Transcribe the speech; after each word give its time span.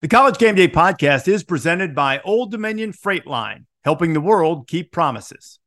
The 0.00 0.06
College 0.06 0.38
Game 0.38 0.54
Day 0.54 0.68
podcast 0.68 1.26
is 1.26 1.42
presented 1.42 1.92
by 1.92 2.20
Old 2.20 2.52
Dominion 2.52 2.92
Freight 2.92 3.26
Line, 3.26 3.66
helping 3.82 4.12
the 4.12 4.20
world 4.20 4.68
keep 4.68 4.92
promises. 4.92 5.58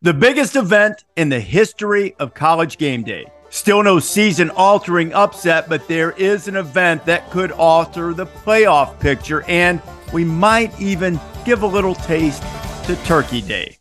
The 0.00 0.14
biggest 0.14 0.56
event 0.56 1.04
in 1.16 1.28
the 1.28 1.40
history 1.40 2.14
of 2.18 2.32
College 2.32 2.78
Game 2.78 3.02
Day. 3.02 3.26
Still 3.50 3.82
no 3.82 3.98
season 3.98 4.48
altering 4.48 5.12
upset, 5.12 5.68
but 5.68 5.86
there 5.86 6.12
is 6.12 6.48
an 6.48 6.56
event 6.56 7.04
that 7.04 7.28
could 7.28 7.52
alter 7.52 8.14
the 8.14 8.24
playoff 8.24 8.98
picture, 9.00 9.42
and 9.42 9.82
we 10.14 10.24
might 10.24 10.80
even 10.80 11.20
give 11.44 11.60
a 11.60 11.66
little 11.66 11.94
taste 11.94 12.42
to 12.84 12.96
Turkey 13.04 13.42
Day. 13.42 13.76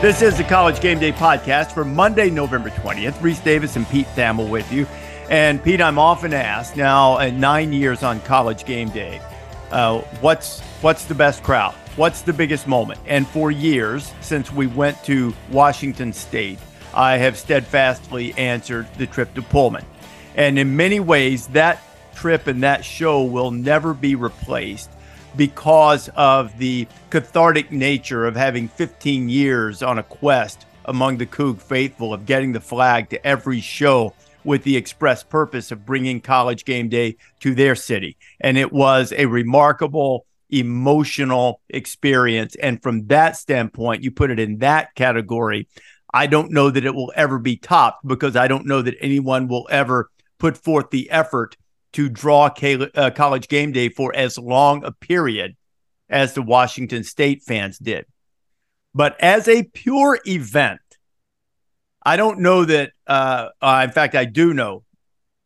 This 0.00 0.22
is 0.22 0.38
the 0.38 0.44
College 0.44 0.80
Game 0.80 0.98
Day 0.98 1.12
podcast 1.12 1.72
for 1.72 1.84
Monday, 1.84 2.30
November 2.30 2.70
20th. 2.70 3.12
Rece 3.20 3.44
Davis 3.44 3.76
and 3.76 3.86
Pete 3.90 4.06
Thamel 4.16 4.48
with 4.48 4.72
you. 4.72 4.86
And 5.30 5.62
Pete, 5.62 5.80
I'm 5.80 5.98
often 5.98 6.34
asked 6.34 6.76
now 6.76 7.18
at 7.18 7.32
nine 7.32 7.72
years 7.72 8.02
on 8.02 8.20
college 8.20 8.66
game 8.66 8.90
day, 8.90 9.20
uh, 9.70 10.00
what's 10.20 10.60
what's 10.82 11.06
the 11.06 11.14
best 11.14 11.42
crowd? 11.42 11.74
What's 11.96 12.20
the 12.22 12.32
biggest 12.32 12.66
moment? 12.66 13.00
And 13.06 13.26
for 13.26 13.50
years, 13.50 14.12
since 14.20 14.52
we 14.52 14.66
went 14.66 15.02
to 15.04 15.32
Washington 15.50 16.12
State, 16.12 16.58
I 16.92 17.16
have 17.16 17.38
steadfastly 17.38 18.34
answered 18.34 18.86
the 18.98 19.06
trip 19.06 19.32
to 19.34 19.42
Pullman. 19.42 19.84
And 20.34 20.58
in 20.58 20.76
many 20.76 21.00
ways, 21.00 21.46
that 21.48 21.80
trip 22.14 22.46
and 22.46 22.62
that 22.62 22.84
show 22.84 23.22
will 23.22 23.50
never 23.50 23.94
be 23.94 24.16
replaced 24.16 24.90
because 25.36 26.10
of 26.16 26.56
the 26.58 26.86
cathartic 27.10 27.72
nature 27.72 28.26
of 28.26 28.36
having 28.36 28.68
15 28.68 29.28
years 29.28 29.82
on 29.82 29.98
a 29.98 30.02
quest 30.02 30.66
among 30.84 31.16
the 31.16 31.26
Coug 31.26 31.60
faithful 31.60 32.12
of 32.12 32.26
getting 32.26 32.52
the 32.52 32.60
flag 32.60 33.08
to 33.10 33.26
every 33.26 33.60
show 33.60 34.12
with 34.44 34.64
the 34.64 34.76
express 34.76 35.22
purpose 35.22 35.70
of 35.72 35.86
bringing 35.86 36.20
college 36.20 36.64
game 36.64 36.88
day 36.88 37.16
to 37.40 37.54
their 37.54 37.74
city. 37.74 38.16
And 38.40 38.58
it 38.58 38.72
was 38.72 39.12
a 39.12 39.26
remarkable 39.26 40.26
emotional 40.50 41.60
experience. 41.68 42.54
And 42.56 42.82
from 42.82 43.06
that 43.06 43.36
standpoint, 43.36 44.02
you 44.02 44.10
put 44.10 44.30
it 44.30 44.38
in 44.38 44.58
that 44.58 44.94
category. 44.94 45.68
I 46.12 46.26
don't 46.26 46.52
know 46.52 46.70
that 46.70 46.84
it 46.84 46.94
will 46.94 47.12
ever 47.16 47.38
be 47.38 47.56
topped 47.56 48.06
because 48.06 48.36
I 48.36 48.46
don't 48.46 48.66
know 48.66 48.82
that 48.82 48.96
anyone 49.00 49.48
will 49.48 49.66
ever 49.70 50.10
put 50.38 50.56
forth 50.56 50.90
the 50.90 51.10
effort 51.10 51.56
to 51.94 52.08
draw 52.08 52.46
uh, 52.46 53.10
college 53.10 53.48
game 53.48 53.72
day 53.72 53.88
for 53.88 54.14
as 54.14 54.36
long 54.38 54.84
a 54.84 54.92
period 54.92 55.56
as 56.08 56.34
the 56.34 56.42
Washington 56.42 57.02
State 57.02 57.42
fans 57.42 57.78
did. 57.78 58.04
But 58.94 59.20
as 59.20 59.48
a 59.48 59.64
pure 59.64 60.20
event, 60.24 60.80
I 62.04 62.16
don't 62.16 62.40
know 62.40 62.64
that. 62.64 62.92
Uh, 63.06 63.48
uh, 63.60 63.82
in 63.84 63.92
fact, 63.92 64.14
I 64.14 64.24
do 64.24 64.54
know. 64.54 64.84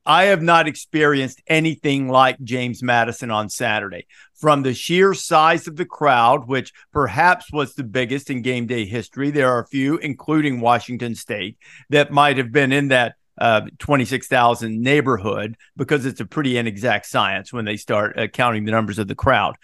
I 0.05 0.25
have 0.25 0.41
not 0.41 0.67
experienced 0.67 1.43
anything 1.47 2.09
like 2.09 2.41
James 2.43 2.83
Madison 2.83 3.31
on 3.31 3.51
Saturday. 3.51 4.07
From 4.35 4.63
the 4.63 4.73
sheer 4.73 5.13
size 5.13 5.69
of 5.69 5.77
the 5.77 5.85
crowd, 5.85 6.49
which 6.49 6.73
perhaps 6.93 7.53
was 7.53 7.75
the 7.75 7.85
biggest 7.85 8.31
in 8.31 8.41
game 8.41 8.67
day 8.67 8.87
history, 8.87 9.31
there 9.31 9.51
are 9.51 9.61
a 9.61 9.67
few, 9.67 9.99
including 9.99 10.61
Washington 10.61 11.15
State, 11.15 11.59
that 11.91 12.11
might 12.11 12.39
have 12.39 12.51
been 12.53 12.73
in 12.73 12.89
that 12.89 13.17
uh, 13.39 13.63
26,000 13.79 14.81
neighborhood 14.81 15.57
because 15.77 16.07
it's 16.07 16.21
a 16.21 16.27
pretty 16.27 16.57
inexact 16.57 17.05
science 17.05 17.53
when 17.53 17.67
they 17.67 17.77
start 17.77 18.19
uh, 18.19 18.27
counting 18.29 18.65
the 18.65 18.73
numbers 18.73 18.99
of 18.99 19.09
the 19.09 19.15
crowd. 19.15 19.57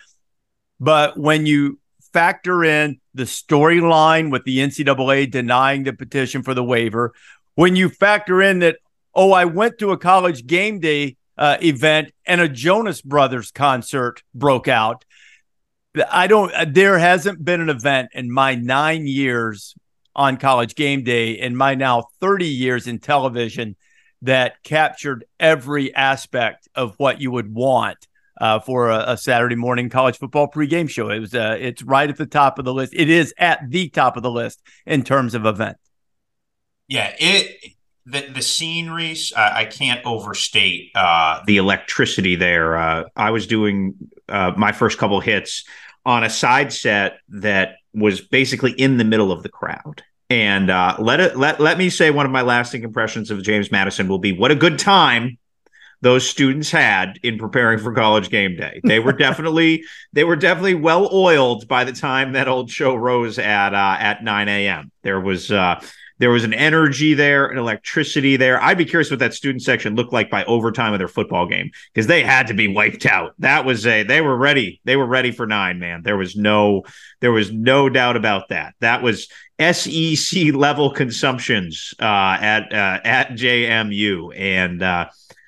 But 0.79 1.17
when 1.17 1.47
you 1.47 1.79
factor 2.15 2.65
in 2.65 3.01
the 3.13 3.25
storyline 3.25 4.31
with 4.31 4.45
the 4.45 4.59
NCAA 4.59 5.31
denying 5.31 5.83
the 5.83 5.93
petition 5.93 6.43
for 6.43 6.55
the 6.55 6.65
waiver, 6.65 7.13
when 7.57 7.77
you 7.77 7.89
factor 7.89 8.41
in 8.41 8.61
that, 8.61 8.79
oh, 9.15 9.33
I 9.33 9.45
went 9.45 9.79
to 9.81 9.91
a 9.91 9.99
college 9.99 10.47
game 10.47 10.79
day 10.79 11.17
uh, 11.37 11.59
event 11.61 12.13
and 12.25 12.41
a 12.41 12.49
Jonas 12.49 13.03
Brothers 13.03 13.51
concert 13.51 14.23
broke 14.33 14.69
out. 14.69 15.05
I 16.11 16.29
don't, 16.29 16.53
there 16.73 16.99
hasn't 16.99 17.45
been 17.45 17.61
an 17.61 17.69
event 17.69 18.11
in 18.15 18.33
my 18.33 18.55
nine 18.55 19.07
years 19.07 19.75
on 20.17 20.37
college 20.37 20.77
game 20.77 21.03
day, 21.03 21.41
and 21.41 21.59
my 21.59 21.75
now 21.75 22.05
30 22.21 22.47
years 22.47 22.87
in 22.87 23.01
television, 23.01 23.75
that 24.23 24.63
captured 24.63 25.25
every 25.39 25.95
aspect 25.95 26.69
of 26.75 26.95
what 26.99 27.21
you 27.21 27.33
would 27.33 27.53
want 27.53 28.07
uh, 28.41 28.61
for 28.61 28.91
a, 28.91 29.13
a, 29.13 29.17
Saturday 29.17 29.55
morning 29.55 29.89
college 29.89 30.19
football 30.19 30.51
pregame 30.51 30.89
show. 30.89 31.11
It 31.11 31.21
was 31.21 31.35
uh, 31.35 31.57
it's 31.59 31.83
right 31.83 32.09
at 32.09 32.17
the 32.17 32.27
top 32.27 32.59
of 32.59 32.65
the 32.65 32.75
list. 32.75 32.93
It 32.95 33.09
is 33.09 33.33
at 33.39 33.61
the 33.69 33.89
top 33.89 34.17
of 34.17 34.23
the 34.23 34.31
list 34.31 34.63
in 34.87 35.05
terms 35.05 35.35
of 35.35 35.47
event. 35.47 35.77
Yeah, 36.89 37.15
it 37.19 37.73
the 38.07 38.23
the 38.29 38.43
scenery 38.43 39.17
uh, 39.37 39.51
I 39.53 39.65
can't 39.65 40.05
overstate 40.05 40.91
uh, 40.95 41.43
the 41.47 41.59
electricity 41.59 42.35
there. 42.35 42.77
Uh, 42.77 43.05
I 43.17 43.31
was 43.31 43.47
doing 43.47 43.95
uh, 44.29 44.53
my 44.57 44.73
first 44.73 44.99
couple 44.99 45.21
hits 45.21 45.65
on 46.05 46.25
a 46.25 46.31
side 46.31 46.73
set 46.73 47.19
that 47.29 47.77
was 47.95 48.21
basically 48.21 48.73
in 48.73 48.99
the 48.99 49.05
middle 49.05 49.33
of 49.33 49.43
the 49.43 49.49
crowd. 49.49 50.03
And 50.31 50.69
let 50.99 51.21
it 51.21 51.37
let 51.37 51.61
let 51.61 51.79
me 51.79 51.91
say 51.91 52.11
one 52.11 52.27
of 52.27 52.33
my 52.33 52.43
lasting 52.43 52.83
impressions 52.83 53.31
of 53.31 53.43
James 53.43 53.71
Madison 53.71 54.09
will 54.09 54.19
be 54.19 54.37
what 54.37 54.51
a 54.51 54.57
good 54.57 54.79
time 54.79 55.39
those 56.05 56.29
students 56.29 56.71
had 56.71 57.19
in 57.23 57.39
preparing 57.39 57.79
for 57.79 57.91
college 57.95 58.29
game 58.29 58.57
day. 58.57 58.79
They 58.85 59.01
were 59.01 59.13
definitely 59.27 59.85
they 60.13 60.23
were 60.23 60.37
definitely 60.37 60.75
well 60.75 61.09
oiled 61.13 61.67
by 61.67 61.85
the 61.85 61.93
time 61.93 62.33
that 62.33 62.47
old 62.47 62.71
show 62.71 62.95
rose 62.95 63.39
at 63.39 63.75
uh, 63.75 63.97
at 63.99 64.23
9 64.23 64.49
a.m. 64.49 64.93
There 65.03 65.19
was 65.19 65.51
uh, 65.51 65.81
there 66.19 66.31
was 66.31 66.45
an 66.45 66.53
energy 66.53 67.15
there, 67.15 67.47
an 67.47 67.57
electricity 67.57 68.37
there. 68.37 68.63
I'd 68.63 68.77
be 68.77 68.85
curious 68.85 69.11
what 69.11 69.19
that 69.21 69.33
student 69.33 69.63
section 69.63 69.97
looked 69.97 70.13
like 70.13 70.31
by 70.31 70.45
overtime 70.45 70.93
of 70.93 70.99
their 70.99 71.09
football 71.09 71.47
game 71.47 71.71
because 71.93 72.07
they 72.07 72.23
had 72.23 72.49
to 72.49 72.55
be 72.55 72.69
wiped 72.69 73.07
out. 73.07 73.33
That 73.39 73.65
was 73.65 73.87
a 73.87 74.03
they 74.03 74.21
were 74.21 74.37
ready. 74.37 74.83
They 74.85 74.97
were 74.97 75.07
ready 75.07 75.33
for 75.33 75.47
nine, 75.47 75.79
man. 75.79 76.03
There 76.03 76.19
was 76.19 76.37
no 76.37 76.83
there 77.21 77.33
was 77.33 77.51
no 77.51 77.89
doubt 77.89 78.17
about 78.17 78.51
that. 78.51 78.75
That 78.81 79.03
was 79.03 79.29
SEC 79.59 80.53
level 80.53 80.91
consumptions 80.91 81.95
uh, 81.99 82.37
at 82.41 82.73
uh, 82.75 83.01
at 83.05 83.31
JMU 83.31 84.39
and. 84.39 84.83
Uh, 84.83 85.07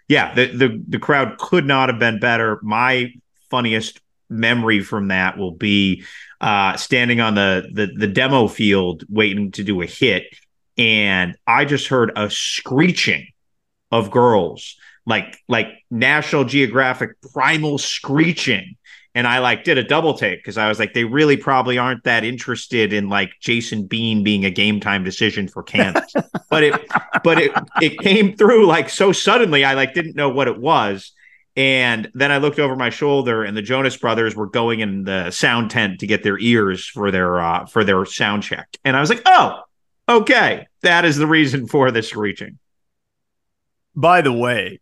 yeah, 0.09 0.35
the, 0.35 0.47
the 0.47 0.85
the 0.89 0.99
crowd 0.99 1.39
could 1.39 1.67
not 1.67 1.89
have 1.89 1.99
been 1.99 2.21
better. 2.21 2.61
My 2.63 3.13
funniest 3.51 4.01
memory 4.29 4.81
from 4.81 5.09
that 5.09 5.39
will 5.39 5.53
be 5.53 6.05
uh, 6.41 6.77
standing 6.77 7.21
on 7.21 7.35
the, 7.35 7.69
the 7.73 7.87
the 7.87 8.07
demo 8.07 8.49
field 8.49 9.05
waiting 9.09 9.51
to 9.53 9.65
do 9.65 9.83
a 9.83 9.87
hit, 9.87 10.25
and 10.79 11.37
I 11.47 11.65
just 11.65 11.89
heard 11.89 12.13
a 12.17 12.31
screeching 12.31 13.29
of 13.91 14.11
girls, 14.11 14.77
like 15.07 15.39
like 15.49 15.69
National 15.91 16.45
Geographic 16.45 17.21
primal 17.33 17.79
screeching 17.79 18.77
and 19.17 19.27
I 19.27 19.39
like 19.39 19.65
did 19.65 19.79
a 19.79 19.83
double 19.83 20.13
take 20.13 20.41
because 20.41 20.59
I 20.59 20.69
was 20.69 20.79
like, 20.79 20.93
they 20.93 21.05
really 21.05 21.39
probably 21.39 21.79
aren't 21.79 22.05
that 22.05 22.23
interested 22.23 22.93
in 22.93 23.09
like 23.09 23.33
Jason 23.41 23.87
Bean 23.87 24.23
being 24.23 24.45
a 24.45 24.51
game 24.51 24.79
time 24.79 25.05
decision 25.05 25.49
for 25.49 25.63
Kansas. 25.63 26.13
but 26.51 26.63
it 26.63 26.87
but 27.25 27.41
it 27.41 27.51
it 27.81 27.99
came 28.01 28.37
through 28.37 28.67
like 28.67 28.91
so 28.91 29.13
suddenly 29.13 29.65
I 29.65 29.73
like 29.73 29.95
didn't 29.95 30.17
know 30.17 30.29
what 30.29 30.49
it 30.49 30.59
was. 30.59 31.13
And 31.57 32.11
then 32.13 32.31
I 32.31 32.37
looked 32.37 32.59
over 32.59 32.77
my 32.77 32.91
shoulder 32.91 33.43
and 33.43 33.57
the 33.57 33.63
Jonas 33.63 33.97
brothers 33.97 34.37
were 34.37 34.49
going 34.49 34.81
in 34.81 35.05
the 35.05 35.31
sound 35.31 35.71
tent 35.71 36.01
to 36.01 36.07
get 36.07 36.23
their 36.23 36.39
ears 36.39 36.87
for 36.87 37.11
their 37.11 37.41
uh 37.41 37.65
for 37.65 37.85
their 37.85 38.05
sound 38.05 38.43
check. 38.43 38.77
And 38.85 38.99
I 38.99 39.01
was 39.01 39.09
like, 39.09 39.23
oh, 39.25 39.63
okay. 40.07 40.67
That 40.83 41.07
is 41.07 41.17
the 41.17 41.27
reason 41.27 41.69
for 41.69 41.91
the 41.91 42.03
screeching. 42.03 42.59
By 43.95 44.21
the 44.21 44.33
way, 44.35 44.81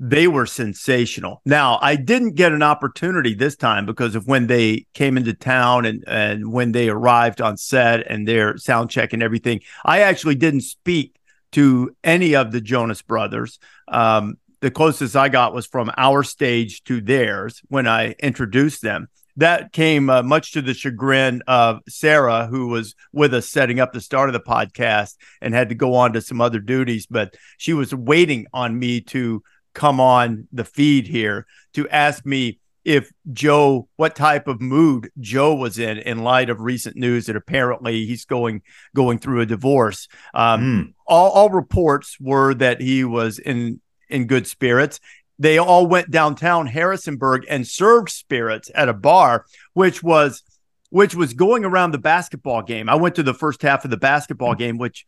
they 0.00 0.28
were 0.28 0.46
sensational. 0.46 1.42
Now, 1.44 1.78
I 1.82 1.96
didn't 1.96 2.34
get 2.34 2.52
an 2.52 2.62
opportunity 2.62 3.34
this 3.34 3.56
time 3.56 3.84
because 3.84 4.14
of 4.14 4.26
when 4.26 4.46
they 4.46 4.86
came 4.94 5.16
into 5.16 5.34
town 5.34 5.84
and, 5.86 6.04
and 6.06 6.52
when 6.52 6.72
they 6.72 6.88
arrived 6.88 7.40
on 7.40 7.56
set 7.56 8.06
and 8.06 8.26
their 8.26 8.56
sound 8.58 8.90
check 8.90 9.12
and 9.12 9.22
everything. 9.22 9.60
I 9.84 10.00
actually 10.02 10.36
didn't 10.36 10.60
speak 10.60 11.16
to 11.52 11.96
any 12.04 12.36
of 12.36 12.52
the 12.52 12.60
Jonas 12.60 13.02
brothers. 13.02 13.58
Um, 13.88 14.36
the 14.60 14.70
closest 14.70 15.16
I 15.16 15.28
got 15.28 15.54
was 15.54 15.66
from 15.66 15.90
our 15.96 16.22
stage 16.22 16.84
to 16.84 17.00
theirs 17.00 17.60
when 17.68 17.86
I 17.88 18.12
introduced 18.20 18.82
them. 18.82 19.08
That 19.36 19.72
came 19.72 20.10
uh, 20.10 20.24
much 20.24 20.52
to 20.52 20.62
the 20.62 20.74
chagrin 20.74 21.42
of 21.46 21.78
Sarah, 21.88 22.48
who 22.48 22.68
was 22.68 22.96
with 23.12 23.32
us 23.34 23.48
setting 23.48 23.78
up 23.78 23.92
the 23.92 24.00
start 24.00 24.28
of 24.28 24.32
the 24.32 24.40
podcast 24.40 25.14
and 25.40 25.54
had 25.54 25.68
to 25.68 25.76
go 25.76 25.94
on 25.94 26.12
to 26.14 26.20
some 26.20 26.40
other 26.40 26.58
duties. 26.58 27.06
But 27.06 27.36
she 27.56 27.72
was 27.72 27.94
waiting 27.94 28.46
on 28.52 28.76
me 28.76 29.00
to 29.02 29.44
come 29.74 30.00
on 30.00 30.48
the 30.52 30.64
feed 30.64 31.06
here 31.06 31.46
to 31.74 31.88
ask 31.88 32.24
me 32.26 32.58
if 32.88 33.12
Joe, 33.34 33.86
what 33.96 34.16
type 34.16 34.48
of 34.48 34.62
mood 34.62 35.10
Joe 35.20 35.54
was 35.54 35.78
in 35.78 35.98
in 35.98 36.24
light 36.24 36.48
of 36.48 36.60
recent 36.60 36.96
news 36.96 37.26
that 37.26 37.36
apparently 37.36 38.06
he's 38.06 38.24
going 38.24 38.62
going 38.94 39.18
through 39.18 39.42
a 39.42 39.46
divorce. 39.46 40.08
Um, 40.32 40.60
mm. 40.60 40.94
all, 41.06 41.30
all 41.32 41.50
reports 41.50 42.16
were 42.18 42.54
that 42.54 42.80
he 42.80 43.04
was 43.04 43.38
in 43.38 43.82
in 44.08 44.26
good 44.26 44.46
spirits. 44.46 45.00
They 45.38 45.58
all 45.58 45.86
went 45.86 46.10
downtown 46.10 46.66
Harrisonburg 46.66 47.44
and 47.48 47.66
served 47.66 48.08
spirits 48.08 48.70
at 48.74 48.88
a 48.88 48.94
bar, 48.94 49.44
which 49.74 50.02
was 50.02 50.42
which 50.88 51.14
was 51.14 51.34
going 51.34 51.66
around 51.66 51.90
the 51.90 51.98
basketball 51.98 52.62
game. 52.62 52.88
I 52.88 52.94
went 52.94 53.16
to 53.16 53.22
the 53.22 53.34
first 53.34 53.60
half 53.60 53.84
of 53.84 53.90
the 53.90 53.98
basketball 53.98 54.54
mm. 54.54 54.58
game, 54.58 54.78
which, 54.78 55.04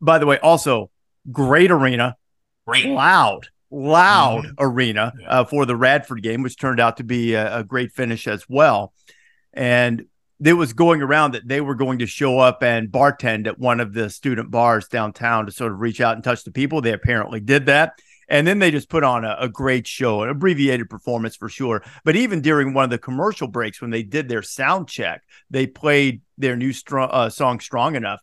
by 0.00 0.18
the 0.18 0.26
way, 0.26 0.38
also 0.40 0.90
great 1.30 1.70
arena, 1.70 2.16
great, 2.66 2.86
loud 2.86 3.46
loud 3.70 4.44
mm-hmm. 4.44 4.54
arena 4.58 5.12
uh, 5.26 5.44
for 5.44 5.66
the 5.66 5.76
Radford 5.76 6.22
game, 6.22 6.42
which 6.42 6.58
turned 6.58 6.80
out 6.80 6.96
to 6.98 7.04
be 7.04 7.34
a, 7.34 7.58
a 7.58 7.64
great 7.64 7.92
finish 7.92 8.26
as 8.26 8.48
well. 8.48 8.92
And 9.52 10.06
it 10.44 10.54
was 10.54 10.72
going 10.72 11.02
around 11.02 11.34
that 11.34 11.46
they 11.46 11.60
were 11.60 11.74
going 11.74 11.98
to 11.98 12.06
show 12.06 12.38
up 12.38 12.62
and 12.62 12.88
bartend 12.88 13.46
at 13.46 13.58
one 13.58 13.80
of 13.80 13.92
the 13.92 14.08
student 14.08 14.50
bars 14.50 14.88
downtown 14.88 15.46
to 15.46 15.52
sort 15.52 15.72
of 15.72 15.80
reach 15.80 16.00
out 16.00 16.14
and 16.14 16.24
touch 16.24 16.44
the 16.44 16.50
people. 16.50 16.80
They 16.80 16.92
apparently 16.92 17.40
did 17.40 17.66
that. 17.66 17.98
And 18.28 18.46
then 18.46 18.60
they 18.60 18.70
just 18.70 18.88
put 18.88 19.02
on 19.02 19.24
a, 19.24 19.36
a, 19.40 19.48
great 19.48 19.88
show, 19.88 20.22
an 20.22 20.28
abbreviated 20.28 20.88
performance 20.88 21.34
for 21.34 21.48
sure. 21.48 21.82
But 22.04 22.14
even 22.14 22.40
during 22.40 22.72
one 22.72 22.84
of 22.84 22.90
the 22.90 22.98
commercial 22.98 23.48
breaks, 23.48 23.80
when 23.80 23.90
they 23.90 24.04
did 24.04 24.28
their 24.28 24.42
sound 24.42 24.88
check, 24.88 25.22
they 25.50 25.66
played 25.66 26.22
their 26.38 26.56
new 26.56 26.72
strong, 26.72 27.08
uh, 27.10 27.28
song 27.28 27.58
"Strong 27.58 27.96
Enough." 27.96 28.20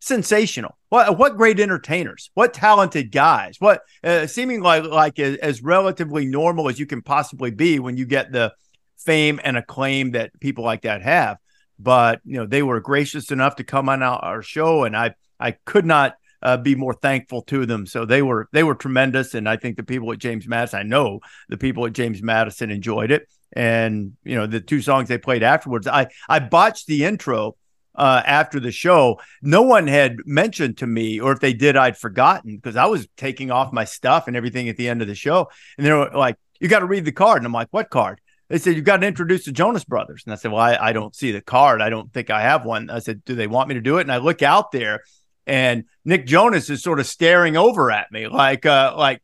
Sensational! 0.00 0.78
What 0.90 1.18
what 1.18 1.36
great 1.36 1.58
entertainers! 1.58 2.30
What 2.34 2.54
talented 2.54 3.10
guys! 3.10 3.56
What 3.58 3.82
uh, 4.04 4.26
seeming 4.26 4.60
like 4.60 4.84
like 4.84 5.18
as, 5.18 5.36
as 5.38 5.62
relatively 5.62 6.24
normal 6.24 6.68
as 6.68 6.78
you 6.78 6.86
can 6.86 7.02
possibly 7.02 7.50
be 7.50 7.78
when 7.78 7.96
you 7.96 8.06
get 8.06 8.30
the 8.30 8.52
fame 8.98 9.40
and 9.42 9.56
acclaim 9.56 10.12
that 10.12 10.38
people 10.40 10.64
like 10.64 10.82
that 10.82 11.02
have. 11.02 11.38
But 11.78 12.20
you 12.24 12.36
know 12.36 12.46
they 12.46 12.62
were 12.62 12.80
gracious 12.80 13.30
enough 13.30 13.56
to 13.56 13.64
come 13.64 13.88
on 13.88 14.02
our 14.02 14.42
show, 14.42 14.84
and 14.84 14.96
I 14.96 15.14
I 15.40 15.52
could 15.52 15.84
not 15.86 16.14
uh, 16.42 16.56
be 16.56 16.74
more 16.74 16.94
thankful 16.94 17.42
to 17.42 17.66
them. 17.66 17.86
So 17.86 18.04
they 18.04 18.22
were 18.22 18.48
they 18.52 18.62
were 18.62 18.74
tremendous, 18.74 19.34
and 19.34 19.48
I 19.48 19.56
think 19.56 19.76
the 19.76 19.82
people 19.82 20.12
at 20.12 20.18
James 20.18 20.46
Madison, 20.46 20.80
I 20.80 20.82
know 20.84 21.20
the 21.48 21.58
people 21.58 21.86
at 21.86 21.92
James 21.92 22.22
Madison 22.22 22.70
enjoyed 22.70 23.10
it. 23.10 23.28
And 23.54 24.12
you 24.24 24.36
know 24.36 24.46
the 24.46 24.60
two 24.60 24.82
songs 24.82 25.08
they 25.08 25.18
played 25.18 25.42
afterwards, 25.42 25.86
I 25.86 26.08
I 26.28 26.38
botched 26.38 26.86
the 26.86 27.04
intro 27.04 27.56
uh, 27.98 28.22
after 28.24 28.60
the 28.60 28.72
show. 28.72 29.20
No 29.42 29.62
one 29.62 29.86
had 29.86 30.16
mentioned 30.24 30.78
to 30.78 30.86
me, 30.86 31.20
or 31.20 31.32
if 31.32 31.40
they 31.40 31.52
did, 31.52 31.76
I'd 31.76 31.98
forgotten 31.98 32.56
because 32.56 32.76
I 32.76 32.86
was 32.86 33.06
taking 33.16 33.50
off 33.50 33.72
my 33.72 33.84
stuff 33.84 34.28
and 34.28 34.36
everything 34.36 34.68
at 34.68 34.76
the 34.76 34.88
end 34.88 35.02
of 35.02 35.08
the 35.08 35.14
show, 35.14 35.50
and 35.76 35.86
they 35.86 35.92
were 35.92 36.10
like, 36.14 36.36
"You 36.60 36.68
got 36.68 36.80
to 36.80 36.86
read 36.86 37.04
the 37.04 37.12
card," 37.12 37.38
and 37.38 37.46
I'm 37.46 37.52
like, 37.52 37.68
"What 37.70 37.90
card?" 37.90 38.20
They 38.48 38.56
said, 38.56 38.76
You 38.76 38.80
got 38.80 38.96
to 38.98 39.06
introduce 39.06 39.44
the 39.44 39.52
Jonas 39.52 39.84
Brothers. 39.84 40.22
And 40.24 40.32
I 40.32 40.36
said, 40.36 40.52
Well, 40.52 40.62
I, 40.62 40.74
I 40.80 40.92
don't 40.94 41.14
see 41.14 41.32
the 41.32 41.42
card. 41.42 41.82
I 41.82 41.90
don't 41.90 42.10
think 42.14 42.30
I 42.30 42.40
have 42.40 42.64
one. 42.64 42.88
I 42.88 43.00
said, 43.00 43.22
Do 43.26 43.34
they 43.34 43.46
want 43.46 43.68
me 43.68 43.74
to 43.74 43.82
do 43.82 43.98
it? 43.98 44.00
And 44.00 44.10
I 44.10 44.16
look 44.16 44.40
out 44.40 44.72
there 44.72 45.02
and 45.48 45.84
Nick 46.04 46.26
Jonas 46.26 46.70
is 46.70 46.82
sort 46.82 47.00
of 47.00 47.06
staring 47.06 47.56
over 47.56 47.90
at 47.90 48.12
me 48.12 48.28
like 48.28 48.66
uh 48.66 48.94
like 48.96 49.22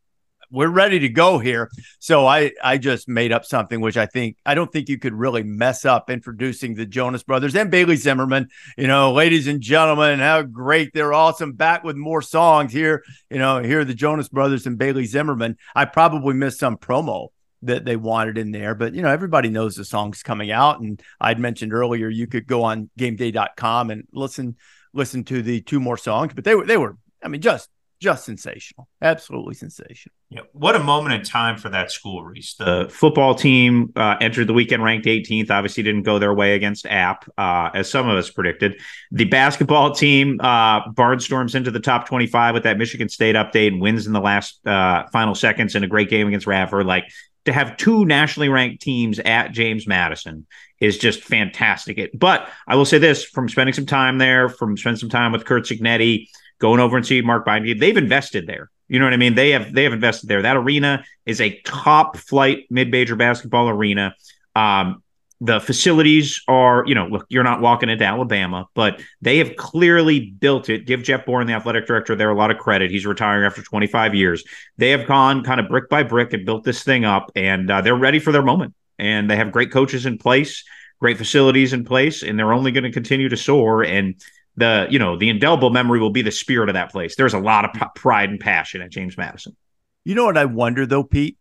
we're 0.55 0.69
ready 0.69 1.01
to 1.01 1.09
go 1.09 1.39
here. 1.39 1.69
So 1.99 2.27
I 2.27 2.53
I 2.62 2.79
just 2.79 3.09
made 3.09 3.33
up 3.33 3.45
something 3.45 3.81
which 3.81 3.97
I 3.97 4.06
think 4.06 4.37
I 4.47 4.55
don't 4.55 4.73
think 4.73 4.89
you 4.89 4.99
could 4.99 5.12
really 5.12 5.43
mess 5.43 5.85
up 5.85 6.09
introducing 6.09 6.75
the 6.75 6.87
Jonas 6.87 7.25
Brothers 7.25 7.56
and 7.56 7.71
Bailey 7.71 7.97
Zimmerman. 7.97 8.49
You 8.79 8.87
know, 8.87 9.12
ladies 9.12 9.49
and 9.49 9.61
gentlemen, 9.61 10.21
how 10.21 10.43
great 10.43 10.93
they're 10.95 11.12
awesome. 11.12 11.53
Back 11.53 11.83
with 11.83 11.97
more 11.97 12.23
songs 12.23 12.73
here. 12.73 13.03
You 13.31 13.39
know, 13.39 13.62
here 13.62 13.81
are 13.81 13.85
the 13.85 13.95
Jonas 13.95 14.29
Brothers 14.29 14.67
and 14.67 14.79
Bailey 14.79 15.06
Zimmerman. 15.06 15.56
I 15.75 15.87
probably 15.87 16.35
missed 16.35 16.61
some 16.61 16.77
promo 16.77 17.29
that 17.62 17.85
they 17.85 17.97
wanted 17.97 18.39
in 18.39 18.53
there, 18.53 18.75
but 18.75 18.95
you 18.95 19.03
know, 19.03 19.09
everybody 19.09 19.49
knows 19.49 19.75
the 19.75 19.85
song's 19.85 20.23
coming 20.23 20.53
out. 20.53 20.81
And 20.81 21.03
I'd 21.21 21.41
mentioned 21.41 21.73
earlier 21.73 22.09
you 22.09 22.29
could 22.29 22.47
go 22.47 22.62
on 22.62 22.91
gameday.com 22.99 23.91
and 23.91 24.05
listen 24.12 24.56
listen 24.93 25.25
to 25.25 25.43
the 25.43 25.61
two 25.62 25.81
more 25.81 25.97
songs, 25.97 26.33
but 26.33 26.45
they 26.45 26.55
were 26.55 26.65
they 26.65 26.77
were 26.77 26.97
I 27.23 27.29
mean 27.29 27.41
just 27.41 27.69
just 28.05 28.27
sensational, 28.27 28.87
absolutely 29.01 29.55
sensational. 29.55 30.12
Yeah, 30.29 30.43
what 30.53 30.77
a 30.77 30.79
moment 30.79 31.15
in 31.15 31.23
time 31.23 31.56
for 31.56 31.71
that 31.71 31.91
school, 31.91 32.23
Rece. 32.23 32.59
The 32.59 32.89
football 32.91 33.35
team 33.35 33.93
uh, 33.97 34.17
entered 34.21 34.47
the 34.47 34.53
weekend 34.53 34.85
ranked 34.85 35.06
18th. 35.06 35.51
Obviously, 35.51 35.83
didn't 35.83 36.03
go 36.03 36.19
their 36.19 36.35
way 36.35 36.55
against 36.55 36.85
App, 36.85 37.25
uh, 37.39 37.71
as 37.73 37.91
some 37.91 38.06
of 38.06 38.19
us 38.19 38.29
predicted. 38.29 38.79
The 39.11 39.25
basketball 39.25 39.93
team 39.95 40.39
uh, 40.41 40.87
barnstorms 40.93 41.55
into 41.55 41.71
the 41.71 41.81
top 41.81 42.06
25 42.06 42.53
with 42.53 42.65
that 42.65 42.77
Michigan 42.77 43.09
State 43.09 43.37
update 43.37 43.69
and 43.69 43.81
wins 43.81 44.06
in 44.06 44.12
the 44.12 44.21
last 44.21 44.65
uh, 44.67 45.05
final 45.11 45.35
seconds 45.35 45.75
in 45.75 45.83
a 45.83 45.89
great 45.89 46.11
game 46.11 46.29
against 46.29 46.47
Radford. 46.47 46.85
Like 46.85 47.05
to 47.47 47.53
have 47.53 47.79
two 47.79 48.05
nationally 48.05 48.51
ranked 48.51 48.83
teams 48.83 49.19
at 49.21 49.53
James 49.53 49.87
Madison 49.87 50.47
is 50.79 50.99
just 50.99 51.23
fantastic. 51.23 51.97
It, 51.97 52.19
but 52.19 52.51
I 52.67 52.77
will 52.77 52.85
say 52.85 52.99
this 52.99 53.25
from 53.25 53.49
spending 53.49 53.73
some 53.73 53.87
time 53.87 54.19
there, 54.19 54.51
from 54.51 54.77
spending 54.77 55.01
some 55.01 55.09
time 55.09 55.33
with 55.33 55.47
Kurt 55.47 55.65
Cignetti, 55.65 56.29
going 56.59 56.81
over 56.81 56.97
and 56.97 57.06
see 57.06 57.21
Mark 57.21 57.45
Byington, 57.45 57.79
they've 57.79 57.97
invested 57.97 58.47
there. 58.47 58.71
You 58.89 58.99
know 58.99 59.06
what 59.06 59.15
I 59.15 59.19
mean? 59.19 59.35
They 59.35 59.51
have 59.51 59.73
they 59.73 59.85
have 59.85 59.93
invested 59.93 60.29
there. 60.29 60.43
That 60.43 60.56
arena 60.56 61.05
is 61.25 61.41
a 61.41 61.59
top 61.62 62.17
flight 62.17 62.67
mid 62.71 62.91
major 62.91 63.17
basketball 63.17 63.69
arena. 63.69 64.15
Um, 64.55 65.03
the 65.41 65.61
facilities 65.61 66.43
are, 66.49 66.85
you 66.87 66.95
know, 66.95 67.06
look, 67.06 67.27
you're 67.29 67.45
not 67.45 67.61
walking 67.61 67.89
into 67.89 68.05
Alabama, 68.05 68.67
but 68.75 69.03
they 69.21 69.39
have 69.39 69.56
clearly 69.56 70.31
built 70.31 70.69
it. 70.69 70.87
Give 70.87 71.03
Jeff 71.03 71.27
Bourne, 71.27 71.47
the 71.47 71.53
athletic 71.53 71.87
director, 71.87 72.15
there 72.15 72.31
a 72.31 72.37
lot 72.37 72.51
of 72.51 72.59
credit. 72.59 72.91
He's 72.91 73.05
retiring 73.05 73.45
after 73.45 73.62
25 73.62 74.15
years. 74.15 74.45
They 74.79 74.91
have 74.91 75.06
gone 75.06 75.43
kind 75.43 75.61
of 75.61 75.69
brick 75.69 75.89
by 75.89 76.03
brick 76.03 76.33
and 76.33 76.47
built 76.47 76.65
this 76.65 76.83
thing 76.83 77.05
up, 77.05 77.31
and 77.35 77.71
uh, 77.71 77.81
they're 77.81 77.95
ready 77.95 78.21
for 78.21 78.33
their 78.33 78.43
moment. 78.43 78.75
And 78.99 79.29
they 79.29 79.37
have 79.37 79.51
great 79.51 79.73
coaches 79.73 80.06
in 80.06 80.19
place, 80.19 80.65
great 81.01 81.19
facilities 81.19 81.73
in 81.73 81.85
place, 81.85 82.23
and 82.23 82.39
they're 82.39 82.53
only 82.53 82.71
going 82.71 82.85
to 82.85 82.93
continue 82.93 83.29
to 83.29 83.37
soar. 83.37 83.83
And 83.83 84.15
the, 84.56 84.87
you 84.91 84.99
know, 84.99 85.17
the 85.17 85.29
indelible 85.29 85.71
memory 85.71 86.01
will 86.01 86.11
be 86.11 86.23
the 86.23 86.31
spirit 86.31 86.69
of 86.69 86.75
that 86.75 86.93
place. 86.93 87.17
There's 87.17 87.35
a 87.35 87.39
lot 87.39 87.65
of 87.65 87.73
p- 87.73 87.87
pride 87.97 88.31
and 88.31 88.41
passion 88.41 88.83
at 88.83 88.91
James 88.91 89.17
Madison. 89.17 89.56
You 90.05 90.15
know 90.15 90.25
what 90.25 90.37
I 90.37 90.45
wonder 90.45 90.87
though, 90.87 91.05
Pete, 91.05 91.39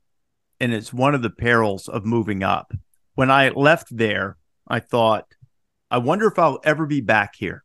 and 0.60 0.74
it's 0.74 0.94
one 0.94 1.14
of 1.14 1.22
the 1.22 1.30
perils 1.30 1.88
of 1.88 2.06
moving 2.06 2.44
up 2.44 2.74
when 3.16 3.30
I 3.30 3.50
left 3.50 3.96
there, 3.96 4.38
I 4.68 4.80
thought, 4.80 5.26
I 5.90 6.00
wonder 6.00 6.28
if 6.28 6.40
I'll 6.40 6.60
ever 6.64 6.86
be 6.86 7.02
back 7.02 7.36
here. 7.36 7.64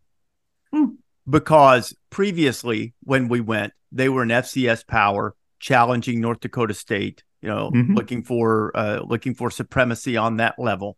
Hmm. 0.73 0.97
Because 1.29 1.95
previously, 2.11 2.95
when 3.03 3.29
we 3.29 3.41
went, 3.41 3.73
they 3.93 4.09
were 4.09 4.23
an 4.23 4.31
FCS 4.31 4.87
power 4.87 5.35
challenging 5.59 6.21
North 6.21 6.41
Dakota 6.41 6.75
State, 6.75 7.23
you 7.43 7.49
know, 7.49 7.71
mm-hmm. 7.71 7.95
looking 7.95 8.23
for 8.23 8.75
uh, 8.75 9.01
looking 9.01 9.35
for 9.35 9.51
supremacy 9.51 10.17
on 10.17 10.39
that 10.39 10.59
level. 10.59 10.97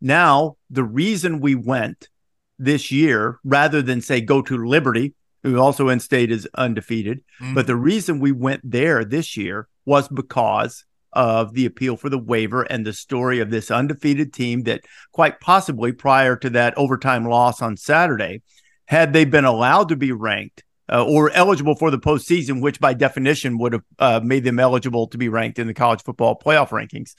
Now, 0.00 0.56
the 0.70 0.84
reason 0.84 1.40
we 1.40 1.54
went 1.54 2.08
this 2.58 2.90
year, 2.90 3.38
rather 3.44 3.82
than 3.82 4.00
say 4.00 4.20
go 4.20 4.42
to 4.42 4.66
Liberty, 4.66 5.14
who 5.42 5.58
also 5.58 5.88
in 5.88 6.00
state 6.00 6.30
is 6.30 6.48
undefeated, 6.54 7.22
mm-hmm. 7.40 7.54
but 7.54 7.66
the 7.66 7.76
reason 7.76 8.18
we 8.18 8.32
went 8.32 8.60
there 8.64 9.04
this 9.04 9.36
year 9.36 9.68
was 9.84 10.08
because 10.08 10.84
of 11.12 11.52
the 11.54 11.66
appeal 11.66 11.96
for 11.96 12.08
the 12.08 12.18
waiver 12.18 12.62
and 12.62 12.84
the 12.84 12.92
story 12.92 13.40
of 13.40 13.50
this 13.50 13.70
undefeated 13.70 14.32
team 14.32 14.64
that 14.64 14.82
quite 15.12 15.40
possibly 15.40 15.92
prior 15.92 16.34
to 16.36 16.50
that 16.50 16.76
overtime 16.76 17.24
loss 17.24 17.62
on 17.62 17.76
Saturday, 17.76 18.42
had 18.86 19.12
they 19.12 19.24
been 19.24 19.44
allowed 19.44 19.88
to 19.88 19.96
be 19.96 20.12
ranked 20.12 20.64
uh, 20.92 21.04
or 21.04 21.30
eligible 21.30 21.76
for 21.76 21.90
the 21.90 21.98
postseason, 21.98 22.60
which 22.60 22.80
by 22.80 22.92
definition 22.92 23.58
would 23.58 23.72
have 23.74 23.82
uh, 23.98 24.20
made 24.22 24.44
them 24.44 24.58
eligible 24.58 25.06
to 25.06 25.18
be 25.18 25.28
ranked 25.28 25.58
in 25.58 25.66
the 25.66 25.74
college 25.74 26.02
football 26.02 26.38
playoff 26.38 26.70
rankings, 26.70 27.14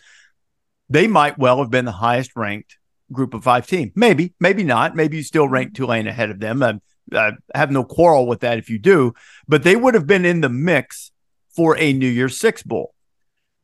they 0.89 1.07
might 1.07 1.37
well 1.37 1.59
have 1.59 1.71
been 1.71 1.85
the 1.85 1.91
highest 1.91 2.31
ranked 2.35 2.77
group 3.11 3.33
of 3.33 3.43
five 3.43 3.67
team. 3.67 3.91
Maybe, 3.95 4.33
maybe 4.39 4.63
not. 4.63 4.95
Maybe 4.95 5.17
you 5.17 5.23
still 5.23 5.47
rank 5.47 5.69
mm-hmm. 5.69 5.83
Tulane 5.83 6.07
ahead 6.07 6.31
of 6.31 6.39
them. 6.39 6.63
I, 6.63 6.79
I 7.13 7.31
have 7.53 7.71
no 7.71 7.83
quarrel 7.83 8.27
with 8.27 8.41
that 8.41 8.57
if 8.57 8.69
you 8.69 8.79
do, 8.79 9.13
but 9.47 9.63
they 9.63 9.75
would 9.75 9.93
have 9.93 10.07
been 10.07 10.25
in 10.25 10.41
the 10.41 10.49
mix 10.49 11.11
for 11.55 11.77
a 11.77 11.93
New 11.93 12.07
Year's 12.07 12.39
Six 12.39 12.63
Bowl. 12.63 12.93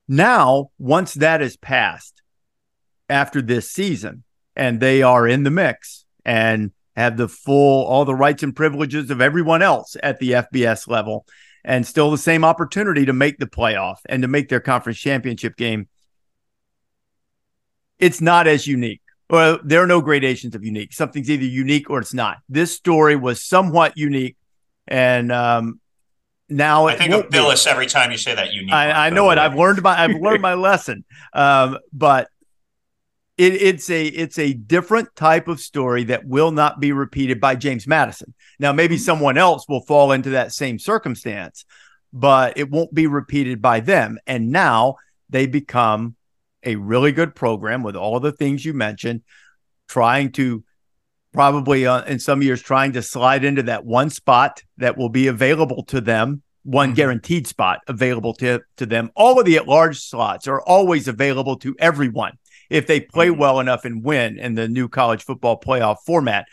Now, 0.08 0.72
once 0.78 1.14
that 1.16 1.42
is 1.42 1.58
passed 1.58 2.22
after 3.10 3.42
this 3.42 3.72
season, 3.72 4.24
and 4.56 4.80
they 4.80 5.02
are 5.02 5.28
in 5.28 5.44
the 5.44 5.52
mix 5.52 6.06
and 6.26 6.72
have 6.96 7.18
the 7.18 7.28
full, 7.28 7.86
all 7.86 8.06
the 8.06 8.16
rights 8.16 8.44
and 8.44 8.56
privileges 8.56 9.10
of 9.10 9.22
everyone 9.22 9.62
else 9.62 9.96
at 10.04 10.20
the 10.20 10.32
FBS 10.32 10.88
level, 10.88 11.26
and 11.64 11.86
still 11.86 12.12
the 12.12 12.18
same 12.18 12.44
opportunity 12.44 13.06
to 13.06 13.14
make 13.14 13.38
the 13.38 13.46
playoff 13.46 13.98
and 14.08 14.22
to 14.22 14.28
make 14.28 14.50
their 14.50 14.60
conference 14.60 15.00
championship 15.00 15.56
game, 15.56 15.88
it's 18.00 18.20
not 18.20 18.48
as 18.48 18.68
unique. 18.68 19.01
Well, 19.32 19.60
there 19.64 19.82
are 19.82 19.88
no 19.88 20.02
gradations 20.02 20.56
of 20.56 20.66
unique. 20.66 20.92
Something's 20.92 21.30
either 21.30 21.46
unique 21.46 21.90
or 21.90 22.00
it's 22.00 22.14
not. 22.14 22.40
This 22.50 22.76
story 22.76 23.16
was 23.16 23.42
somewhat 23.42 23.98
unique, 23.98 24.36
and 24.88 25.32
um, 25.32 25.80
now 26.50 26.88
I 26.88 26.98
think 26.98 27.14
of 27.14 27.30
Bilas 27.30 27.66
every 27.66 27.88
time 27.88 28.12
you 28.12 28.18
say 28.18 28.36
that. 28.36 28.50
Need. 28.50 28.72
I, 28.72 29.08
I 29.08 29.10
know 29.10 29.32
it. 29.32 29.38
I've 29.38 29.56
learned 29.56 29.82
my 29.82 29.98
I've 29.98 30.20
learned 30.20 30.42
my 30.42 30.54
lesson. 30.70 31.06
Um, 31.32 31.78
but 31.94 32.28
it, 33.38 33.54
it's 33.54 33.90
a 33.90 34.06
it's 34.06 34.38
a 34.38 34.52
different 34.52 35.16
type 35.16 35.48
of 35.48 35.62
story 35.62 36.04
that 36.06 36.26
will 36.26 36.52
not 36.52 36.82
be 36.82 36.92
repeated 36.92 37.40
by 37.40 37.56
James 37.56 37.88
Madison. 37.88 38.34
Now, 38.60 38.74
maybe 38.74 38.96
mm-hmm. 38.96 39.04
someone 39.04 39.38
else 39.38 39.66
will 39.70 39.82
fall 39.82 40.12
into 40.12 40.32
that 40.32 40.52
same 40.52 40.78
circumstance, 40.78 41.64
but 42.12 42.58
it 42.58 42.70
won't 42.70 42.94
be 42.94 43.08
repeated 43.08 43.62
by 43.62 43.80
them. 43.80 44.20
And 44.28 44.52
now 44.52 44.98
they 45.30 45.48
become 45.48 46.18
a 46.64 46.76
really 46.76 47.12
good 47.12 47.36
program 47.36 47.84
with 47.84 47.96
all 47.96 48.20
the 48.20 48.32
things 48.32 48.66
you 48.66 48.74
mentioned, 48.74 49.22
trying 49.88 50.32
to 50.34 50.64
probably 51.34 51.86
uh, 51.86 52.04
in 52.04 52.20
some 52.20 52.42
years 52.42 52.62
trying 52.62 52.94
to 52.94 53.02
slide 53.02 53.44
into 53.44 53.64
that 53.64 53.86
one 53.86 54.10
spot 54.10 54.62
that 54.78 54.98
will 54.98 55.10
be 55.10 55.28
available 55.28 55.84
to 55.84 56.02
them 56.02 56.42
one 56.64 56.90
mm-hmm. 56.90 56.96
guaranteed 56.96 57.48
spot 57.48 57.80
available 57.88 58.34
to, 58.34 58.60
to 58.76 58.86
them 58.86 59.10
all 59.16 59.40
of 59.40 59.46
the 59.46 59.56
at 59.56 59.66
large 59.66 59.98
slots 59.98 60.46
are 60.46 60.62
always 60.62 61.08
available 61.08 61.56
to 61.56 61.74
everyone 61.80 62.34
if 62.70 62.86
they 62.86 63.00
play 63.00 63.28
mm-hmm. 63.28 63.40
well 63.40 63.62
enough 63.62 63.86
and 63.86 64.04
win 64.04 64.38
in 64.38 64.56
the 64.56 64.68
new 64.68 64.90
college 64.90 65.24
football 65.24 65.58
playoff 65.58 65.98
format 66.06 66.46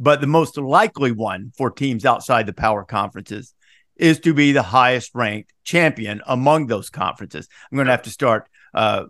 but 0.00 0.20
the 0.20 0.26
most 0.26 0.58
likely 0.58 1.12
one 1.12 1.52
for 1.56 1.70
teams 1.70 2.04
outside 2.04 2.46
the 2.46 2.52
power 2.52 2.84
conferences 2.84 3.54
is 3.96 4.20
to 4.20 4.34
be 4.34 4.52
the 4.52 4.62
highest 4.62 5.12
ranked 5.14 5.52
champion 5.62 6.20
among 6.26 6.66
those 6.66 6.90
conferences. 6.90 7.48
I'm 7.70 7.76
going 7.76 7.86
to 7.86 7.92
have 7.92 8.02
to 8.02 8.10
start 8.10 8.48
uh, 8.72 9.04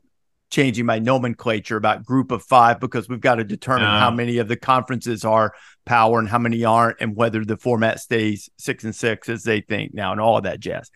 changing 0.50 0.86
my 0.86 0.98
nomenclature 0.98 1.76
about 1.76 2.04
group 2.04 2.30
of 2.30 2.42
five 2.42 2.80
because 2.80 3.08
we've 3.08 3.20
got 3.20 3.36
to 3.36 3.44
determine 3.44 3.86
uh, 3.86 4.00
how 4.00 4.10
many 4.10 4.38
of 4.38 4.48
the 4.48 4.56
conferences 4.56 5.24
are 5.24 5.54
power 5.84 6.18
and 6.18 6.28
how 6.28 6.38
many 6.38 6.64
aren't, 6.64 7.00
and 7.00 7.16
whether 7.16 7.44
the 7.44 7.56
format 7.56 8.00
stays 8.00 8.48
six 8.58 8.84
and 8.84 8.94
six 8.94 9.28
as 9.28 9.42
they 9.42 9.60
think 9.60 9.94
now, 9.94 10.12
and 10.12 10.20
all 10.20 10.36
of 10.36 10.44
that 10.44 10.60
jazz. 10.60 10.90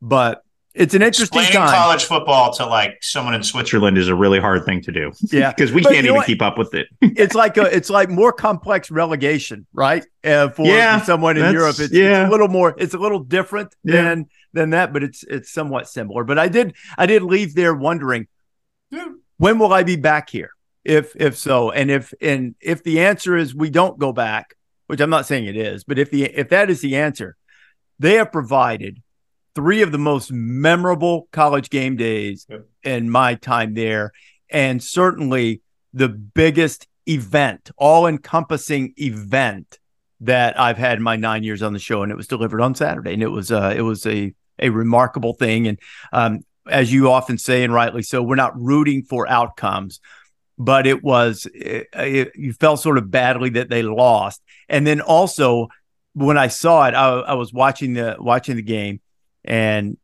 But 0.00 0.42
it's 0.74 0.94
an 0.94 1.02
interesting 1.02 1.40
Explaining 1.40 1.68
time. 1.68 1.76
college 1.76 2.04
football 2.04 2.52
to 2.54 2.64
like 2.64 2.96
someone 3.02 3.34
in 3.34 3.42
Switzerland 3.42 3.98
is 3.98 4.08
a 4.08 4.14
really 4.14 4.40
hard 4.40 4.64
thing 4.64 4.80
to 4.82 4.92
do. 4.92 5.12
Yeah, 5.30 5.52
because 5.56 5.70
we 5.70 5.82
can't 5.82 6.06
even 6.06 6.22
keep 6.22 6.40
up 6.40 6.56
with 6.56 6.72
it. 6.74 6.88
it's 7.02 7.34
like 7.34 7.58
a, 7.58 7.64
it's 7.64 7.90
like 7.90 8.08
more 8.08 8.32
complex 8.32 8.90
relegation, 8.90 9.66
right? 9.74 10.04
Uh, 10.24 10.48
for, 10.48 10.64
yeah, 10.64 10.98
for 10.98 11.04
someone 11.04 11.36
in 11.36 11.52
Europe, 11.52 11.76
it's, 11.78 11.92
yeah. 11.92 12.22
it's, 12.22 12.28
a 12.28 12.30
little 12.30 12.48
more. 12.48 12.74
It's 12.78 12.94
a 12.94 12.98
little 12.98 13.20
different 13.20 13.74
yeah. 13.84 14.02
than 14.02 14.26
than 14.54 14.70
that, 14.70 14.94
but 14.94 15.02
it's 15.02 15.22
it's 15.24 15.52
somewhat 15.52 15.88
similar. 15.88 16.24
But 16.24 16.38
I 16.38 16.48
did 16.48 16.74
I 16.96 17.04
did 17.04 17.22
leave 17.22 17.54
there 17.54 17.74
wondering 17.74 18.26
yeah. 18.92 19.08
when 19.38 19.58
will 19.58 19.72
I 19.72 19.82
be 19.82 19.96
back 19.96 20.30
here? 20.30 20.50
If 20.84 21.14
if 21.16 21.36
so, 21.36 21.70
and 21.70 21.90
if 21.90 22.12
and 22.20 22.54
if 22.60 22.82
the 22.82 23.00
answer 23.00 23.36
is 23.36 23.54
we 23.54 23.70
don't 23.70 23.98
go 23.98 24.12
back, 24.12 24.54
which 24.86 25.00
I'm 25.00 25.10
not 25.10 25.26
saying 25.26 25.46
it 25.46 25.56
is, 25.56 25.84
but 25.84 25.98
if 25.98 26.10
the 26.10 26.24
if 26.24 26.48
that 26.48 26.70
is 26.70 26.80
the 26.80 26.96
answer, 26.96 27.36
they 27.98 28.14
have 28.14 28.32
provided 28.32 29.02
three 29.54 29.82
of 29.82 29.92
the 29.92 29.98
most 29.98 30.32
memorable 30.32 31.28
college 31.30 31.70
game 31.70 31.96
days 31.96 32.46
yep. 32.48 32.66
in 32.82 33.10
my 33.10 33.34
time 33.36 33.74
there, 33.74 34.12
and 34.50 34.82
certainly 34.82 35.62
the 35.94 36.08
biggest 36.08 36.88
event, 37.06 37.70
all 37.76 38.06
encompassing 38.06 38.94
event 38.96 39.78
that 40.20 40.58
I've 40.58 40.78
had 40.78 40.98
in 40.98 41.02
my 41.02 41.16
nine 41.16 41.42
years 41.42 41.62
on 41.62 41.72
the 41.72 41.78
show, 41.78 42.02
and 42.02 42.10
it 42.10 42.16
was 42.16 42.28
delivered 42.28 42.60
on 42.60 42.74
Saturday, 42.74 43.12
and 43.12 43.22
it 43.22 43.28
was 43.28 43.52
uh, 43.52 43.72
it 43.76 43.82
was 43.82 44.06
a 44.06 44.34
a 44.58 44.70
remarkable 44.70 45.34
thing, 45.34 45.68
and 45.68 45.78
um, 46.12 46.40
as 46.68 46.92
you 46.92 47.10
often 47.10 47.38
say, 47.38 47.64
and 47.64 47.72
rightly 47.72 48.02
so, 48.02 48.22
we're 48.22 48.34
not 48.36 48.60
rooting 48.60 49.02
for 49.02 49.28
outcomes, 49.28 50.00
but 50.58 50.86
it 50.86 51.02
was 51.02 51.46
it, 51.54 51.88
it, 51.92 52.32
you 52.34 52.52
felt 52.52 52.80
sort 52.80 52.98
of 52.98 53.10
badly 53.10 53.50
that 53.50 53.68
they 53.68 53.82
lost, 53.82 54.42
and 54.68 54.86
then 54.86 55.00
also 55.00 55.68
when 56.14 56.36
I 56.36 56.48
saw 56.48 56.86
it, 56.86 56.94
I, 56.94 57.08
I 57.08 57.34
was 57.34 57.52
watching 57.52 57.94
the 57.94 58.16
watching 58.18 58.56
the 58.56 58.62
game, 58.62 59.00
and 59.44 59.96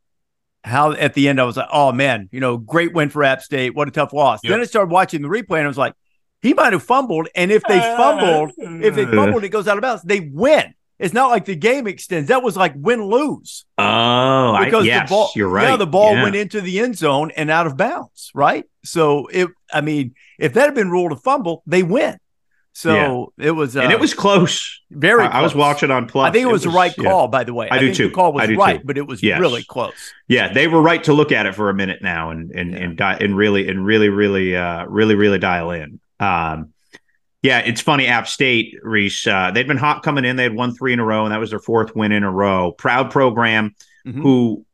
how 0.64 0.92
at 0.92 1.14
the 1.14 1.28
end 1.28 1.40
I 1.40 1.44
was 1.44 1.56
like, 1.56 1.68
oh 1.72 1.92
man, 1.92 2.28
you 2.32 2.40
know, 2.40 2.56
great 2.56 2.92
win 2.92 3.08
for 3.08 3.24
App 3.24 3.42
State. 3.42 3.74
What 3.74 3.88
a 3.88 3.90
tough 3.90 4.12
loss. 4.12 4.40
Yep. 4.42 4.50
Then 4.50 4.60
I 4.60 4.64
started 4.64 4.90
watching 4.90 5.22
the 5.22 5.28
replay 5.28 5.58
and 5.58 5.64
I 5.64 5.68
was 5.68 5.78
like, 5.78 5.94
he 6.42 6.54
might 6.54 6.72
have 6.72 6.82
fumbled. 6.82 7.28
And 7.34 7.50
if 7.50 7.62
they 7.64 7.80
fumbled, 7.96 8.52
if 8.58 8.94
they 8.94 9.06
fumbled, 9.06 9.44
it 9.44 9.48
goes 9.48 9.66
out 9.66 9.76
of 9.76 9.82
bounds. 9.82 10.02
They 10.02 10.20
win. 10.20 10.74
It's 10.98 11.14
not 11.14 11.30
like 11.30 11.44
the 11.44 11.54
game 11.54 11.86
extends. 11.86 12.28
That 12.28 12.42
was 12.42 12.56
like 12.56 12.72
win 12.76 13.04
lose. 13.04 13.64
Oh, 13.78 14.58
because 14.64 14.84
I, 14.84 14.86
yes, 14.86 15.08
the 15.08 15.14
ball, 15.14 15.30
you're 15.36 15.48
right. 15.48 15.68
Yeah, 15.68 15.76
the 15.76 15.86
ball 15.86 16.14
yeah. 16.14 16.22
went 16.24 16.36
into 16.36 16.60
the 16.60 16.80
end 16.80 16.96
zone 16.96 17.30
and 17.36 17.50
out 17.50 17.66
of 17.66 17.76
bounds, 17.76 18.30
right? 18.34 18.64
So 18.84 19.26
it, 19.28 19.48
I 19.72 19.80
mean, 19.80 20.14
if 20.38 20.54
that 20.54 20.64
had 20.64 20.74
been 20.74 20.90
ruled 20.90 21.12
a 21.12 21.16
fumble, 21.16 21.62
they 21.66 21.82
win. 21.82 22.18
So 22.72 23.32
yeah. 23.38 23.48
it 23.48 23.50
was, 23.52 23.76
uh, 23.76 23.80
and 23.80 23.92
it 23.92 23.98
was 23.98 24.14
close. 24.14 24.80
Very. 24.90 25.24
I, 25.24 25.28
close. 25.28 25.38
I 25.38 25.42
was 25.42 25.54
watching 25.54 25.90
on 25.90 26.06
Plus. 26.06 26.28
I 26.28 26.32
think 26.32 26.44
it 26.44 26.46
was, 26.46 26.64
it 26.64 26.68
was 26.68 26.74
the 26.74 26.78
right 26.78 26.96
call, 26.96 27.24
yeah. 27.24 27.30
by 27.30 27.44
the 27.44 27.52
way. 27.52 27.68
I, 27.68 27.76
I 27.76 27.78
do 27.80 27.92
too. 27.92 28.08
The 28.08 28.14
call 28.14 28.32
was 28.32 28.48
right, 28.56 28.80
too. 28.80 28.86
but 28.86 28.96
it 28.96 29.06
was 29.06 29.20
yes. 29.20 29.40
really 29.40 29.64
close. 29.64 30.12
Yeah, 30.28 30.52
they 30.52 30.68
were 30.68 30.80
right 30.80 31.02
to 31.04 31.12
look 31.12 31.32
at 31.32 31.46
it 31.46 31.54
for 31.56 31.70
a 31.70 31.74
minute 31.74 32.02
now 32.02 32.30
and 32.30 32.52
and 32.52 32.74
and, 32.74 32.96
di- 32.96 33.18
and 33.20 33.36
really 33.36 33.68
and 33.68 33.84
really 33.84 34.08
really 34.08 34.54
uh 34.54 34.84
really 34.86 35.16
really 35.16 35.38
dial 35.38 35.72
in. 35.72 35.98
Um, 36.20 36.72
yeah, 37.42 37.60
it's 37.60 37.80
funny. 37.80 38.06
App 38.06 38.26
State, 38.26 38.74
Rece, 38.84 39.30
uh, 39.30 39.50
they'd 39.52 39.68
been 39.68 39.76
hot 39.76 40.02
coming 40.02 40.24
in. 40.24 40.36
They 40.36 40.42
had 40.42 40.54
won 40.54 40.74
three 40.74 40.92
in 40.92 40.98
a 40.98 41.04
row, 41.04 41.24
and 41.24 41.32
that 41.32 41.38
was 41.38 41.50
their 41.50 41.60
fourth 41.60 41.94
win 41.94 42.12
in 42.12 42.24
a 42.24 42.30
row. 42.30 42.72
Proud 42.72 43.10
program, 43.10 43.74
mm-hmm. 44.06 44.22
who 44.22 44.64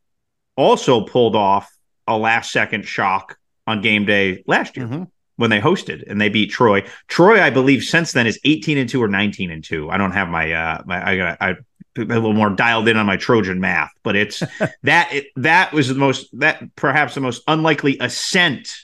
also 0.56 1.02
pulled 1.02 1.37
off 1.37 1.71
a 2.06 2.16
last 2.16 2.52
second 2.52 2.87
shock 2.87 3.38
on 3.66 3.83
game 3.83 4.06
day 4.06 4.42
last 4.47 4.76
year. 4.76 4.87
Mm-hmm 4.87 5.04
when 5.37 5.50
they 5.50 5.61
hosted 5.61 6.09
and 6.09 6.21
they 6.21 6.28
beat 6.28 6.50
Troy. 6.50 6.85
Troy, 7.09 7.42
I 7.42 7.50
believe, 7.50 7.83
since 7.83 8.12
then 8.12 8.26
is 8.26 8.38
18 8.44 8.78
and 8.78 8.88
2 8.88 9.02
or 9.02 9.09
19 9.09 9.50
and 9.50 9.64
2. 9.64 9.90
I 9.90 9.97
don't 9.97 10.12
have 10.12 10.28
my 10.28 10.52
uh 10.52 10.83
my 10.87 11.11
I 11.11 11.16
got 11.16 11.38
I 11.40 11.50
a 11.97 12.02
little 12.02 12.33
more 12.33 12.50
dialed 12.50 12.88
in 12.88 12.97
on 12.97 13.06
my 13.06 13.16
Trojan 13.16 13.61
math, 13.61 13.90
but 14.02 14.16
it's 14.16 14.42
that 14.83 15.12
it, 15.12 15.26
that 15.37 15.73
was 15.73 15.88
the 15.88 15.94
most 15.94 16.28
that 16.38 16.62
perhaps 16.76 17.14
the 17.14 17.21
most 17.21 17.42
unlikely 17.47 17.99
ascent 18.00 18.83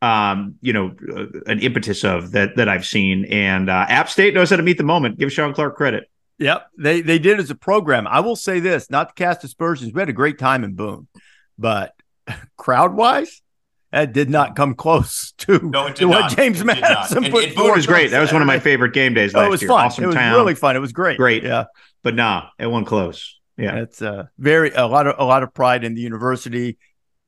um 0.00 0.54
you 0.60 0.72
know 0.72 0.94
uh, 1.16 1.26
an 1.46 1.58
impetus 1.58 2.04
of 2.04 2.30
that 2.32 2.54
that 2.56 2.68
I've 2.68 2.86
seen 2.86 3.24
and 3.26 3.68
uh 3.68 3.86
App 3.88 4.08
State 4.08 4.32
knows 4.32 4.50
how 4.50 4.56
to 4.56 4.62
meet 4.62 4.78
the 4.78 4.84
moment. 4.84 5.18
Give 5.18 5.32
Shawn 5.32 5.54
Clark 5.54 5.76
credit. 5.76 6.08
Yep, 6.38 6.70
they 6.78 7.00
they 7.00 7.18
did 7.18 7.40
as 7.40 7.50
a 7.50 7.56
program. 7.56 8.06
I 8.06 8.20
will 8.20 8.36
say 8.36 8.60
this, 8.60 8.90
not 8.90 9.08
to 9.08 9.14
cast 9.14 9.42
aspersions, 9.42 9.92
we 9.92 10.00
had 10.00 10.08
a 10.08 10.12
great 10.12 10.38
time 10.38 10.62
in 10.62 10.74
Boone, 10.74 11.08
but 11.58 11.94
crowd 12.56 12.94
wise, 12.94 13.42
that 13.92 14.12
did 14.12 14.30
not 14.30 14.54
come 14.54 14.74
close 14.74 15.32
to, 15.38 15.58
no, 15.58 15.92
to 15.92 16.06
what 16.06 16.36
James 16.36 16.62
Madison 16.62 17.24
put 17.24 17.44
it, 17.44 17.56
it 17.56 17.56
was 17.56 17.86
great. 17.86 18.10
That 18.10 18.20
was 18.20 18.32
one 18.32 18.42
of 18.42 18.46
my 18.46 18.58
favorite 18.60 18.92
game 18.92 19.14
days 19.14 19.34
last 19.34 19.42
oh, 19.42 19.46
it 19.46 19.50
was 19.50 19.62
year. 19.62 19.68
Fun. 19.68 19.86
Awesome 19.86 20.04
it 20.04 20.06
was 20.08 20.16
town. 20.16 20.34
really 20.34 20.54
fun. 20.54 20.76
It 20.76 20.80
was 20.80 20.92
great. 20.92 21.18
Great. 21.18 21.42
Yeah. 21.42 21.64
But 22.02 22.14
nah, 22.14 22.48
it 22.58 22.66
went 22.66 22.86
close. 22.86 23.38
Yeah. 23.56 23.76
It's 23.76 24.00
uh, 24.00 24.26
very 24.38 24.70
a 24.70 24.86
lot 24.86 25.06
of 25.06 25.16
a 25.18 25.24
lot 25.24 25.42
of 25.42 25.52
pride 25.52 25.84
in 25.84 25.94
the 25.94 26.02
university 26.02 26.78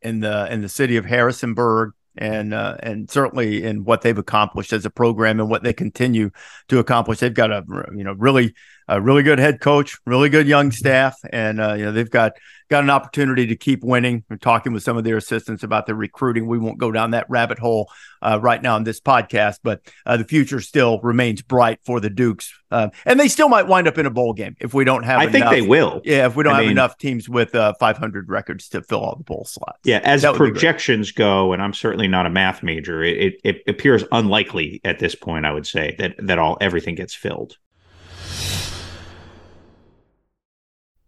in 0.02 0.20
the 0.20 0.52
in 0.52 0.62
the 0.62 0.68
city 0.68 0.96
of 0.96 1.04
Harrisonburg 1.04 1.92
and 2.17 2.52
uh, 2.52 2.76
and 2.83 3.11
certainly 3.11 3.64
in 3.64 3.85
what 3.85 4.02
they've 4.02 4.19
accomplished 4.19 4.73
as 4.73 4.85
a 4.85 4.90
program 4.90 5.40
and 5.40 5.49
what 5.49 5.62
they 5.62 5.73
continue 5.73 6.31
to 6.69 6.79
accomplish. 6.79 7.19
They've 7.19 7.33
got 7.33 7.50
a 7.50 7.64
you 7.95 8.05
know 8.05 8.12
really 8.12 8.55
a 8.88 9.00
really 9.00 9.23
good 9.23 9.38
head 9.38 9.61
coach, 9.61 9.99
really 10.07 10.29
good 10.29 10.47
young 10.47 10.71
staff, 10.71 11.17
and 11.33 11.61
uh, 11.61 11.75
you 11.75 11.85
know 11.85 11.93
they've 11.93 12.11
got 12.11 12.33
got 12.70 12.84
an 12.84 12.90
opportunity 12.90 13.46
to 13.48 13.56
keep 13.56 13.82
winning. 13.82 14.24
We're 14.30 14.36
talking 14.36 14.72
with 14.72 14.84
some 14.84 14.96
of 14.96 15.04
their 15.04 15.16
assistants 15.16 15.64
about 15.64 15.86
their 15.86 15.96
recruiting. 15.96 16.46
We 16.46 16.58
won't 16.58 16.78
go 16.78 16.92
down 16.92 17.10
that 17.10 17.28
rabbit 17.28 17.58
hole 17.58 17.90
uh, 18.22 18.38
right 18.40 18.62
now 18.62 18.76
in 18.76 18.84
this 18.84 19.00
podcast, 19.00 19.58
but 19.62 19.82
uh, 20.06 20.16
the 20.16 20.24
future 20.24 20.60
still 20.60 21.00
remains 21.00 21.42
bright 21.42 21.80
for 21.84 22.00
the 22.00 22.08
Dukes, 22.08 22.54
uh, 22.70 22.90
and 23.04 23.18
they 23.18 23.26
still 23.28 23.48
might 23.48 23.66
wind 23.66 23.88
up 23.88 23.98
in 23.98 24.06
a 24.06 24.10
bowl 24.10 24.32
game 24.32 24.56
if 24.60 24.72
we 24.72 24.84
don't 24.84 25.02
have. 25.02 25.18
I 25.18 25.24
enough, 25.24 25.32
think 25.32 25.50
they 25.50 25.62
will. 25.62 26.00
Yeah, 26.04 26.26
if 26.26 26.36
we 26.36 26.44
don't 26.44 26.52
I 26.52 26.56
have 26.56 26.64
mean, 26.64 26.72
enough 26.72 26.96
teams 26.96 27.28
with 27.28 27.54
uh, 27.54 27.74
500 27.80 28.28
records 28.28 28.68
to 28.70 28.82
fill 28.82 29.00
all 29.00 29.16
the 29.16 29.24
bowl 29.24 29.44
slots. 29.44 29.80
Yeah, 29.84 30.00
as 30.04 30.24
projections 30.24 31.10
go, 31.10 31.52
and 31.52 31.60
I'm 31.60 31.74
certainly 31.74 32.08
not 32.08 32.26
a 32.26 32.30
math 32.30 32.62
major, 32.62 33.02
it, 33.02 33.16
it, 33.18 33.40
it 33.44 33.62
appears 33.66 34.04
unlikely 34.12 34.80
at 34.84 35.00
this 35.00 35.16
point. 35.16 35.44
I 35.44 35.52
would 35.52 35.66
say 35.66 35.96
that 35.98 36.14
that 36.18 36.38
all 36.38 36.56
everything 36.60 36.94
gets 36.94 37.14
filled. 37.14 37.56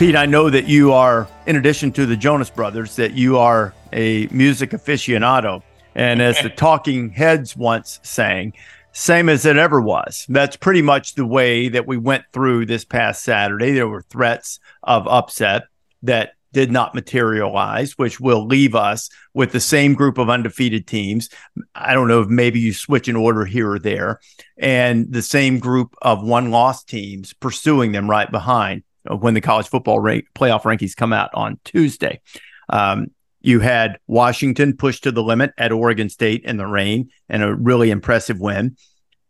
Pete, 0.00 0.16
I 0.16 0.24
know 0.24 0.48
that 0.48 0.66
you 0.66 0.94
are, 0.94 1.28
in 1.46 1.56
addition 1.56 1.92
to 1.92 2.06
the 2.06 2.16
Jonas 2.16 2.48
Brothers, 2.48 2.96
that 2.96 3.12
you 3.12 3.36
are 3.36 3.74
a 3.92 4.28
music 4.28 4.70
aficionado. 4.70 5.62
And 5.94 6.22
as 6.22 6.40
the 6.40 6.48
Talking 6.56 7.10
Heads 7.10 7.54
once 7.54 8.00
sang, 8.02 8.54
same 8.92 9.28
as 9.28 9.44
it 9.44 9.58
ever 9.58 9.78
was. 9.78 10.24
That's 10.30 10.56
pretty 10.56 10.80
much 10.80 11.16
the 11.16 11.26
way 11.26 11.68
that 11.68 11.86
we 11.86 11.98
went 11.98 12.24
through 12.32 12.64
this 12.64 12.82
past 12.82 13.22
Saturday. 13.22 13.72
There 13.72 13.88
were 13.88 14.00
threats 14.00 14.58
of 14.82 15.06
upset 15.06 15.64
that 16.02 16.32
did 16.54 16.72
not 16.72 16.94
materialize, 16.94 17.98
which 17.98 18.18
will 18.18 18.46
leave 18.46 18.74
us 18.74 19.10
with 19.34 19.52
the 19.52 19.60
same 19.60 19.92
group 19.92 20.16
of 20.16 20.30
undefeated 20.30 20.86
teams. 20.86 21.28
I 21.74 21.92
don't 21.92 22.08
know 22.08 22.22
if 22.22 22.28
maybe 22.28 22.58
you 22.58 22.72
switch 22.72 23.06
an 23.08 23.16
order 23.16 23.44
here 23.44 23.72
or 23.72 23.78
there, 23.78 24.20
and 24.56 25.12
the 25.12 25.20
same 25.20 25.58
group 25.58 25.94
of 26.00 26.24
one 26.24 26.50
loss 26.50 26.84
teams 26.84 27.34
pursuing 27.34 27.92
them 27.92 28.08
right 28.08 28.30
behind 28.30 28.82
when 29.16 29.34
the 29.34 29.40
college 29.40 29.68
football 29.68 29.98
rank, 29.98 30.26
playoff 30.34 30.62
rankings 30.62 30.96
come 30.96 31.12
out 31.12 31.30
on 31.34 31.58
Tuesday. 31.64 32.20
Um, 32.68 33.08
you 33.40 33.60
had 33.60 33.98
Washington 34.06 34.76
pushed 34.76 35.04
to 35.04 35.12
the 35.12 35.22
limit 35.22 35.52
at 35.56 35.72
Oregon 35.72 36.08
State 36.08 36.44
in 36.44 36.56
the 36.56 36.66
rain 36.66 37.10
and 37.28 37.42
a 37.42 37.54
really 37.54 37.90
impressive 37.90 38.38
win. 38.38 38.76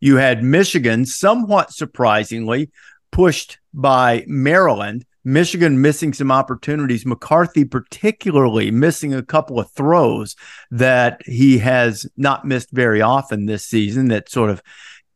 You 0.00 0.16
had 0.16 0.42
Michigan, 0.42 1.06
somewhat 1.06 1.72
surprisingly, 1.72 2.70
pushed 3.12 3.58
by 3.72 4.25
Maryland. 4.26 5.04
Michigan 5.22 5.82
missing 5.82 6.14
some 6.14 6.32
opportunities. 6.32 7.04
McCarthy, 7.04 7.64
particularly, 7.64 8.70
missing 8.70 9.12
a 9.12 9.22
couple 9.22 9.60
of 9.60 9.70
throws 9.70 10.34
that 10.70 11.20
he 11.26 11.58
has 11.58 12.06
not 12.16 12.46
missed 12.46 12.70
very 12.72 13.02
often 13.02 13.44
this 13.44 13.66
season 13.66 14.08
that 14.08 14.30
sort 14.30 14.50
of 14.50 14.62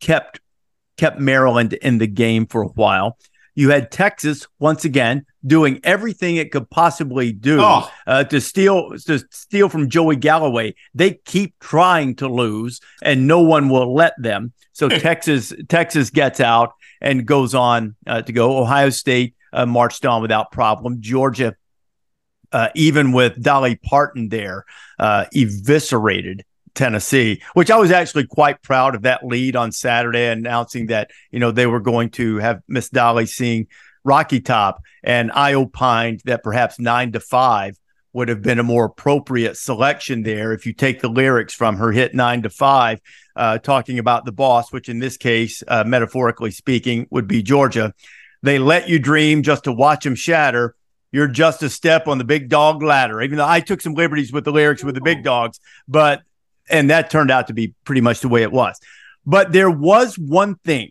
kept 0.00 0.40
kept 0.96 1.18
Maryland 1.18 1.72
in 1.72 1.98
the 1.98 2.06
game 2.06 2.46
for 2.46 2.62
a 2.62 2.68
while. 2.68 3.18
You 3.54 3.70
had 3.70 3.90
Texas 3.90 4.46
once 4.58 4.84
again 4.84 5.26
doing 5.46 5.80
everything 5.84 6.36
it 6.36 6.50
could 6.50 6.68
possibly 6.70 7.32
do 7.32 7.60
oh. 7.60 7.90
uh, 8.06 8.24
to 8.24 8.40
steal 8.40 8.96
to 8.98 9.24
steal 9.30 9.68
from 9.68 9.88
Joey 9.88 10.16
Galloway. 10.16 10.74
They 10.94 11.14
keep 11.24 11.58
trying 11.60 12.16
to 12.16 12.28
lose, 12.28 12.80
and 13.02 13.26
no 13.26 13.42
one 13.42 13.68
will 13.68 13.94
let 13.94 14.14
them. 14.20 14.52
So 14.72 14.88
Texas 14.88 15.52
Texas 15.68 16.10
gets 16.10 16.40
out 16.40 16.72
and 17.00 17.26
goes 17.26 17.54
on 17.54 17.96
uh, 18.06 18.22
to 18.22 18.32
go. 18.32 18.58
Ohio 18.58 18.90
State 18.90 19.36
uh, 19.52 19.66
marched 19.66 20.04
on 20.04 20.22
without 20.22 20.50
problem. 20.50 21.00
Georgia, 21.00 21.54
uh, 22.52 22.68
even 22.74 23.12
with 23.12 23.40
Dolly 23.40 23.76
Parton 23.76 24.28
there, 24.28 24.64
uh, 24.98 25.26
eviscerated 25.32 26.44
Tennessee, 26.74 27.42
which 27.54 27.70
I 27.70 27.76
was 27.76 27.90
actually 27.90 28.26
quite 28.26 28.62
proud 28.62 28.94
of 28.94 29.02
that 29.02 29.24
lead 29.24 29.56
on 29.56 29.72
Saturday, 29.72 30.26
announcing 30.26 30.86
that 30.86 31.10
you 31.30 31.38
know 31.38 31.50
they 31.50 31.66
were 31.66 31.80
going 31.80 32.10
to 32.10 32.38
have 32.38 32.62
Miss 32.68 32.88
Dolly 32.88 33.26
sing 33.26 33.68
Rocky 34.04 34.40
Top, 34.40 34.82
and 35.02 35.32
I 35.32 35.54
opined 35.54 36.22
that 36.24 36.42
perhaps 36.42 36.78
nine 36.78 37.12
to 37.12 37.20
five 37.20 37.78
would 38.14 38.28
have 38.28 38.42
been 38.42 38.60
a 38.60 38.62
more 38.62 38.86
appropriate 38.86 39.56
selection 39.56 40.22
there 40.22 40.52
if 40.52 40.66
you 40.66 40.72
take 40.72 41.00
the 41.00 41.08
lyrics 41.08 41.52
from 41.52 41.76
her 41.76 41.90
hit 41.90 42.14
nine 42.14 42.42
to 42.42 42.50
five, 42.50 43.00
uh, 43.34 43.58
talking 43.58 43.98
about 43.98 44.24
the 44.24 44.32
boss, 44.32 44.72
which 44.72 44.88
in 44.88 45.00
this 45.00 45.16
case, 45.16 45.62
uh, 45.66 45.82
metaphorically 45.84 46.52
speaking, 46.52 47.06
would 47.10 47.26
be 47.26 47.42
Georgia. 47.42 47.92
They 48.42 48.58
let 48.58 48.88
you 48.88 48.98
dream 49.00 49.42
just 49.42 49.64
to 49.64 49.72
watch 49.72 50.04
them 50.04 50.14
shatter. 50.14 50.76
You're 51.10 51.28
just 51.28 51.62
a 51.62 51.70
step 51.70 52.06
on 52.06 52.18
the 52.18 52.24
big 52.24 52.48
dog 52.48 52.82
ladder. 52.82 53.20
Even 53.20 53.38
though 53.38 53.48
I 53.48 53.60
took 53.60 53.80
some 53.80 53.94
liberties 53.94 54.32
with 54.32 54.44
the 54.44 54.52
lyrics 54.52 54.84
with 54.84 54.94
the 54.94 55.00
big 55.00 55.24
dogs, 55.24 55.58
but 55.88 56.22
and 56.70 56.90
that 56.90 57.10
turned 57.10 57.30
out 57.30 57.48
to 57.48 57.52
be 57.52 57.74
pretty 57.84 58.00
much 58.00 58.20
the 58.20 58.28
way 58.28 58.42
it 58.42 58.52
was. 58.52 58.78
But 59.26 59.52
there 59.52 59.70
was 59.70 60.18
one 60.18 60.56
thing 60.56 60.90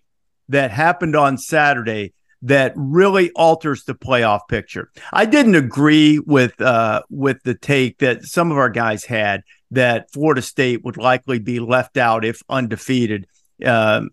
that 0.50 0.72
happened 0.72 1.15
on 1.15 1.38
Saturday 1.38 2.13
that 2.44 2.74
really 2.75 3.32
alters 3.32 3.86
the 3.86 3.96
playoff 3.96 4.42
picture. 4.50 4.92
I 5.13 5.25
didn't 5.25 5.56
agree 5.56 6.20
with 6.20 6.60
uh, 6.62 7.03
with 7.10 7.42
the 7.44 7.56
take 7.56 8.00
that 8.00 8.24
some 8.24 8.51
of 8.51 8.58
our 8.58 8.70
guys 8.70 9.06
had 9.06 9.44
that 9.72 10.12
Florida 10.12 10.42
State 10.42 10.84
would 10.84 10.98
likely 10.98 11.39
be 11.39 11.60
left 11.60 11.98
out 11.98 12.25
if 12.25 12.42
undefeated. 12.50 13.27
Um, 13.65 14.10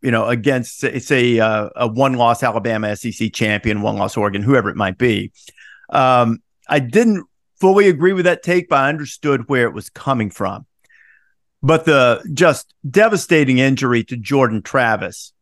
you 0.00 0.12
know, 0.12 0.26
against 0.26 0.78
say, 0.78 1.40
uh, 1.40 1.70
a 1.74 1.88
one 1.88 2.14
loss 2.14 2.42
Alabama 2.42 2.94
SEC 2.96 3.32
champion, 3.32 3.82
one 3.82 3.96
loss 3.96 4.16
Oregon, 4.16 4.42
whoever 4.42 4.70
it 4.70 4.76
might 4.76 4.96
be. 4.96 5.32
Um, 5.90 6.38
I 6.68 6.78
didn't 6.78 7.26
fully 7.60 7.88
agree 7.88 8.12
with 8.12 8.24
that 8.24 8.42
take, 8.42 8.68
but 8.68 8.76
I 8.76 8.88
understood 8.88 9.48
where 9.48 9.66
it 9.66 9.74
was 9.74 9.90
coming 9.90 10.30
from. 10.30 10.66
But 11.62 11.84
the 11.84 12.22
just 12.32 12.74
devastating 12.88 13.58
injury 13.58 14.04
to 14.04 14.16
Jordan 14.16 14.62
Travis 14.62 15.32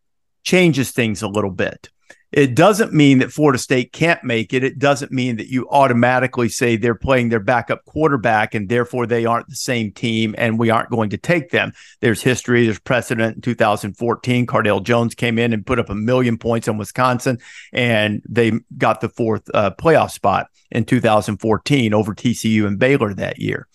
changes 0.42 0.90
things 0.92 1.23
a 1.23 1.28
little 1.28 1.50
bit. 1.50 1.90
It 2.32 2.54
doesn't 2.54 2.92
mean 2.92 3.20
that 3.20 3.32
Florida 3.32 3.58
State 3.58 3.92
can't 3.92 4.23
make 4.25 4.52
it. 4.52 4.64
It 4.64 4.78
doesn't 4.78 5.12
mean 5.12 5.37
that 5.37 5.46
you 5.46 5.68
automatically 5.70 6.49
say 6.49 6.76
they're 6.76 6.94
playing 6.94 7.28
their 7.28 7.40
backup 7.40 7.85
quarterback 7.85 8.54
and 8.54 8.68
therefore 8.68 9.06
they 9.06 9.25
aren't 9.25 9.49
the 9.49 9.56
same 9.56 9.93
team 9.93 10.34
and 10.36 10.58
we 10.58 10.69
aren't 10.69 10.90
going 10.90 11.10
to 11.10 11.19
take 11.19 11.50
them. 11.50 11.73
There's 12.00 12.23
history, 12.23 12.64
there's 12.64 12.80
precedent. 12.80 13.36
In 13.36 13.43
2014, 13.43 14.47
Cardale 14.47 14.82
Jones 14.82 15.14
came 15.14 15.38
in 15.38 15.52
and 15.52 15.64
put 15.64 15.78
up 15.78 15.88
a 15.88 15.95
million 15.95 16.36
points 16.36 16.67
on 16.69 16.78
Wisconsin 16.78 17.38
and 17.73 18.23
they 18.28 18.52
got 18.76 19.00
the 19.00 19.08
fourth 19.08 19.49
uh, 19.54 19.71
playoff 19.71 20.10
spot 20.10 20.49
in 20.71 20.84
2014 20.84 21.95
over 21.95 22.14
TCU 22.14 22.67
and 22.67 22.78
Baylor 22.78 23.14
that 23.14 23.38
year. 23.38 23.69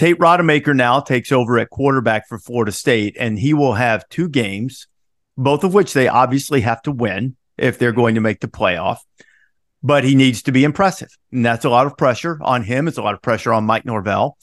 Tate 0.00 0.16
Rodemaker 0.16 0.74
now 0.74 1.00
takes 1.00 1.30
over 1.30 1.58
at 1.58 1.68
quarterback 1.68 2.26
for 2.26 2.38
Florida 2.38 2.72
State, 2.72 3.18
and 3.20 3.38
he 3.38 3.52
will 3.52 3.74
have 3.74 4.08
two 4.08 4.30
games, 4.30 4.86
both 5.36 5.62
of 5.62 5.74
which 5.74 5.92
they 5.92 6.08
obviously 6.08 6.62
have 6.62 6.80
to 6.84 6.90
win 6.90 7.36
if 7.58 7.78
they're 7.78 7.92
going 7.92 8.14
to 8.14 8.22
make 8.22 8.40
the 8.40 8.48
playoff. 8.48 8.96
But 9.82 10.04
he 10.04 10.14
needs 10.14 10.44
to 10.44 10.52
be 10.52 10.64
impressive. 10.64 11.10
And 11.32 11.44
that's 11.44 11.66
a 11.66 11.68
lot 11.68 11.86
of 11.86 11.98
pressure 11.98 12.38
on 12.40 12.62
him. 12.62 12.88
It's 12.88 12.96
a 12.96 13.02
lot 13.02 13.12
of 13.12 13.20
pressure 13.20 13.52
on 13.52 13.64
Mike 13.64 13.84
Norvell. 13.84 14.38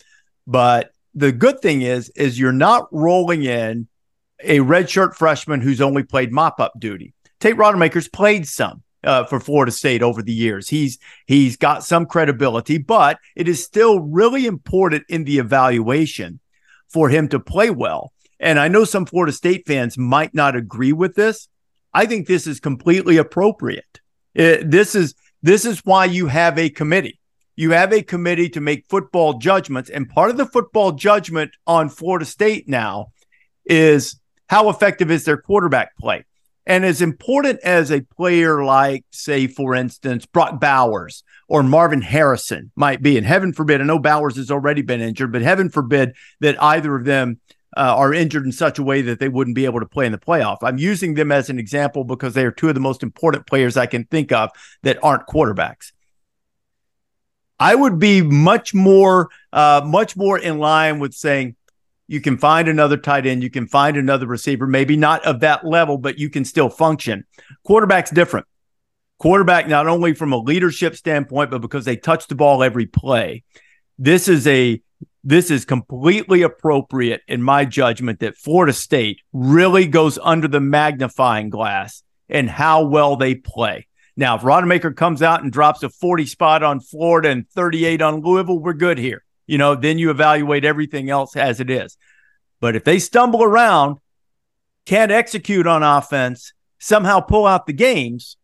But 0.46 0.92
the 1.16 1.32
good 1.32 1.60
thing 1.60 1.82
is, 1.82 2.10
is 2.10 2.38
you're 2.38 2.52
not 2.52 2.88
rolling 2.92 3.42
in 3.42 3.88
a 4.44 4.60
redshirt 4.60 5.16
freshman 5.16 5.62
who's 5.62 5.82
only 5.82 6.04
played 6.04 6.32
mop 6.32 6.60
up 6.60 6.74
duty. 6.78 7.16
Tate 7.40 7.56
Rodemaker's 7.56 8.08
played 8.08 8.48
some 8.48 8.84
uh, 9.08 9.24
for 9.26 9.40
Florida 9.40 9.72
State 9.72 10.04
over 10.04 10.22
the 10.22 10.34
years. 10.34 10.68
He's 10.68 11.00
he's 11.26 11.56
got 11.56 11.84
some 11.84 12.06
credibility, 12.06 12.78
but 12.78 13.18
it 13.36 13.48
is 13.48 13.64
still 13.64 14.02
really 14.02 14.46
important 14.46 15.06
in 15.10 15.24
the 15.24 15.40
evaluation 15.40 16.40
for 16.90 17.10
him 17.10 17.28
to 17.30 17.40
play 17.40 17.70
well. 17.70 18.12
And 18.40 18.60
I 18.60 18.68
know 18.68 18.84
some 18.84 19.06
Florida 19.06 19.32
State 19.32 19.66
fans 19.66 19.98
might 19.98 20.36
not 20.36 20.56
agree 20.56 20.94
with 20.94 21.16
this. 21.16 21.48
I 21.94 22.06
think 22.06 22.28
this 22.28 22.46
is 22.46 22.60
completely 22.60 23.18
appropriate. 23.18 24.02
It, 24.36 24.60
uh, 24.60 24.64
this 24.68 24.94
is 24.94 25.16
this 25.42 25.66
is 25.66 25.80
why 25.86 26.06
you 26.06 26.28
have 26.28 26.60
a 26.60 26.70
committee. 26.70 27.20
You 27.56 27.72
have 27.72 27.92
a 27.92 28.04
committee 28.04 28.50
to 28.50 28.62
make 28.62 28.86
football 28.88 29.40
judgments, 29.40 29.90
and 29.90 30.10
part 30.10 30.30
of 30.30 30.38
the 30.38 30.46
football 30.46 30.92
judgment 30.92 31.52
on 31.66 31.90
Florida 31.90 32.26
State 32.26 32.68
now 32.68 33.08
is 33.66 34.20
how 34.48 34.70
effective 34.70 35.10
is 35.12 35.24
their 35.26 35.38
quarterback 35.38 35.98
play. 35.98 36.26
And 36.68 36.84
as 36.84 37.02
important 37.02 37.62
as 37.64 37.92
a 37.92 38.02
player 38.02 38.64
like, 38.64 39.06
say, 39.10 39.48
for 39.48 39.74
instance, 39.74 40.26
Brock 40.26 40.60
Bowers 40.60 41.24
or 41.48 41.64
Marvin 41.64 42.02
Harrison 42.02 42.72
might 42.76 43.02
be, 43.02 43.18
and 43.18 43.26
heaven 43.26 43.54
forbid, 43.54 43.80
I 43.80 43.86
know 43.86 44.00
Bowers 44.00 44.36
has 44.36 44.52
already 44.52 44.82
been 44.82 45.00
injured, 45.00 45.32
but 45.32 45.42
heaven 45.42 45.70
forbid 45.70 46.14
that 46.42 46.62
either 46.62 46.94
of 46.94 47.06
them 47.06 47.40
uh, 47.78 47.96
are 47.96 48.14
injured 48.14 48.46
in 48.46 48.52
such 48.52 48.80
a 48.80 48.84
way 48.84 49.02
that 49.02 49.20
they 49.20 49.30
wouldn't 49.30 49.56
be 49.56 49.64
able 49.64 49.80
to 49.80 49.86
play 49.86 50.06
in 50.06 50.12
the 50.12 50.18
playoff. 50.18 50.58
I'm 50.62 50.78
using 50.78 51.14
them 51.14 51.32
as 51.32 51.50
an 51.50 51.58
example 51.58 52.04
because 52.04 52.34
they 52.34 52.44
are 52.44 52.52
two 52.52 52.68
of 52.68 52.74
the 52.74 52.82
most 52.82 53.02
important 53.02 53.48
players 53.48 53.78
I 53.78 53.86
can 53.86 54.04
think 54.04 54.34
of 54.34 54.50
that 54.84 55.02
aren't 55.02 55.26
quarterbacks. 55.26 55.94
I 57.62 57.76
would 57.76 57.98
be 57.98 58.22
much 58.22 58.74
more, 58.74 59.30
uh, 59.54 59.82
much 59.86 60.18
more 60.18 60.38
in 60.38 60.58
line 60.60 61.00
with 61.00 61.14
saying, 61.14 61.56
you 62.08 62.22
can 62.22 62.38
find 62.38 62.68
another 62.68 62.98
tight 62.98 63.26
end. 63.26 63.44
You 63.44 63.50
can 63.50 63.68
find 63.68 63.98
another 63.98 64.26
receiver, 64.26 64.66
maybe 64.66 64.96
not 64.96 65.26
of 65.26 65.42
that 65.42 65.66
level, 65.66 65.98
but 65.98 66.18
you 66.18 66.30
can 66.30 66.46
still 66.46 66.70
function. 66.70 67.26
Quarterback's 67.64 68.12
different. 68.12 68.48
Quarterback, 69.20 69.68
not 69.68 69.88
only 69.88 70.14
from 70.14 70.32
a 70.32 70.38
leadership 70.38 70.96
standpoint, 70.96 71.52
but 71.52 71.60
because 71.60 71.86
they 71.86 71.98
touch 71.98 72.28
the 72.28 72.36
ball 72.36 72.64
every 72.64 72.86
play. 72.86 73.44
This 73.98 74.28
is 74.28 74.48
a 74.48 74.82
this 75.24 75.52
is 75.52 75.66
completely 75.66 76.44
appropriate 76.44 77.22
in 77.28 77.42
my 77.42 77.66
judgment 77.66 78.22
that 78.22 78.38
Florida 78.38 78.72
State 78.72 79.20
really 79.34 79.86
goes 79.86 80.18
under 80.22 80.48
the 80.48 80.62
magnifying 80.62 81.50
glass 81.50 82.04
and 82.30 82.50
how 82.50 82.86
well 82.86 83.18
they 83.18 83.36
play. 83.36 83.88
Now, 84.16 84.36
if 84.36 84.44
Rodemaker 84.44 84.96
comes 84.96 85.22
out 85.22 85.44
and 85.44 85.52
drops 85.52 85.84
a 85.84 85.90
40 85.90 86.26
spot 86.28 86.64
on 86.64 86.80
Florida 86.80 87.30
and 87.30 87.50
38 87.50 88.02
on 88.02 88.22
Louisville, 88.22 88.60
we're 88.60 88.74
good 88.74 88.98
here 88.98 89.24
you 89.48 89.58
know, 89.58 89.76
then 89.76 89.98
you 89.98 90.12
evaluate 90.12 90.66
everything 90.66 91.10
else 91.10 91.36
as 91.36 91.60
it 91.60 91.70
is. 91.70 91.98
But 92.60 92.76
if 92.76 92.84
they 92.84 93.00
stumble 93.00 93.44
around, 93.44 93.98
can't 94.86 95.12
execute 95.12 95.68
on 95.68 95.84
offense, 95.84 96.54
somehow 96.80 97.20
pull 97.20 97.46
out 97.46 97.66
the 97.66 97.74
games, 97.74 98.38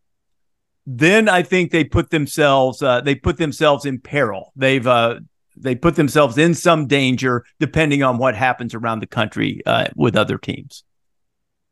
then 0.86 1.30
I 1.30 1.44
think 1.44 1.72
they 1.72 1.84
put 1.84 2.10
themselves 2.10 2.82
uh, 2.82 3.02
they 3.02 3.16
put 3.16 3.38
themselves 3.38 3.86
in 3.86 4.00
peril. 4.00 4.52
They've 4.56 4.86
uh, 4.86 5.20
they 5.56 5.76
put 5.76 5.96
themselves 5.96 6.38
in 6.38 6.54
some 6.54 6.88
danger 6.88 7.46
depending 7.60 8.04
on 8.04 8.18
what 8.18 8.36
happens 8.36 8.74
around 8.74 9.00
the 9.00 9.08
country 9.08 9.62
uh, 9.66 9.88
with 9.96 10.16
other 10.16 10.38
teams. 10.38 10.84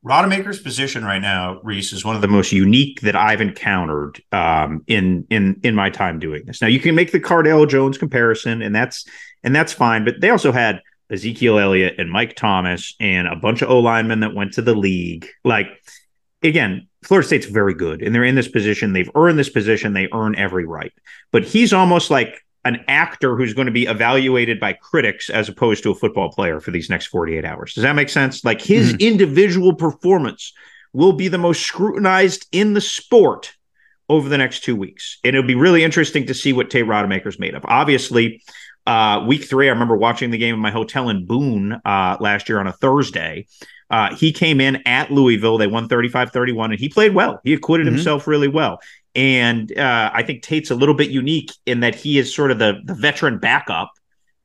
Rodemaker's 0.03 0.59
position 0.59 1.05
right 1.05 1.21
now, 1.21 1.59
Rece, 1.63 1.93
is 1.93 2.03
one 2.03 2.15
of 2.15 2.21
the 2.21 2.27
most 2.27 2.51
unique 2.51 3.01
that 3.01 3.15
I've 3.15 3.39
encountered 3.39 4.21
um, 4.31 4.83
in 4.87 5.27
in 5.29 5.59
in 5.63 5.75
my 5.75 5.89
time 5.89 6.17
doing 6.17 6.43
this. 6.45 6.61
Now, 6.61 6.67
you 6.67 6.79
can 6.79 6.95
make 6.95 7.11
the 7.11 7.19
Cardale 7.19 7.69
Jones 7.69 7.97
comparison, 7.97 8.61
and 8.61 8.75
that's 8.75 9.05
and 9.43 9.55
that's 9.55 9.73
fine. 9.73 10.03
But 10.03 10.19
they 10.19 10.29
also 10.29 10.51
had 10.51 10.81
Ezekiel 11.11 11.59
Elliott 11.59 11.95
and 11.99 12.09
Mike 12.09 12.35
Thomas 12.35 12.95
and 12.99 13.27
a 13.27 13.35
bunch 13.35 13.61
of 13.61 13.69
O 13.69 13.79
linemen 13.79 14.21
that 14.21 14.33
went 14.33 14.53
to 14.53 14.61
the 14.61 14.73
league. 14.73 15.27
Like 15.43 15.67
again, 16.41 16.87
Florida 17.03 17.27
State's 17.27 17.45
very 17.45 17.73
good 17.73 18.01
and 18.01 18.13
they're 18.13 18.23
in 18.23 18.35
this 18.35 18.47
position. 18.47 18.93
They've 18.93 19.09
earned 19.15 19.37
this 19.37 19.49
position. 19.49 19.93
They 19.93 20.07
earn 20.13 20.35
every 20.35 20.65
right. 20.65 20.93
But 21.31 21.43
he's 21.43 21.73
almost 21.73 22.09
like 22.09 22.43
an 22.63 22.83
actor 22.87 23.35
who's 23.35 23.53
going 23.53 23.65
to 23.65 23.71
be 23.71 23.85
evaluated 23.85 24.59
by 24.59 24.73
critics 24.73 25.29
as 25.29 25.49
opposed 25.49 25.83
to 25.83 25.91
a 25.91 25.95
football 25.95 26.31
player 26.31 26.59
for 26.59 26.71
these 26.71 26.89
next 26.89 27.07
48 27.07 27.43
hours. 27.43 27.73
Does 27.73 27.83
that 27.83 27.95
make 27.95 28.09
sense? 28.09 28.45
Like 28.45 28.61
his 28.61 28.93
mm-hmm. 28.93 29.01
individual 29.01 29.73
performance 29.73 30.53
will 30.93 31.13
be 31.13 31.27
the 31.27 31.37
most 31.37 31.63
scrutinized 31.63 32.47
in 32.51 32.73
the 32.73 32.81
sport 32.81 33.53
over 34.09 34.29
the 34.29 34.37
next 34.37 34.63
two 34.63 34.75
weeks. 34.75 35.19
And 35.23 35.35
it'll 35.35 35.47
be 35.47 35.55
really 35.55 35.83
interesting 35.83 36.27
to 36.27 36.33
see 36.33 36.53
what 36.53 36.69
Tate 36.69 36.85
Rodemaker's 36.85 37.39
made 37.39 37.55
of. 37.55 37.63
Obviously, 37.65 38.43
uh, 38.85 39.23
week 39.25 39.45
three, 39.45 39.67
I 39.67 39.71
remember 39.71 39.95
watching 39.95 40.31
the 40.31 40.37
game 40.37 40.53
in 40.53 40.59
my 40.59 40.71
hotel 40.71 41.09
in 41.09 41.25
Boone 41.25 41.73
uh, 41.85 42.17
last 42.19 42.49
year 42.49 42.59
on 42.59 42.67
a 42.67 42.73
Thursday. 42.73 43.47
Uh, 43.89 44.15
he 44.15 44.31
came 44.31 44.61
in 44.61 44.81
at 44.85 45.11
Louisville. 45.11 45.57
They 45.57 45.67
won 45.67 45.87
35 45.87 46.31
31, 46.31 46.71
and 46.71 46.79
he 46.79 46.89
played 46.89 47.13
well. 47.13 47.39
He 47.43 47.53
acquitted 47.53 47.87
mm-hmm. 47.87 47.95
himself 47.95 48.27
really 48.27 48.47
well. 48.47 48.79
And 49.15 49.77
uh, 49.77 50.11
I 50.13 50.23
think 50.23 50.41
Tate's 50.41 50.71
a 50.71 50.75
little 50.75 50.95
bit 50.95 51.09
unique 51.09 51.51
in 51.65 51.81
that 51.81 51.95
he 51.95 52.17
is 52.17 52.33
sort 52.33 52.51
of 52.51 52.59
the, 52.59 52.79
the 52.85 52.93
veteran 52.93 53.39
backup 53.39 53.91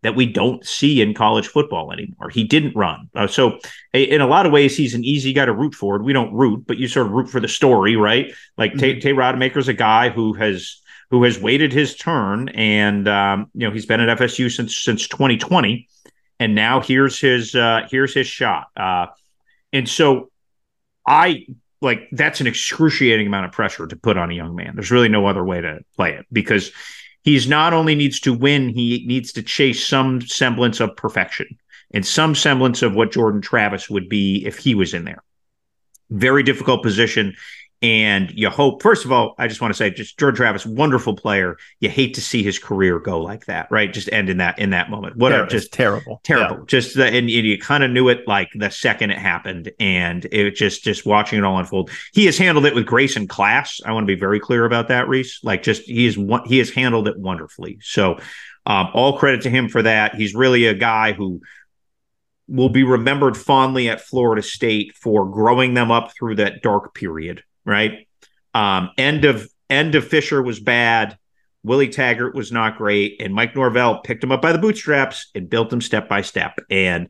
that 0.02 0.14
we 0.14 0.26
don't 0.26 0.64
see 0.64 1.00
in 1.00 1.14
college 1.14 1.48
football 1.48 1.92
anymore. 1.92 2.28
He 2.28 2.44
didn't 2.44 2.76
run. 2.76 3.10
Uh, 3.14 3.26
so, 3.26 3.58
in 3.92 4.20
a 4.20 4.26
lot 4.26 4.46
of 4.46 4.52
ways, 4.52 4.76
he's 4.76 4.94
an 4.94 5.04
easy 5.04 5.32
guy 5.32 5.46
to 5.46 5.52
root 5.52 5.74
for. 5.74 6.00
We 6.00 6.12
don't 6.12 6.32
root, 6.32 6.64
but 6.66 6.76
you 6.78 6.86
sort 6.86 7.06
of 7.06 7.12
root 7.12 7.28
for 7.28 7.40
the 7.40 7.48
story, 7.48 7.96
right? 7.96 8.32
Like 8.56 8.72
mm-hmm. 8.72 8.80
Tate, 8.80 9.02
Tate 9.02 9.16
Rodemaker's 9.16 9.68
a 9.68 9.72
guy 9.72 10.10
who 10.10 10.32
has 10.34 10.80
who 11.10 11.22
has 11.24 11.40
waited 11.40 11.72
his 11.72 11.96
turn, 11.96 12.48
and 12.50 13.08
um, 13.08 13.50
you 13.54 13.66
know 13.66 13.72
he's 13.72 13.86
been 13.86 14.00
at 14.00 14.18
FSU 14.18 14.54
since 14.54 14.78
since 14.78 15.08
2020, 15.08 15.88
and 16.38 16.54
now 16.54 16.80
here's 16.80 17.18
his 17.18 17.54
uh, 17.54 17.86
here's 17.90 18.14
his 18.14 18.26
shot. 18.26 18.68
Uh, 18.76 19.06
and 19.72 19.88
so, 19.88 20.30
I 21.06 21.46
like 21.80 22.08
that's 22.12 22.40
an 22.40 22.46
excruciating 22.46 23.26
amount 23.26 23.46
of 23.46 23.52
pressure 23.52 23.86
to 23.86 23.96
put 23.96 24.16
on 24.16 24.30
a 24.30 24.34
young 24.34 24.54
man. 24.54 24.72
There's 24.74 24.90
really 24.90 25.08
no 25.08 25.26
other 25.26 25.44
way 25.44 25.60
to 25.60 25.80
play 25.96 26.14
it 26.14 26.26
because 26.32 26.72
he's 27.22 27.46
not 27.48 27.72
only 27.72 27.94
needs 27.94 28.20
to 28.20 28.32
win, 28.32 28.68
he 28.68 29.04
needs 29.06 29.32
to 29.32 29.42
chase 29.42 29.86
some 29.86 30.20
semblance 30.20 30.80
of 30.80 30.96
perfection 30.96 31.58
and 31.92 32.06
some 32.06 32.34
semblance 32.34 32.82
of 32.82 32.94
what 32.94 33.12
Jordan 33.12 33.40
Travis 33.40 33.90
would 33.90 34.08
be 34.08 34.44
if 34.46 34.58
he 34.58 34.74
was 34.74 34.94
in 34.94 35.04
there. 35.04 35.22
Very 36.10 36.42
difficult 36.42 36.82
position. 36.82 37.34
And 37.82 38.30
you 38.30 38.48
hope, 38.48 38.82
first 38.82 39.04
of 39.04 39.12
all, 39.12 39.34
I 39.38 39.48
just 39.48 39.60
want 39.60 39.72
to 39.72 39.76
say, 39.76 39.90
just 39.90 40.18
George 40.18 40.36
Travis, 40.36 40.64
wonderful 40.64 41.14
player. 41.14 41.58
You 41.78 41.90
hate 41.90 42.14
to 42.14 42.22
see 42.22 42.42
his 42.42 42.58
career 42.58 42.98
go 42.98 43.20
like 43.20 43.44
that, 43.46 43.70
right? 43.70 43.92
Just 43.92 44.10
end 44.10 44.30
in 44.30 44.38
that 44.38 44.58
in 44.58 44.70
that 44.70 44.88
moment. 44.88 45.16
What 45.16 45.32
yeah, 45.32 45.44
just 45.44 45.74
terrible, 45.74 46.20
terrible. 46.24 46.56
Yeah. 46.60 46.64
Just 46.66 46.96
the, 46.96 47.04
and, 47.04 47.16
and 47.16 47.30
you 47.30 47.58
kind 47.58 47.84
of 47.84 47.90
knew 47.90 48.08
it 48.08 48.26
like 48.26 48.48
the 48.54 48.70
second 48.70 49.10
it 49.10 49.18
happened, 49.18 49.72
and 49.78 50.24
it 50.32 50.52
just 50.52 50.84
just 50.84 51.04
watching 51.04 51.38
it 51.38 51.44
all 51.44 51.58
unfold. 51.58 51.90
He 52.14 52.24
has 52.24 52.38
handled 52.38 52.64
it 52.64 52.74
with 52.74 52.86
grace 52.86 53.14
and 53.14 53.28
class. 53.28 53.78
I 53.84 53.92
want 53.92 54.04
to 54.04 54.14
be 54.14 54.18
very 54.18 54.40
clear 54.40 54.64
about 54.64 54.88
that, 54.88 55.06
Rece. 55.06 55.44
Like, 55.44 55.62
just 55.62 55.82
he 55.82 56.06
is 56.06 56.18
he 56.46 56.56
has 56.58 56.70
handled 56.70 57.08
it 57.08 57.18
wonderfully. 57.18 57.78
So, 57.82 58.18
um, 58.64 58.88
all 58.94 59.18
credit 59.18 59.42
to 59.42 59.50
him 59.50 59.68
for 59.68 59.82
that. 59.82 60.14
He's 60.14 60.34
really 60.34 60.64
a 60.64 60.74
guy 60.74 61.12
who 61.12 61.42
will 62.48 62.70
be 62.70 62.84
remembered 62.84 63.36
fondly 63.36 63.90
at 63.90 64.00
Florida 64.00 64.42
State 64.42 64.94
for 64.96 65.28
growing 65.28 65.74
them 65.74 65.90
up 65.90 66.12
through 66.16 66.36
that 66.36 66.62
dark 66.62 66.94
period 66.94 67.42
right? 67.66 68.06
Um, 68.54 68.90
end 68.96 69.26
of 69.26 69.46
end 69.68 69.94
of 69.94 70.06
Fisher 70.06 70.40
was 70.40 70.60
bad. 70.60 71.18
Willie 71.62 71.88
Taggart 71.88 72.34
was 72.34 72.52
not 72.52 72.78
great, 72.78 73.20
and 73.20 73.34
Mike 73.34 73.56
Norvell 73.56 73.98
picked 73.98 74.22
him 74.22 74.32
up 74.32 74.40
by 74.40 74.52
the 74.52 74.58
bootstraps 74.58 75.30
and 75.34 75.50
built 75.50 75.72
him 75.72 75.80
step 75.80 76.08
by 76.08 76.22
step. 76.22 76.58
And 76.70 77.08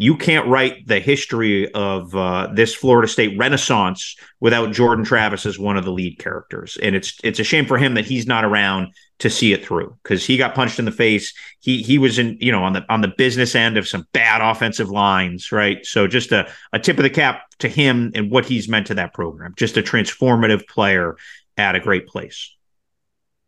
you 0.00 0.16
can't 0.16 0.46
write 0.46 0.86
the 0.86 1.00
history 1.00 1.70
of 1.72 2.14
uh, 2.14 2.48
this 2.54 2.72
Florida 2.72 3.08
State 3.08 3.36
renaissance 3.36 4.16
without 4.38 4.70
Jordan 4.72 5.04
Travis 5.04 5.44
as 5.44 5.58
one 5.58 5.76
of 5.76 5.84
the 5.84 5.90
lead 5.90 6.20
characters. 6.20 6.78
And 6.80 6.94
it's 6.94 7.18
it's 7.24 7.40
a 7.40 7.44
shame 7.44 7.66
for 7.66 7.76
him 7.78 7.94
that 7.94 8.04
he's 8.04 8.24
not 8.24 8.44
around 8.44 8.94
to 9.18 9.28
see 9.28 9.52
it 9.52 9.66
through 9.66 9.98
because 10.04 10.24
he 10.24 10.36
got 10.36 10.54
punched 10.54 10.78
in 10.78 10.84
the 10.84 10.92
face. 10.92 11.34
He 11.58 11.82
he 11.82 11.98
was 11.98 12.16
in 12.16 12.38
you 12.40 12.52
know 12.52 12.62
on 12.62 12.74
the 12.74 12.86
on 12.88 13.00
the 13.00 13.08
business 13.08 13.56
end 13.56 13.76
of 13.76 13.88
some 13.88 14.06
bad 14.12 14.40
offensive 14.40 14.88
lines, 14.88 15.50
right? 15.50 15.84
So 15.84 16.06
just 16.06 16.30
a, 16.30 16.48
a 16.72 16.78
tip 16.78 16.96
of 16.96 17.02
the 17.02 17.10
cap 17.10 17.42
to 17.58 17.68
him 17.68 18.12
and 18.14 18.30
what 18.30 18.46
he's 18.46 18.68
meant 18.68 18.86
to 18.86 18.94
that 18.94 19.12
program. 19.12 19.52
Just 19.56 19.76
a 19.76 19.82
transformative 19.82 20.68
player 20.68 21.16
at 21.56 21.74
a 21.74 21.80
great 21.80 22.06
place. 22.06 22.54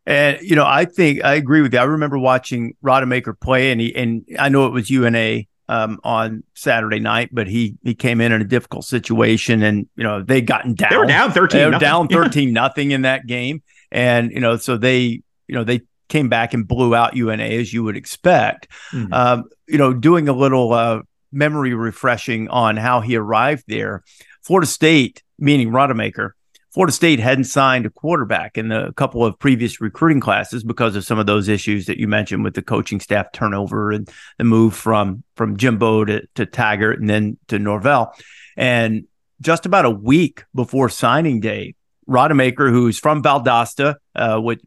And 0.05 0.41
you 0.41 0.57
know, 0.57 0.67
I 0.67 0.85
think 0.85 1.23
I 1.23 1.35
agree 1.35 1.63
with 1.63 1.73
you. 1.75 1.79
I 1.79 1.85
remember 1.85 2.19
watching 2.19 2.75
Rodemaker 2.83 3.39
play, 3.39 3.71
and 3.71 3.81
he 3.81 3.95
and 3.95 4.27
I 4.37 4.49
know 4.49 4.67
it 4.67 4.73
was 4.73 4.91
UNA 4.91 5.45
um, 5.71 6.01
on 6.05 6.43
Saturday 6.55 7.01
night, 7.01 7.31
but 7.33 7.47
he 7.47 7.77
he 7.83 7.95
came 7.95 8.21
in 8.21 8.33
in 8.33 8.41
a 8.41 8.45
difficult 8.45 8.85
situation, 8.85 9.63
and 9.63 9.89
you 9.97 10.05
know 10.05 10.23
they 10.23 10.43
gotten 10.43 10.75
down. 10.75 10.91
They 10.91 10.97
were 10.99 11.07
down 11.07 11.33
thirteen. 11.33 11.61
They 11.61 11.67
were 11.67 11.79
down 11.79 12.09
thirteen 12.09 12.53
nothing 12.53 12.91
in 12.91 13.03
that 13.03 13.27
game, 13.27 13.63
and 13.91 14.31
you 14.33 14.41
know 14.41 14.57
so 14.57 14.77
they 14.77 15.23
you 15.51 15.57
know, 15.57 15.65
they 15.65 15.81
came 16.09 16.29
back 16.29 16.55
and 16.55 16.67
blew 16.67 16.95
out 16.95 17.17
UNA 17.17 17.43
as 17.43 17.73
you 17.73 17.83
would 17.83 17.97
expect. 17.97 18.69
Mm-hmm. 18.93 19.13
Um, 19.13 19.45
you 19.67 19.79
know, 19.79 19.93
doing 19.93 20.29
a 20.29 20.33
little 20.33 20.73
uh, 20.73 21.01
memory 21.33 21.75
refreshing 21.75 22.49
on 22.49 22.77
how 22.77 23.01
he 23.01 23.17
arrived 23.17 23.65
there. 23.67 24.05
Florida 24.43 24.69
State, 24.69 25.25
meaning 25.41 25.71
Rodemaker, 25.71 26.31
Florida 26.73 26.93
State 26.93 27.19
hadn't 27.19 27.45
signed 27.45 27.85
a 27.85 27.91
quarterback 27.91 28.57
in 28.57 28.71
a 28.71 28.93
couple 28.93 29.25
of 29.25 29.39
previous 29.39 29.81
recruiting 29.81 30.21
classes 30.21 30.63
because 30.63 30.95
of 30.95 31.05
some 31.05 31.19
of 31.19 31.27
those 31.27 31.49
issues 31.49 31.87
that 31.87 31.99
you 31.99 32.07
mentioned 32.07 32.45
with 32.45 32.55
the 32.55 32.63
coaching 32.63 33.01
staff 33.01 33.33
turnover 33.33 33.91
and 33.91 34.09
the 34.39 34.45
move 34.45 34.75
from 34.75 35.25
from 35.35 35.57
Jimbo 35.57 36.05
to, 36.05 36.27
to 36.37 36.47
Taggart 36.47 37.01
and 37.01 37.11
then 37.11 37.39
to 37.49 37.59
Norvell. 37.59 38.15
And 38.57 39.05
just 39.41 39.67
about 39.67 39.85
a 39.85 39.91
week 39.91 40.45
before 40.55 40.89
signing 40.89 41.41
day, 41.41 41.75
Rodemaker, 42.09 42.71
who's 42.71 42.99
from 42.99 43.23
Valdosta, 43.23 43.97
uh, 44.15 44.39
which 44.39 44.61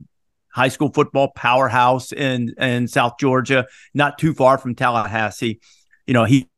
high 0.52 0.68
school 0.68 0.92
football 0.92 1.32
powerhouse 1.34 2.12
in 2.12 2.54
in 2.58 2.90
South 2.90 3.14
Georgia, 3.18 3.66
not 3.94 4.18
too 4.18 4.34
far 4.34 4.58
from 4.58 4.76
Tallahassee. 4.76 5.62
You 6.06 6.14
know, 6.14 6.26
he 6.26 6.50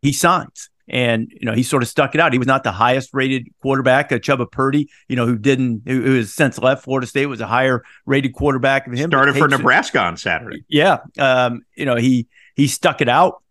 he 0.00 0.12
signs. 0.12 0.70
And 0.86 1.32
you 1.32 1.46
know 1.46 1.54
he 1.54 1.62
sort 1.62 1.82
of 1.82 1.88
stuck 1.88 2.14
it 2.14 2.20
out. 2.20 2.32
He 2.32 2.38
was 2.38 2.46
not 2.46 2.62
the 2.62 2.72
highest 2.72 3.10
rated 3.14 3.48
quarterback. 3.62 4.12
Uh, 4.12 4.18
Chubba 4.18 4.50
Purdy, 4.50 4.90
you 5.08 5.16
know, 5.16 5.26
who 5.26 5.38
didn't, 5.38 5.82
who, 5.86 6.02
who 6.02 6.16
has 6.16 6.34
since 6.34 6.58
left 6.58 6.84
Florida 6.84 7.06
State, 7.06 7.26
was 7.26 7.40
a 7.40 7.46
higher 7.46 7.82
rated 8.04 8.34
quarterback 8.34 8.84
than 8.84 8.94
him. 8.94 9.10
Started 9.10 9.36
for 9.36 9.48
Nebraska 9.48 10.00
on 10.00 10.16
Saturday. 10.18 10.62
Yeah, 10.68 10.98
um, 11.18 11.62
you 11.74 11.86
know 11.86 11.96
he 11.96 12.28
he 12.54 12.66
stuck 12.66 13.00
it 13.00 13.08
out, 13.08 13.42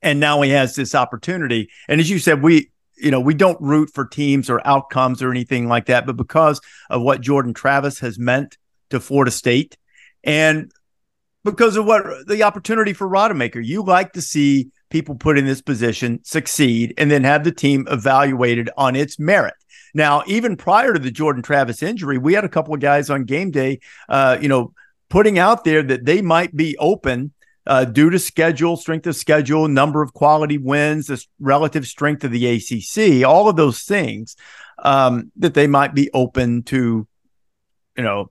and 0.00 0.20
now 0.20 0.40
he 0.40 0.50
has 0.50 0.74
this 0.74 0.94
opportunity. 0.94 1.68
And 1.86 2.00
as 2.00 2.08
you 2.08 2.18
said, 2.18 2.42
we 2.42 2.70
you 3.00 3.10
know, 3.10 3.20
we 3.20 3.34
don't 3.34 3.60
root 3.60 3.90
for 3.92 4.04
teams 4.04 4.50
or 4.50 4.66
outcomes 4.66 5.22
or 5.22 5.30
anything 5.30 5.68
like 5.68 5.86
that, 5.86 6.06
but 6.06 6.16
because 6.16 6.60
of 6.90 7.02
what 7.02 7.20
Jordan 7.20 7.54
Travis 7.54 8.00
has 8.00 8.18
meant 8.18 8.58
to 8.90 9.00
Florida 9.00 9.30
State. 9.30 9.76
And 10.24 10.70
because 11.44 11.76
of 11.76 11.86
what 11.86 12.26
the 12.26 12.42
opportunity 12.42 12.92
for 12.92 13.08
Rodemaker, 13.08 13.64
you 13.64 13.82
like 13.82 14.12
to 14.12 14.22
see 14.22 14.70
people 14.90 15.14
put 15.14 15.38
in 15.38 15.46
this 15.46 15.62
position 15.62 16.20
succeed 16.24 16.94
and 16.98 17.10
then 17.10 17.24
have 17.24 17.44
the 17.44 17.52
team 17.52 17.86
evaluated 17.90 18.70
on 18.76 18.96
its 18.96 19.18
merit. 19.18 19.54
Now, 19.94 20.22
even 20.26 20.56
prior 20.56 20.92
to 20.92 20.98
the 20.98 21.10
Jordan 21.10 21.42
Travis 21.42 21.82
injury, 21.82 22.18
we 22.18 22.34
had 22.34 22.44
a 22.44 22.48
couple 22.48 22.74
of 22.74 22.80
guys 22.80 23.10
on 23.10 23.24
game 23.24 23.50
day, 23.50 23.80
uh, 24.08 24.38
you 24.40 24.48
know, 24.48 24.72
putting 25.08 25.38
out 25.38 25.64
there 25.64 25.82
that 25.82 26.04
they 26.04 26.20
might 26.20 26.54
be 26.54 26.76
open 26.78 27.32
uh, 27.66 27.84
due 27.84 28.10
to 28.10 28.18
schedule, 28.18 28.76
strength 28.76 29.06
of 29.06 29.14
schedule, 29.14 29.68
number 29.68 30.02
of 30.02 30.14
quality 30.14 30.58
wins, 30.58 31.06
the 31.06 31.22
relative 31.38 31.86
strength 31.86 32.24
of 32.24 32.32
the 32.32 32.46
ACC, 32.46 33.26
all 33.26 33.48
of 33.48 33.56
those 33.56 33.82
things 33.82 34.36
um, 34.78 35.30
that 35.36 35.54
they 35.54 35.66
might 35.66 35.94
be 35.94 36.10
open 36.12 36.62
to, 36.64 37.06
you 37.96 38.02
know, 38.02 38.30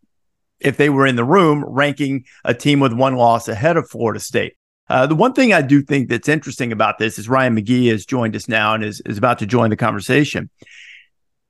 if 0.59 0.77
they 0.77 0.89
were 0.89 1.05
in 1.05 1.15
the 1.15 1.23
room 1.23 1.63
ranking 1.63 2.25
a 2.43 2.53
team 2.53 2.79
with 2.79 2.93
one 2.93 3.15
loss 3.15 3.47
ahead 3.47 3.77
of 3.77 3.87
Florida 3.87 4.19
State. 4.19 4.56
Uh, 4.89 5.05
the 5.05 5.15
one 5.15 5.33
thing 5.33 5.53
I 5.53 5.61
do 5.61 5.81
think 5.81 6.09
that's 6.09 6.29
interesting 6.29 6.71
about 6.71 6.97
this 6.97 7.19
is 7.19 7.27
Ryan 7.27 7.55
McGee 7.55 7.89
has 7.91 8.05
joined 8.05 8.35
us 8.35 8.47
now 8.47 8.73
and 8.73 8.83
is, 8.83 9.01
is 9.01 9.17
about 9.17 9.39
to 9.39 9.45
join 9.45 9.69
the 9.69 9.75
conversation. 9.75 10.49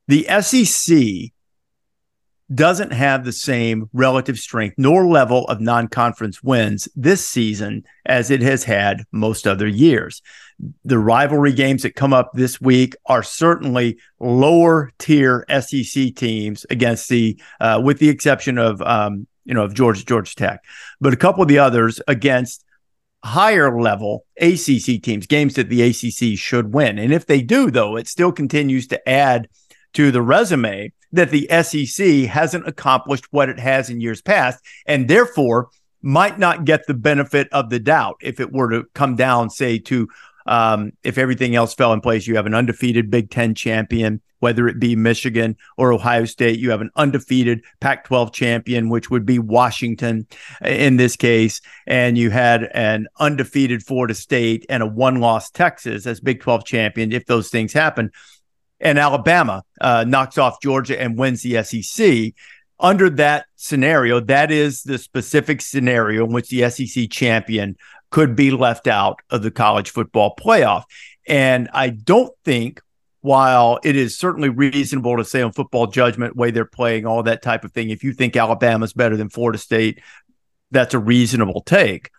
The 0.07 0.25
SEC 0.41 1.31
doesn't 2.53 2.93
have 2.93 3.25
the 3.25 3.33
same 3.33 3.89
relative 3.91 4.39
strength 4.39 4.75
nor 4.77 5.05
level 5.05 5.45
of 5.45 5.59
non 5.59 5.87
conference 5.89 6.41
wins 6.41 6.87
this 6.95 7.25
season 7.25 7.83
as 8.05 8.31
it 8.31 8.41
has 8.41 8.63
had 8.63 9.03
most 9.11 9.45
other 9.45 9.67
years 9.67 10.21
the 10.85 10.97
rivalry 10.97 11.53
games 11.53 11.83
that 11.83 11.95
come 11.95 12.13
up 12.13 12.31
this 12.33 12.59
week 12.59 12.95
are 13.05 13.23
certainly 13.23 13.97
lower 14.19 14.91
tier 14.97 15.45
SEC 15.49 16.15
teams 16.15 16.65
against 16.69 17.09
the, 17.09 17.39
uh, 17.59 17.79
with 17.83 17.99
the 17.99 18.09
exception 18.09 18.57
of, 18.57 18.81
um, 18.81 19.27
you 19.45 19.53
know, 19.53 19.63
of 19.63 19.73
Georgia, 19.73 20.03
Georgia 20.03 20.35
Tech, 20.35 20.63
but 20.99 21.13
a 21.13 21.17
couple 21.17 21.41
of 21.41 21.47
the 21.47 21.59
others 21.59 22.01
against 22.07 22.65
higher 23.23 23.79
level 23.79 24.25
ACC 24.39 25.01
teams, 25.01 25.27
games 25.27 25.55
that 25.55 25.69
the 25.69 25.81
ACC 25.81 26.37
should 26.37 26.73
win. 26.73 26.97
And 26.99 27.13
if 27.13 27.25
they 27.25 27.41
do, 27.41 27.71
though, 27.71 27.97
it 27.97 28.07
still 28.07 28.31
continues 28.31 28.87
to 28.87 29.09
add 29.09 29.47
to 29.93 30.11
the 30.11 30.21
resume 30.21 30.91
that 31.11 31.31
the 31.31 31.47
SEC 31.63 32.29
hasn't 32.29 32.67
accomplished 32.67 33.25
what 33.31 33.49
it 33.49 33.59
has 33.59 33.89
in 33.89 34.01
years 34.01 34.21
past, 34.21 34.63
and 34.85 35.07
therefore 35.07 35.69
might 36.01 36.37
not 36.37 36.65
get 36.65 36.85
the 36.85 36.93
benefit 36.93 37.47
of 37.51 37.69
the 37.69 37.79
doubt 37.79 38.17
if 38.21 38.39
it 38.39 38.51
were 38.51 38.69
to 38.69 38.83
come 38.93 39.15
down, 39.15 39.49
say, 39.49 39.79
to 39.79 40.07
Um, 40.47 40.93
if 41.03 41.17
everything 41.17 41.55
else 41.55 41.73
fell 41.73 41.93
in 41.93 42.01
place, 42.01 42.25
you 42.25 42.35
have 42.37 42.45
an 42.45 42.53
undefeated 42.53 43.11
Big 43.11 43.29
Ten 43.29 43.53
champion, 43.53 44.21
whether 44.39 44.67
it 44.67 44.79
be 44.79 44.95
Michigan 44.95 45.57
or 45.77 45.91
Ohio 45.91 46.25
State. 46.25 46.59
You 46.59 46.71
have 46.71 46.81
an 46.81 46.89
undefeated 46.95 47.63
Pac 47.79 48.05
12 48.05 48.31
champion, 48.31 48.89
which 48.89 49.09
would 49.09 49.25
be 49.25 49.39
Washington 49.39 50.25
in 50.63 50.97
this 50.97 51.15
case. 51.15 51.61
And 51.85 52.17
you 52.17 52.29
had 52.29 52.63
an 52.73 53.07
undefeated 53.19 53.83
Florida 53.83 54.13
State 54.13 54.65
and 54.69 54.81
a 54.81 54.87
one 54.87 55.19
loss 55.19 55.51
Texas 55.51 56.07
as 56.07 56.19
Big 56.19 56.41
12 56.41 56.65
champion 56.65 57.11
if 57.11 57.25
those 57.25 57.49
things 57.49 57.73
happen. 57.73 58.11
And 58.79 58.99
Alabama 58.99 59.63
uh, 59.81 60.05
knocks 60.07 60.37
off 60.37 60.61
Georgia 60.61 60.99
and 61.01 61.17
wins 61.17 61.41
the 61.41 61.63
SEC 61.63 62.33
under 62.79 63.09
that 63.09 63.47
scenario, 63.55 64.19
that 64.19 64.51
is 64.51 64.83
the 64.83 64.97
specific 64.97 65.61
scenario 65.61 66.25
in 66.25 66.31
which 66.31 66.49
the 66.49 66.69
SEC 66.69 67.09
champion 67.09 67.75
could 68.09 68.35
be 68.35 68.51
left 68.51 68.87
out 68.87 69.19
of 69.29 69.41
the 69.41 69.51
college 69.51 69.91
football 69.91 70.35
playoff. 70.35 70.83
And 71.27 71.69
I 71.73 71.89
don't 71.89 72.33
think, 72.45 72.81
while 73.21 73.79
it 73.83 73.95
is 73.95 74.17
certainly 74.17 74.49
reasonable 74.49 75.17
to 75.17 75.25
say 75.25 75.41
on 75.41 75.51
football 75.51 75.87
judgment, 75.87 76.35
way 76.35 76.51
they're 76.51 76.65
playing, 76.65 77.05
all 77.05 77.23
that 77.23 77.41
type 77.41 77.65
of 77.65 77.73
thing, 77.73 77.89
if 77.89 78.03
you 78.03 78.13
think 78.13 78.35
Alabama's 78.35 78.93
better 78.93 79.17
than 79.17 79.29
Florida 79.29 79.57
State, 79.57 79.99
that's 80.71 80.93
a 80.93 80.99
reasonable 80.99 81.61
take. 81.61 82.09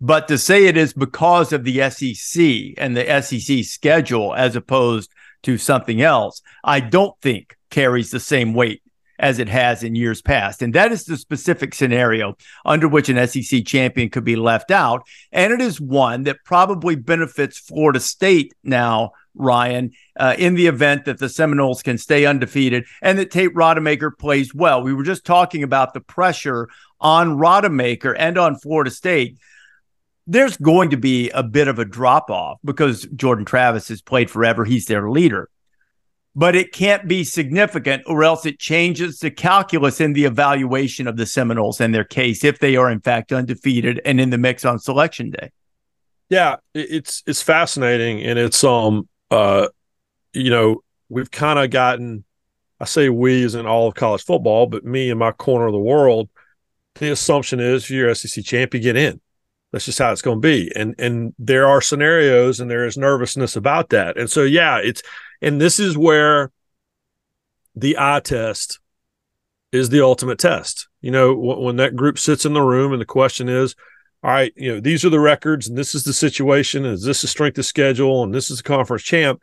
But 0.00 0.28
to 0.28 0.38
say 0.38 0.64
it 0.64 0.78
is 0.78 0.94
because 0.94 1.52
of 1.52 1.64
the 1.64 1.90
SEC 1.90 2.74
and 2.78 2.96
the 2.96 3.20
SEC 3.20 3.64
schedule 3.64 4.34
as 4.34 4.56
opposed 4.56 5.10
to 5.42 5.58
something 5.58 6.00
else, 6.00 6.40
I 6.64 6.80
don't 6.80 7.18
think 7.20 7.56
carries 7.70 8.10
the 8.10 8.20
same 8.20 8.54
weight 8.54 8.82
as 9.20 9.38
it 9.38 9.48
has 9.48 9.84
in 9.84 9.94
years 9.94 10.22
past. 10.22 10.62
And 10.62 10.74
that 10.74 10.90
is 10.90 11.04
the 11.04 11.16
specific 11.16 11.74
scenario 11.74 12.36
under 12.64 12.88
which 12.88 13.08
an 13.08 13.26
SEC 13.28 13.64
champion 13.64 14.08
could 14.08 14.24
be 14.24 14.34
left 14.34 14.70
out. 14.70 15.06
And 15.30 15.52
it 15.52 15.60
is 15.60 15.80
one 15.80 16.24
that 16.24 16.38
probably 16.44 16.96
benefits 16.96 17.58
Florida 17.58 18.00
State 18.00 18.54
now, 18.64 19.12
Ryan, 19.34 19.92
uh, 20.18 20.34
in 20.38 20.54
the 20.54 20.66
event 20.66 21.04
that 21.04 21.18
the 21.18 21.28
Seminoles 21.28 21.82
can 21.82 21.98
stay 21.98 22.24
undefeated 22.24 22.86
and 23.02 23.18
that 23.18 23.30
Tate 23.30 23.54
Rodemaker 23.54 24.10
plays 24.18 24.54
well. 24.54 24.82
We 24.82 24.94
were 24.94 25.04
just 25.04 25.26
talking 25.26 25.62
about 25.62 25.92
the 25.92 26.00
pressure 26.00 26.68
on 26.98 27.36
Rodemaker 27.36 28.16
and 28.18 28.38
on 28.38 28.56
Florida 28.56 28.90
State 28.90 29.38
there's 30.26 30.56
going 30.58 30.90
to 30.90 30.96
be 30.96 31.28
a 31.30 31.42
bit 31.42 31.66
of 31.66 31.80
a 31.80 31.84
drop 31.84 32.30
off 32.30 32.58
because 32.62 33.04
Jordan 33.16 33.44
Travis 33.44 33.88
has 33.88 34.00
played 34.00 34.30
forever. 34.30 34.64
He's 34.64 34.86
their 34.86 35.10
leader 35.10 35.48
but 36.34 36.54
it 36.54 36.72
can't 36.72 37.08
be 37.08 37.24
significant 37.24 38.02
or 38.06 38.22
else 38.22 38.46
it 38.46 38.58
changes 38.58 39.18
the 39.18 39.30
calculus 39.30 40.00
in 40.00 40.12
the 40.12 40.24
evaluation 40.24 41.08
of 41.08 41.16
the 41.16 41.26
Seminoles 41.26 41.80
and 41.80 41.94
their 41.94 42.04
case 42.04 42.44
if 42.44 42.58
they 42.58 42.76
are 42.76 42.90
in 42.90 43.00
fact 43.00 43.32
undefeated 43.32 44.00
and 44.04 44.20
in 44.20 44.30
the 44.30 44.38
mix 44.38 44.64
on 44.64 44.78
selection 44.78 45.30
day. 45.30 45.50
Yeah, 46.28 46.56
it's 46.74 47.24
it's 47.26 47.42
fascinating 47.42 48.22
and 48.22 48.38
it's 48.38 48.62
um 48.62 49.08
uh 49.30 49.68
you 50.32 50.50
know, 50.50 50.82
we've 51.08 51.30
kind 51.30 51.58
of 51.58 51.70
gotten 51.70 52.24
I 52.78 52.84
say 52.84 53.08
we 53.08 53.44
as 53.44 53.56
in 53.56 53.66
all 53.66 53.88
of 53.88 53.94
college 53.94 54.24
football, 54.24 54.66
but 54.66 54.84
me 54.84 55.10
in 55.10 55.18
my 55.18 55.32
corner 55.32 55.66
of 55.66 55.72
the 55.72 55.78
world, 55.78 56.30
the 56.94 57.10
assumption 57.10 57.60
is 57.60 57.84
if 57.84 57.90
you're 57.90 58.14
SEC 58.14 58.44
champion, 58.44 58.82
get 58.82 58.96
in. 58.96 59.20
That's 59.72 59.84
just 59.84 59.98
how 59.98 60.10
it's 60.12 60.22
going 60.22 60.40
to 60.40 60.48
be. 60.48 60.70
And 60.74 60.94
and 60.98 61.34
there 61.38 61.66
are 61.66 61.80
scenarios 61.80 62.60
and 62.60 62.70
there 62.70 62.86
is 62.86 62.96
nervousness 62.96 63.56
about 63.56 63.90
that. 63.90 64.16
And 64.16 64.30
so 64.30 64.44
yeah, 64.44 64.78
it's 64.78 65.02
and 65.40 65.60
this 65.60 65.78
is 65.78 65.96
where 65.96 66.50
the 67.74 67.96
eye 67.98 68.20
test 68.20 68.80
is 69.72 69.88
the 69.88 70.02
ultimate 70.02 70.38
test. 70.38 70.88
You 71.00 71.10
know, 71.10 71.34
when 71.34 71.76
that 71.76 71.96
group 71.96 72.18
sits 72.18 72.44
in 72.44 72.52
the 72.52 72.62
room 72.62 72.92
and 72.92 73.00
the 73.00 73.06
question 73.06 73.48
is, 73.48 73.74
all 74.22 74.30
right, 74.30 74.52
you 74.56 74.74
know, 74.74 74.80
these 74.80 75.04
are 75.04 75.10
the 75.10 75.20
records 75.20 75.68
and 75.68 75.78
this 75.78 75.94
is 75.94 76.04
the 76.04 76.12
situation, 76.12 76.84
is 76.84 77.04
this 77.04 77.24
a 77.24 77.28
strength 77.28 77.56
of 77.56 77.64
schedule, 77.64 78.22
and 78.22 78.34
this 78.34 78.50
is 78.50 78.58
the 78.58 78.62
conference 78.62 79.02
champ. 79.02 79.42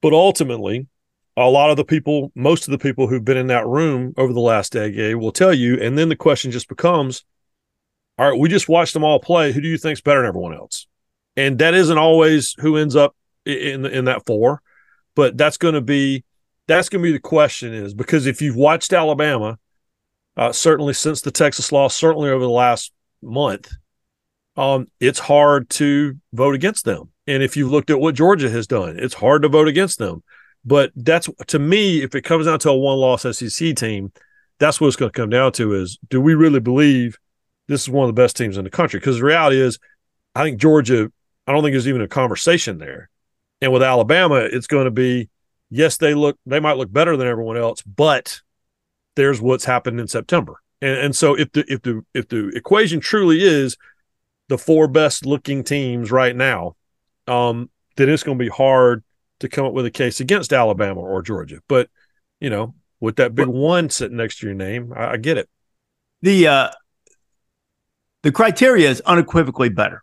But 0.00 0.12
ultimately, 0.12 0.86
a 1.36 1.48
lot 1.48 1.70
of 1.70 1.76
the 1.76 1.84
people, 1.84 2.32
most 2.34 2.66
of 2.66 2.72
the 2.72 2.78
people 2.78 3.06
who've 3.06 3.24
been 3.24 3.36
in 3.36 3.48
that 3.48 3.66
room 3.66 4.14
over 4.16 4.32
the 4.32 4.40
last 4.40 4.72
decade 4.72 5.16
will 5.16 5.32
tell 5.32 5.52
you. 5.52 5.78
And 5.80 5.98
then 5.98 6.08
the 6.08 6.16
question 6.16 6.52
just 6.52 6.68
becomes, 6.68 7.24
all 8.16 8.30
right, 8.30 8.38
we 8.38 8.48
just 8.48 8.68
watched 8.68 8.94
them 8.94 9.04
all 9.04 9.18
play. 9.18 9.52
Who 9.52 9.60
do 9.60 9.68
you 9.68 9.76
think's 9.76 10.00
better 10.00 10.20
than 10.20 10.28
everyone 10.28 10.54
else? 10.54 10.86
And 11.36 11.58
that 11.58 11.74
isn't 11.74 11.98
always 11.98 12.54
who 12.60 12.76
ends 12.76 12.94
up 12.94 13.16
in 13.44 13.84
in 13.84 14.04
that 14.06 14.24
four 14.24 14.62
but 15.14 15.36
that's 15.36 15.56
going 15.56 15.74
to 15.74 15.80
be 15.80 16.24
that's 16.66 16.88
going 16.88 17.02
to 17.02 17.08
be 17.08 17.12
the 17.12 17.20
question 17.20 17.74
is 17.74 17.94
because 17.94 18.26
if 18.26 18.40
you've 18.40 18.56
watched 18.56 18.92
Alabama, 18.92 19.58
uh, 20.36 20.52
certainly 20.52 20.94
since 20.94 21.20
the 21.20 21.30
Texas 21.30 21.72
loss, 21.72 21.96
certainly 21.96 22.30
over 22.30 22.42
the 22.42 22.50
last 22.50 22.92
month, 23.22 23.72
um, 24.56 24.88
it's 25.00 25.18
hard 25.18 25.68
to 25.70 26.16
vote 26.32 26.54
against 26.54 26.84
them. 26.84 27.10
And 27.26 27.42
if 27.42 27.56
you've 27.56 27.70
looked 27.70 27.90
at 27.90 28.00
what 28.00 28.14
Georgia 28.14 28.50
has 28.50 28.66
done, 28.66 28.98
it's 28.98 29.14
hard 29.14 29.42
to 29.42 29.48
vote 29.48 29.68
against 29.68 29.98
them. 29.98 30.22
But 30.64 30.92
that's 30.96 31.28
to 31.48 31.58
me, 31.58 32.02
if 32.02 32.14
it 32.14 32.22
comes 32.22 32.46
down 32.46 32.58
to 32.60 32.70
a 32.70 32.76
one-loss 32.76 33.22
SEC 33.36 33.76
team, 33.76 34.12
that's 34.58 34.80
what 34.80 34.86
it's 34.86 34.96
going 34.96 35.10
to 35.10 35.20
come 35.20 35.28
down 35.30 35.52
to: 35.52 35.74
is 35.74 35.98
do 36.08 36.20
we 36.20 36.34
really 36.34 36.60
believe 36.60 37.18
this 37.68 37.82
is 37.82 37.90
one 37.90 38.08
of 38.08 38.14
the 38.14 38.20
best 38.20 38.36
teams 38.36 38.56
in 38.56 38.64
the 38.64 38.70
country? 38.70 38.98
Because 38.98 39.18
the 39.18 39.24
reality 39.24 39.60
is, 39.60 39.78
I 40.34 40.42
think 40.42 40.58
Georgia. 40.58 41.10
I 41.46 41.52
don't 41.52 41.62
think 41.62 41.74
there's 41.74 41.88
even 41.88 42.00
a 42.00 42.08
conversation 42.08 42.78
there. 42.78 43.10
And 43.64 43.72
with 43.72 43.82
Alabama, 43.82 44.34
it's 44.34 44.66
going 44.66 44.84
to 44.84 44.90
be 44.90 45.30
yes, 45.70 45.96
they 45.96 46.12
look 46.12 46.38
they 46.44 46.60
might 46.60 46.76
look 46.76 46.92
better 46.92 47.16
than 47.16 47.26
everyone 47.26 47.56
else, 47.56 47.80
but 47.80 48.42
there's 49.16 49.40
what's 49.40 49.64
happened 49.64 49.98
in 50.00 50.06
September. 50.06 50.60
And 50.82 50.98
and 50.98 51.16
so 51.16 51.34
if 51.34 51.50
the 51.52 51.64
if 51.66 51.80
the 51.80 52.04
if 52.12 52.28
the 52.28 52.48
equation 52.48 53.00
truly 53.00 53.42
is 53.42 53.78
the 54.48 54.58
four 54.58 54.86
best 54.86 55.24
looking 55.24 55.64
teams 55.64 56.12
right 56.12 56.36
now, 56.36 56.76
um, 57.26 57.70
then 57.96 58.10
it's 58.10 58.22
going 58.22 58.38
to 58.38 58.44
be 58.44 58.50
hard 58.50 59.02
to 59.40 59.48
come 59.48 59.64
up 59.64 59.72
with 59.72 59.86
a 59.86 59.90
case 59.90 60.20
against 60.20 60.52
Alabama 60.52 61.00
or 61.00 61.22
Georgia. 61.22 61.60
But 61.66 61.88
you 62.40 62.50
know, 62.50 62.74
with 63.00 63.16
that 63.16 63.34
big 63.34 63.46
one 63.46 63.88
sitting 63.88 64.18
next 64.18 64.40
to 64.40 64.46
your 64.46 64.54
name, 64.54 64.92
I, 64.94 65.12
I 65.12 65.16
get 65.16 65.38
it. 65.38 65.48
The 66.20 66.48
uh, 66.48 66.70
the 68.24 68.30
criteria 68.30 68.90
is 68.90 69.00
unequivocally 69.06 69.70
better. 69.70 70.02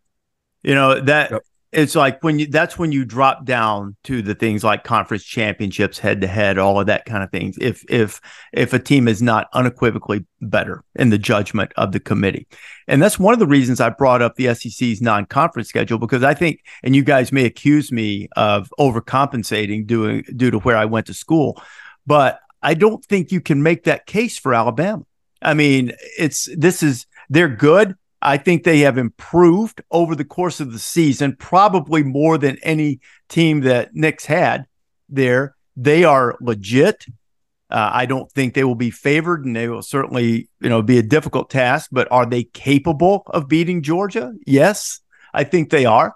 You 0.63 0.73
know 0.73 0.99
that 0.99 1.29
yep 1.29 1.43
it's 1.71 1.95
like 1.95 2.21
when 2.21 2.37
you 2.37 2.47
that's 2.47 2.77
when 2.77 2.91
you 2.91 3.05
drop 3.05 3.45
down 3.45 3.95
to 4.03 4.21
the 4.21 4.35
things 4.35 4.63
like 4.63 4.83
conference 4.83 5.23
championships 5.23 5.97
head 5.97 6.19
to 6.19 6.27
head 6.27 6.57
all 6.57 6.79
of 6.79 6.87
that 6.87 7.05
kind 7.05 7.23
of 7.23 7.31
things. 7.31 7.57
If 7.61 7.85
if 7.89 8.19
if 8.51 8.73
a 8.73 8.79
team 8.79 9.07
is 9.07 9.21
not 9.21 9.47
unequivocally 9.53 10.25
better 10.41 10.83
in 10.95 11.11
the 11.11 11.17
judgment 11.17 11.71
of 11.77 11.93
the 11.93 11.99
committee. 11.99 12.47
And 12.87 13.01
that's 13.01 13.17
one 13.17 13.33
of 13.33 13.39
the 13.39 13.47
reasons 13.47 13.79
i 13.79 13.89
brought 13.89 14.21
up 14.21 14.35
the 14.35 14.53
sec's 14.53 15.01
non-conference 15.01 15.69
schedule 15.69 15.97
because 15.97 16.23
i 16.23 16.33
think 16.33 16.61
and 16.83 16.95
you 16.95 17.03
guys 17.03 17.31
may 17.31 17.45
accuse 17.45 17.91
me 17.91 18.27
of 18.35 18.71
overcompensating 18.79 19.87
doing 19.87 20.25
due 20.35 20.51
to 20.51 20.59
where 20.59 20.75
i 20.75 20.85
went 20.85 21.05
to 21.05 21.13
school 21.13 21.61
but 22.05 22.39
i 22.61 22.73
don't 22.73 23.05
think 23.05 23.31
you 23.31 23.39
can 23.39 23.63
make 23.63 23.85
that 23.85 24.05
case 24.05 24.37
for 24.37 24.53
alabama. 24.53 25.03
I 25.41 25.53
mean 25.53 25.93
it's 26.17 26.49
this 26.57 26.83
is 26.83 27.05
they're 27.29 27.47
good 27.47 27.95
I 28.21 28.37
think 28.37 28.63
they 28.63 28.79
have 28.79 28.97
improved 28.97 29.81
over 29.89 30.15
the 30.15 30.25
course 30.25 30.59
of 30.59 30.71
the 30.71 30.79
season, 30.79 31.35
probably 31.35 32.03
more 32.03 32.37
than 32.37 32.57
any 32.61 32.99
team 33.29 33.61
that 33.61 33.95
Nick's 33.95 34.25
had 34.25 34.67
there. 35.09 35.55
They 35.75 36.03
are 36.03 36.37
legit. 36.39 37.05
Uh, 37.69 37.89
I 37.93 38.05
don't 38.05 38.31
think 38.31 38.53
they 38.53 38.65
will 38.65 38.75
be 38.75 38.91
favored, 38.91 39.45
and 39.45 39.55
they 39.55 39.69
will 39.69 39.81
certainly, 39.81 40.49
you 40.59 40.69
know, 40.69 40.81
be 40.81 40.97
a 40.97 41.03
difficult 41.03 41.49
task. 41.49 41.89
But 41.91 42.11
are 42.11 42.25
they 42.25 42.43
capable 42.43 43.23
of 43.27 43.47
beating 43.47 43.81
Georgia? 43.81 44.33
Yes, 44.45 44.99
I 45.33 45.43
think 45.45 45.69
they 45.69 45.85
are. 45.85 46.13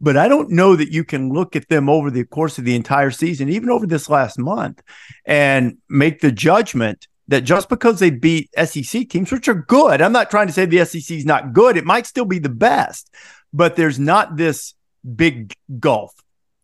But 0.00 0.16
I 0.16 0.28
don't 0.28 0.50
know 0.50 0.76
that 0.76 0.92
you 0.92 1.04
can 1.04 1.30
look 1.30 1.56
at 1.56 1.68
them 1.68 1.88
over 1.88 2.10
the 2.10 2.24
course 2.24 2.58
of 2.58 2.64
the 2.64 2.76
entire 2.76 3.10
season, 3.10 3.48
even 3.48 3.68
over 3.68 3.86
this 3.86 4.08
last 4.08 4.38
month, 4.38 4.80
and 5.24 5.78
make 5.88 6.20
the 6.20 6.32
judgment 6.32 7.08
that 7.28 7.42
just 7.42 7.68
because 7.68 8.00
they 8.00 8.10
beat 8.10 8.50
SEC 8.56 9.08
teams, 9.08 9.30
which 9.30 9.48
are 9.48 9.54
good, 9.54 10.00
I'm 10.00 10.12
not 10.12 10.30
trying 10.30 10.46
to 10.46 10.52
say 10.52 10.66
the 10.66 10.84
SEC 10.84 11.16
is 11.16 11.26
not 11.26 11.52
good. 11.52 11.76
It 11.76 11.84
might 11.84 12.06
still 12.06 12.24
be 12.24 12.38
the 12.38 12.48
best, 12.48 13.14
but 13.52 13.76
there's 13.76 13.98
not 13.98 14.36
this 14.36 14.74
big 15.16 15.54
gulf 15.78 16.12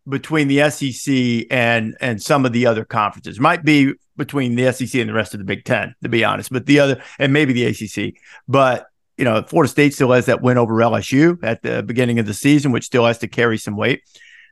between 0.08 0.48
the 0.48 0.70
SEC 0.70 1.46
and 1.50 1.96
and 2.00 2.22
some 2.22 2.44
of 2.44 2.52
the 2.52 2.66
other 2.66 2.84
conferences. 2.84 3.38
Might 3.38 3.64
be 3.64 3.92
between 4.16 4.54
the 4.54 4.72
SEC 4.72 4.94
and 5.00 5.08
the 5.08 5.14
rest 5.14 5.34
of 5.34 5.38
the 5.38 5.44
Big 5.44 5.64
Ten, 5.64 5.94
to 6.02 6.08
be 6.08 6.24
honest. 6.24 6.52
But 6.52 6.66
the 6.66 6.80
other 6.80 7.02
and 7.18 7.32
maybe 7.32 7.52
the 7.52 7.66
ACC, 7.66 8.14
but 8.48 8.86
you 9.16 9.24
know, 9.24 9.42
Florida 9.42 9.70
State 9.70 9.94
still 9.94 10.12
has 10.12 10.26
that 10.26 10.42
win 10.42 10.58
over 10.58 10.74
LSU 10.74 11.38
at 11.44 11.62
the 11.62 11.82
beginning 11.82 12.18
of 12.18 12.26
the 12.26 12.34
season, 12.34 12.72
which 12.72 12.84
still 12.84 13.06
has 13.06 13.18
to 13.18 13.28
carry 13.28 13.58
some 13.58 13.76
weight. 13.76 14.02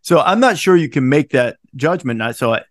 So 0.03 0.21
I'm 0.21 0.41
not 0.41 0.59
sure 0.59 0.77
you 0.77 0.89
can 0.89 1.09
make 1.09 1.31
that 1.31 1.57
judgment. 1.75 2.37
So 2.37 2.55
I, 2.55 2.63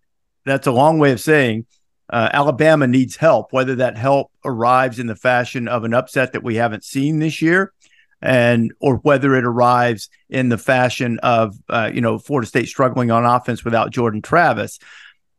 that's 0.46 0.68
a 0.68 0.72
long 0.72 1.00
way 1.00 1.12
of 1.12 1.20
saying 1.20 1.66
uh, 2.10 2.30
Alabama 2.34 2.88
needs 2.88 3.16
help, 3.16 3.54
whether 3.54 3.76
that 3.76 3.98
help 3.98 4.32
arrives 4.44 5.00
in 5.00 5.08
the 5.08 5.16
fashion 5.16 5.68
of 5.68 5.84
an 5.84 5.94
upset 5.94 6.34
that 6.34 6.44
we 6.44 6.56
haven't 6.56 6.84
seen 6.84 7.20
this 7.20 7.42
year, 7.42 7.72
and 8.22 8.74
or 8.80 8.98
whether 8.98 9.36
it 9.36 9.46
arrives 9.46 10.10
in 10.30 10.50
the 10.50 10.58
fashion 10.58 11.20
of 11.20 11.56
uh, 11.70 11.90
you 11.94 12.02
know 12.02 12.20
Florida 12.20 12.48
State 12.48 12.68
struggling 12.68 13.12
on 13.12 13.26
offense 13.26 13.64
without 13.64 13.92
Jordan 13.92 14.22
Travis. 14.22 14.80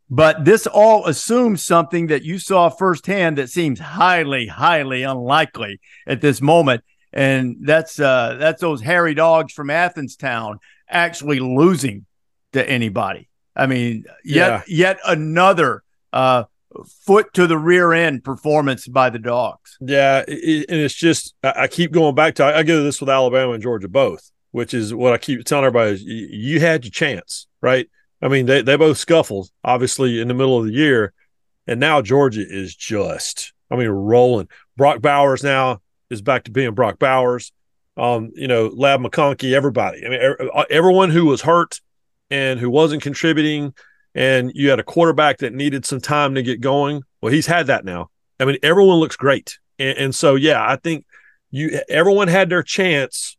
But 0.08 0.44
this 0.44 0.66
all 0.66 1.06
assumes 1.06 1.64
something 1.64 2.08
that 2.08 2.22
you 2.22 2.38
saw 2.38 2.68
firsthand 2.68 3.38
that 3.38 3.48
seems 3.48 3.80
highly, 3.80 4.46
highly 4.46 5.04
unlikely 5.04 5.80
at 6.06 6.20
this 6.20 6.42
moment. 6.42 6.84
and 7.14 7.56
that's 7.60 8.00
uh, 8.00 8.36
that's 8.38 8.60
those 8.60 8.80
hairy 8.80 9.14
dogs 9.14 9.52
from 9.52 9.70
Athens 9.70 10.16
town 10.16 10.58
actually 10.88 11.40
losing 11.40 12.06
to 12.52 12.68
anybody. 12.68 13.28
I 13.54 13.66
mean, 13.66 14.04
yet 14.24 14.64
yeah. 14.66 14.88
yet 14.88 14.98
another 15.06 15.82
uh, 16.12 16.44
foot 17.04 17.32
to 17.34 17.46
the 17.46 17.58
rear 17.58 17.92
end 17.92 18.24
performance 18.24 18.86
by 18.86 19.10
the 19.10 19.18
dogs. 19.18 19.76
Yeah, 19.80 20.24
it, 20.26 20.66
and 20.68 20.80
it's 20.80 20.94
just 20.94 21.34
I, 21.42 21.68
keep 21.68 21.92
going 21.92 22.14
back 22.14 22.36
to 22.36 22.44
I 22.44 22.62
go 22.62 22.82
this 22.82 23.00
with 23.00 23.10
Alabama 23.10 23.52
and 23.52 23.62
Georgia 23.62 23.88
both, 23.88 24.30
which 24.50 24.74
is 24.74 24.94
what 24.94 25.12
I 25.12 25.18
keep 25.18 25.44
telling 25.44 25.64
everybody: 25.64 25.92
is 25.92 26.02
you, 26.04 26.60
had 26.60 26.84
your 26.84 26.90
chance, 26.90 27.46
right? 27.60 27.88
I 28.20 28.28
mean, 28.28 28.46
they 28.46 28.62
they 28.62 28.76
both 28.76 28.98
scuffled 28.98 29.50
obviously 29.64 30.20
in 30.20 30.28
the 30.28 30.34
middle 30.34 30.58
of 30.58 30.66
the 30.66 30.72
year, 30.72 31.12
and 31.66 31.80
now 31.80 32.02
Georgia 32.02 32.44
is 32.46 32.74
just 32.74 33.52
I 33.70 33.76
mean 33.76 33.88
rolling. 33.88 34.48
Brock 34.76 35.00
Bowers 35.00 35.42
now 35.42 35.80
is 36.10 36.22
back 36.22 36.44
to 36.44 36.50
being 36.50 36.74
Brock 36.74 36.98
Bowers. 36.98 37.52
Um, 37.96 38.30
you 38.34 38.48
know, 38.48 38.68
Ladd 38.74 39.00
McConkey, 39.00 39.52
everybody. 39.52 40.06
I 40.06 40.08
mean, 40.08 40.48
everyone 40.70 41.10
who 41.10 41.26
was 41.26 41.42
hurt 41.42 41.80
and 42.30 42.58
who 42.58 42.70
wasn't 42.70 43.02
contributing 43.02 43.74
and 44.14 44.52
you 44.54 44.70
had 44.70 44.80
a 44.80 44.84
quarterback 44.84 45.38
that 45.38 45.52
needed 45.52 45.84
some 45.84 46.00
time 46.00 46.34
to 46.34 46.42
get 46.42 46.60
going. 46.60 47.02
Well, 47.20 47.32
he's 47.32 47.46
had 47.46 47.66
that 47.68 47.84
now. 47.84 48.10
I 48.38 48.44
mean, 48.44 48.58
everyone 48.62 48.98
looks 48.98 49.16
great, 49.16 49.58
and, 49.78 49.98
and 49.98 50.14
so 50.14 50.34
yeah, 50.34 50.64
I 50.66 50.76
think 50.76 51.04
you 51.50 51.80
everyone 51.88 52.28
had 52.28 52.48
their 52.48 52.62
chance 52.62 53.36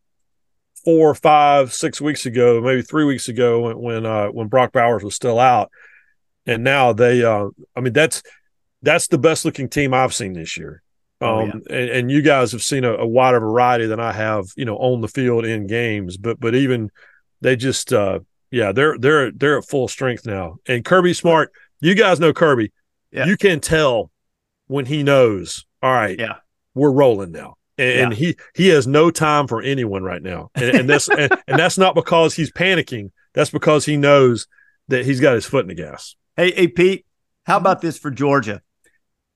four, 0.84 1.16
five, 1.16 1.74
six 1.74 2.02
weeks 2.02 2.26
ago, 2.26 2.62
maybe 2.62 2.82
three 2.82 3.06
weeks 3.06 3.28
ago 3.28 3.62
when 3.62 3.80
when, 3.80 4.06
uh, 4.06 4.28
when 4.28 4.48
Brock 4.48 4.72
Bowers 4.72 5.04
was 5.04 5.16
still 5.16 5.40
out, 5.40 5.72
and 6.46 6.64
now 6.64 6.94
they. 6.94 7.24
Uh, 7.24 7.50
I 7.76 7.82
mean, 7.82 7.94
that's 7.94 8.24
that's 8.82 9.08
the 9.08 9.18
best 9.18 9.46
looking 9.46 9.70
team 9.70 9.94
I've 9.94 10.14
seen 10.14 10.34
this 10.34 10.58
year. 10.58 10.82
Oh, 11.22 11.42
um, 11.42 11.48
yeah. 11.48 11.78
and, 11.78 11.90
and, 11.90 12.12
you 12.12 12.22
guys 12.22 12.52
have 12.52 12.62
seen 12.62 12.84
a, 12.84 12.96
a, 12.96 13.08
wider 13.08 13.40
variety 13.40 13.86
than 13.86 14.02
I 14.02 14.12
have, 14.12 14.48
you 14.58 14.66
know, 14.66 14.76
on 14.76 15.00
the 15.00 15.08
field 15.08 15.46
in 15.46 15.68
games. 15.68 16.18
But 16.18 16.38
but 16.38 16.54
even 16.54 16.92
they 17.40 17.56
just 17.56 17.94
uh, 17.94 18.20
yeah, 18.54 18.72
they're 18.72 19.00
they're 19.00 19.32
they're 19.32 19.58
at 19.58 19.66
full 19.66 19.88
strength 19.88 20.28
now. 20.28 20.58
And 20.68 20.86
Kirby 20.86 21.16
Smart, 21.16 21.52
you 21.80 21.96
guys 21.96 22.20
know 22.20 22.34
Kirby. 22.34 22.72
Yeah. 23.12 23.26
You 23.26 23.36
can 23.36 23.60
tell 23.60 24.12
when 24.68 24.86
he 24.86 25.02
knows. 25.02 25.66
All 25.82 25.92
right, 25.92 26.18
yeah, 26.18 26.36
we're 26.76 26.92
rolling 26.92 27.32
now. 27.32 27.56
And, 27.80 28.12
yeah. 28.12 28.16
he 28.16 28.38
he 28.54 28.68
has 28.68 28.86
no 28.86 29.10
time 29.10 29.48
for 29.48 29.64
anyone 29.64 30.04
right 30.04 30.22
now. 30.22 30.52
And, 30.54 30.78
and 30.78 30.90
that's 30.90 31.10
and, 31.10 31.36
and 31.48 31.58
that's 31.58 31.80
not 31.80 31.96
because 31.96 32.36
he's 32.36 32.52
panicking. 32.52 33.10
That's 33.34 33.50
because 33.50 33.86
he 33.86 33.98
knows 33.98 34.46
that 34.88 35.04
he's 35.04 35.20
got 35.20 35.34
his 35.34 35.48
foot 35.48 35.64
in 35.64 35.70
the 35.70 35.74
gas. 35.74 36.16
Hey, 36.38 36.52
hey, 36.52 36.68
Pete, 36.68 37.08
how 37.46 37.56
uh-huh. 37.56 37.62
about 37.62 37.82
this 37.82 37.98
for 37.98 38.12
Georgia? 38.12 38.62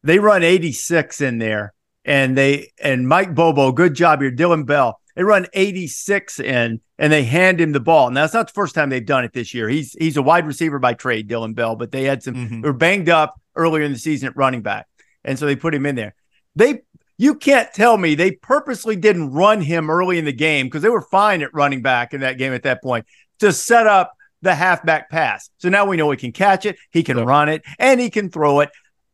They 0.03 0.19
run 0.19 0.43
86 0.43 1.21
in 1.21 1.39
there, 1.39 1.73
and 2.05 2.37
they 2.37 2.71
and 2.79 3.07
Mike 3.07 3.33
Bobo, 3.33 3.71
good 3.71 3.95
job 3.95 4.21
here. 4.21 4.29
Dillon 4.29 4.63
Bell, 4.63 5.01
they 5.17 5.23
run 5.23 5.47
86 5.53 6.39
in 6.39 6.79
and 6.99 7.11
they 7.11 7.23
hand 7.23 7.59
him 7.59 7.71
the 7.71 7.79
ball. 7.79 8.11
Now 8.11 8.21
that's 8.21 8.35
not 8.35 8.47
the 8.47 8.53
first 8.53 8.75
time 8.75 8.89
they've 8.89 9.03
done 9.03 9.25
it 9.25 9.33
this 9.33 9.51
year. 9.51 9.67
He's 9.67 9.93
he's 9.93 10.15
a 10.15 10.21
wide 10.21 10.45
receiver 10.45 10.77
by 10.77 10.93
trade, 10.93 11.27
Dillon 11.27 11.55
Bell, 11.55 11.75
but 11.75 11.91
they 11.91 12.03
had 12.03 12.21
some 12.21 12.35
mm-hmm. 12.35 12.61
they 12.61 12.67
were 12.67 12.73
banged 12.73 13.09
up 13.09 13.41
earlier 13.55 13.83
in 13.83 13.91
the 13.91 13.97
season 13.97 14.29
at 14.29 14.37
running 14.37 14.61
back. 14.61 14.85
And 15.23 15.37
so 15.37 15.47
they 15.47 15.55
put 15.55 15.73
him 15.73 15.87
in 15.87 15.95
there. 15.95 16.13
They 16.55 16.81
you 17.17 17.33
can't 17.33 17.73
tell 17.73 17.97
me 17.97 18.13
they 18.13 18.31
purposely 18.31 18.95
didn't 18.95 19.33
run 19.33 19.59
him 19.59 19.89
early 19.89 20.19
in 20.19 20.25
the 20.25 20.31
game 20.31 20.67
because 20.67 20.83
they 20.83 20.89
were 20.89 21.01
fine 21.01 21.41
at 21.41 21.51
running 21.51 21.81
back 21.81 22.13
in 22.13 22.21
that 22.21 22.37
game 22.37 22.53
at 22.53 22.63
that 22.63 22.83
point 22.83 23.07
to 23.39 23.51
set 23.51 23.87
up 23.87 24.13
the 24.43 24.53
halfback 24.53 25.09
pass. 25.09 25.49
So 25.57 25.69
now 25.69 25.85
we 25.85 25.97
know 25.97 26.11
he 26.11 26.17
can 26.17 26.31
catch 26.31 26.67
it, 26.67 26.77
he 26.91 27.01
can 27.01 27.17
run 27.17 27.49
it, 27.49 27.63
and 27.79 27.99
he 27.99 28.11
can 28.11 28.29
throw 28.29 28.59
it. 28.59 28.69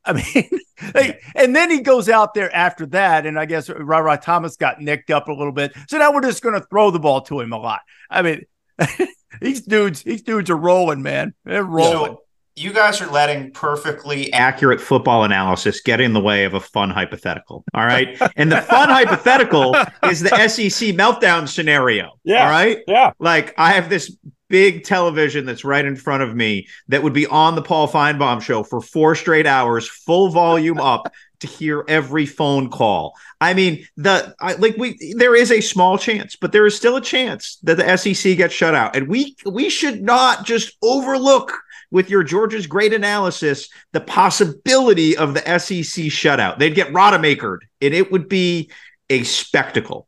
I 0.05 0.13
mean, 0.13 0.49
like, 0.93 1.21
and 1.35 1.55
then 1.55 1.69
he 1.69 1.81
goes 1.81 2.09
out 2.09 2.33
there 2.33 2.53
after 2.55 2.85
that, 2.87 3.25
and 3.25 3.39
I 3.39 3.45
guess 3.45 3.69
Ra 3.69 4.15
Thomas 4.17 4.57
got 4.57 4.81
nicked 4.81 5.09
up 5.09 5.27
a 5.27 5.33
little 5.33 5.53
bit. 5.53 5.73
So 5.87 5.97
now 5.97 6.13
we're 6.13 6.21
just 6.21 6.43
going 6.43 6.59
to 6.59 6.65
throw 6.67 6.91
the 6.91 6.99
ball 6.99 7.21
to 7.21 7.39
him 7.39 7.53
a 7.53 7.57
lot. 7.57 7.81
I 8.09 8.21
mean, 8.21 8.45
these 9.41 9.61
dudes, 9.61 10.03
these 10.03 10.21
dudes 10.21 10.49
are 10.49 10.57
rolling, 10.57 11.01
man. 11.01 11.33
They're 11.45 11.63
rolling. 11.63 12.13
So 12.13 12.23
you 12.55 12.71
guys 12.71 13.01
are 13.01 13.09
letting 13.09 13.51
perfectly 13.51 14.31
accurate 14.31 14.79
football 14.79 15.23
analysis 15.23 15.81
get 15.81 15.99
in 15.99 16.13
the 16.13 16.19
way 16.19 16.43
of 16.43 16.53
a 16.53 16.59
fun 16.59 16.89
hypothetical. 16.89 17.63
All 17.73 17.85
right, 17.85 18.17
and 18.35 18.51
the 18.51 18.61
fun 18.61 18.89
hypothetical 18.89 19.75
is 20.03 20.21
the 20.21 20.29
SEC 20.47 20.89
meltdown 20.89 21.47
scenario. 21.47 22.11
Yeah. 22.23 22.45
All 22.45 22.51
right. 22.51 22.79
Yeah. 22.87 23.11
Like 23.19 23.53
I 23.57 23.71
have 23.73 23.89
this 23.89 24.15
big 24.53 24.83
television 24.83 25.47
that's 25.47 25.65
right 25.65 25.83
in 25.83 25.95
front 25.95 26.21
of 26.21 26.35
me 26.35 26.67
that 26.87 27.01
would 27.01 27.11
be 27.11 27.25
on 27.25 27.55
the 27.55 27.61
Paul 27.63 27.87
Finebaum 27.87 28.39
show 28.39 28.61
for 28.61 28.81
four 28.81 29.15
straight 29.15 29.47
hours, 29.47 29.89
full 29.89 30.29
volume 30.29 30.79
up 30.79 31.11
to 31.39 31.47
hear 31.47 31.83
every 31.87 32.27
phone 32.27 32.69
call. 32.69 33.15
I 33.41 33.55
mean, 33.55 33.87
the 33.97 34.35
I, 34.39 34.53
like 34.53 34.77
we 34.77 35.15
there 35.17 35.35
is 35.35 35.51
a 35.51 35.59
small 35.59 35.97
chance, 35.97 36.35
but 36.35 36.51
there 36.51 36.67
is 36.67 36.75
still 36.75 36.95
a 36.97 37.01
chance 37.01 37.57
that 37.63 37.77
the 37.77 37.97
SEC 37.97 38.37
gets 38.37 38.53
shut 38.53 38.75
out, 38.75 38.95
and 38.95 39.07
we 39.07 39.35
we 39.43 39.71
should 39.71 40.03
not 40.03 40.45
just 40.45 40.77
overlook 40.83 41.51
with 41.89 42.11
your 42.11 42.23
Georgia's 42.23 42.67
great 42.67 42.93
analysis 42.93 43.69
the 43.91 44.01
possibility 44.01 45.17
of 45.17 45.33
the 45.33 45.41
SEC 45.41 46.05
shutout. 46.05 46.59
They'd 46.59 46.75
get 46.75 46.93
Rodemakered, 46.93 47.61
and 47.81 47.93
it 47.95 48.11
would 48.11 48.29
be 48.29 48.69
a 49.09 49.23
spectacle. 49.23 50.07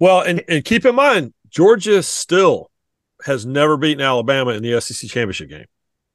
Well, 0.00 0.22
and, 0.22 0.42
and 0.48 0.64
keep 0.64 0.86
in 0.86 0.94
mind, 0.94 1.34
Georgia 1.50 2.02
still 2.02 2.70
has 3.26 3.46
never 3.46 3.76
beaten 3.76 4.02
Alabama 4.02 4.52
in 4.52 4.62
the 4.62 4.80
SEC 4.80 5.08
championship 5.10 5.48
game. 5.48 5.66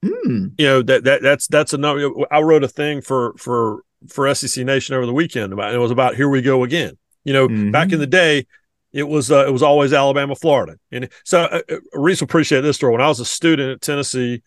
Mm. 0.04 0.54
You 0.58 0.65
know 0.65 0.82
that 0.82 1.04
that 1.04 1.21
that's 1.21 1.47
that's 1.47 1.74
another. 1.74 2.10
I 2.32 2.41
wrote 2.41 2.63
a 2.63 2.67
thing 2.67 3.02
for 3.02 3.34
for 3.38 3.84
for 4.10 4.34
SEC 4.34 4.65
Nation 4.65 4.95
over 4.95 5.06
the 5.06 5.13
weekend 5.13 5.54
about 5.54 5.74
it 5.74 5.78
was 5.78 5.91
about 5.91 6.15
here 6.15 6.30
we 6.30 6.41
go 6.41 6.63
again. 6.63 6.97
You 7.24 7.34
know, 7.34 7.47
mm-hmm. 7.47 7.71
back 7.71 7.91
in 7.91 8.00
the 8.00 8.08
day, 8.08 8.47
it 8.93 9.04
was 9.04 9.32
uh, 9.32 9.45
it 9.45 9.52
was 9.52 9.62
always 9.62 9.93
Alabama, 9.93 10.36
Florida, 10.36 10.76
and 10.91 11.08
so 11.24 11.41
uh, 11.41 11.62
uh, 11.69 11.76
Rece 11.95 12.21
appreciate 12.21 12.62
this 12.62 12.78
story. 12.78 12.93
When 12.93 13.02
I 13.02 13.08
was 13.08 13.19
a 13.19 13.26
student 13.26 13.71
at 13.71 13.82
Tennessee, 13.82 14.41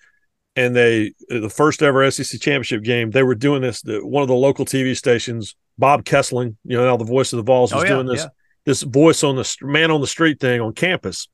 and 0.56 0.74
they 0.74 1.14
the 1.28 1.48
first 1.48 1.82
ever 1.82 2.10
SEC 2.10 2.40
championship 2.40 2.82
game, 2.82 3.10
they 3.10 3.22
were 3.22 3.34
doing 3.34 3.62
this. 3.62 3.82
The, 3.82 4.04
one 4.04 4.22
of 4.22 4.28
the 4.28 4.34
local 4.34 4.64
TV 4.64 4.96
stations, 4.96 5.54
Bob 5.78 6.04
Kesling, 6.04 6.56
you 6.64 6.76
know, 6.76 6.84
now 6.84 6.96
the 6.96 7.04
voice 7.04 7.32
of 7.32 7.38
the 7.38 7.42
Vols, 7.42 7.72
was 7.72 7.82
oh, 7.82 7.86
yeah, 7.86 7.92
doing 7.92 8.06
this 8.06 8.22
yeah. 8.22 8.28
this 8.64 8.82
voice 8.82 9.22
on 9.22 9.36
the 9.36 9.56
man 9.62 9.90
on 9.90 10.00
the 10.00 10.06
street 10.06 10.40
thing 10.40 10.60
on 10.60 10.72
campus, 10.72 11.28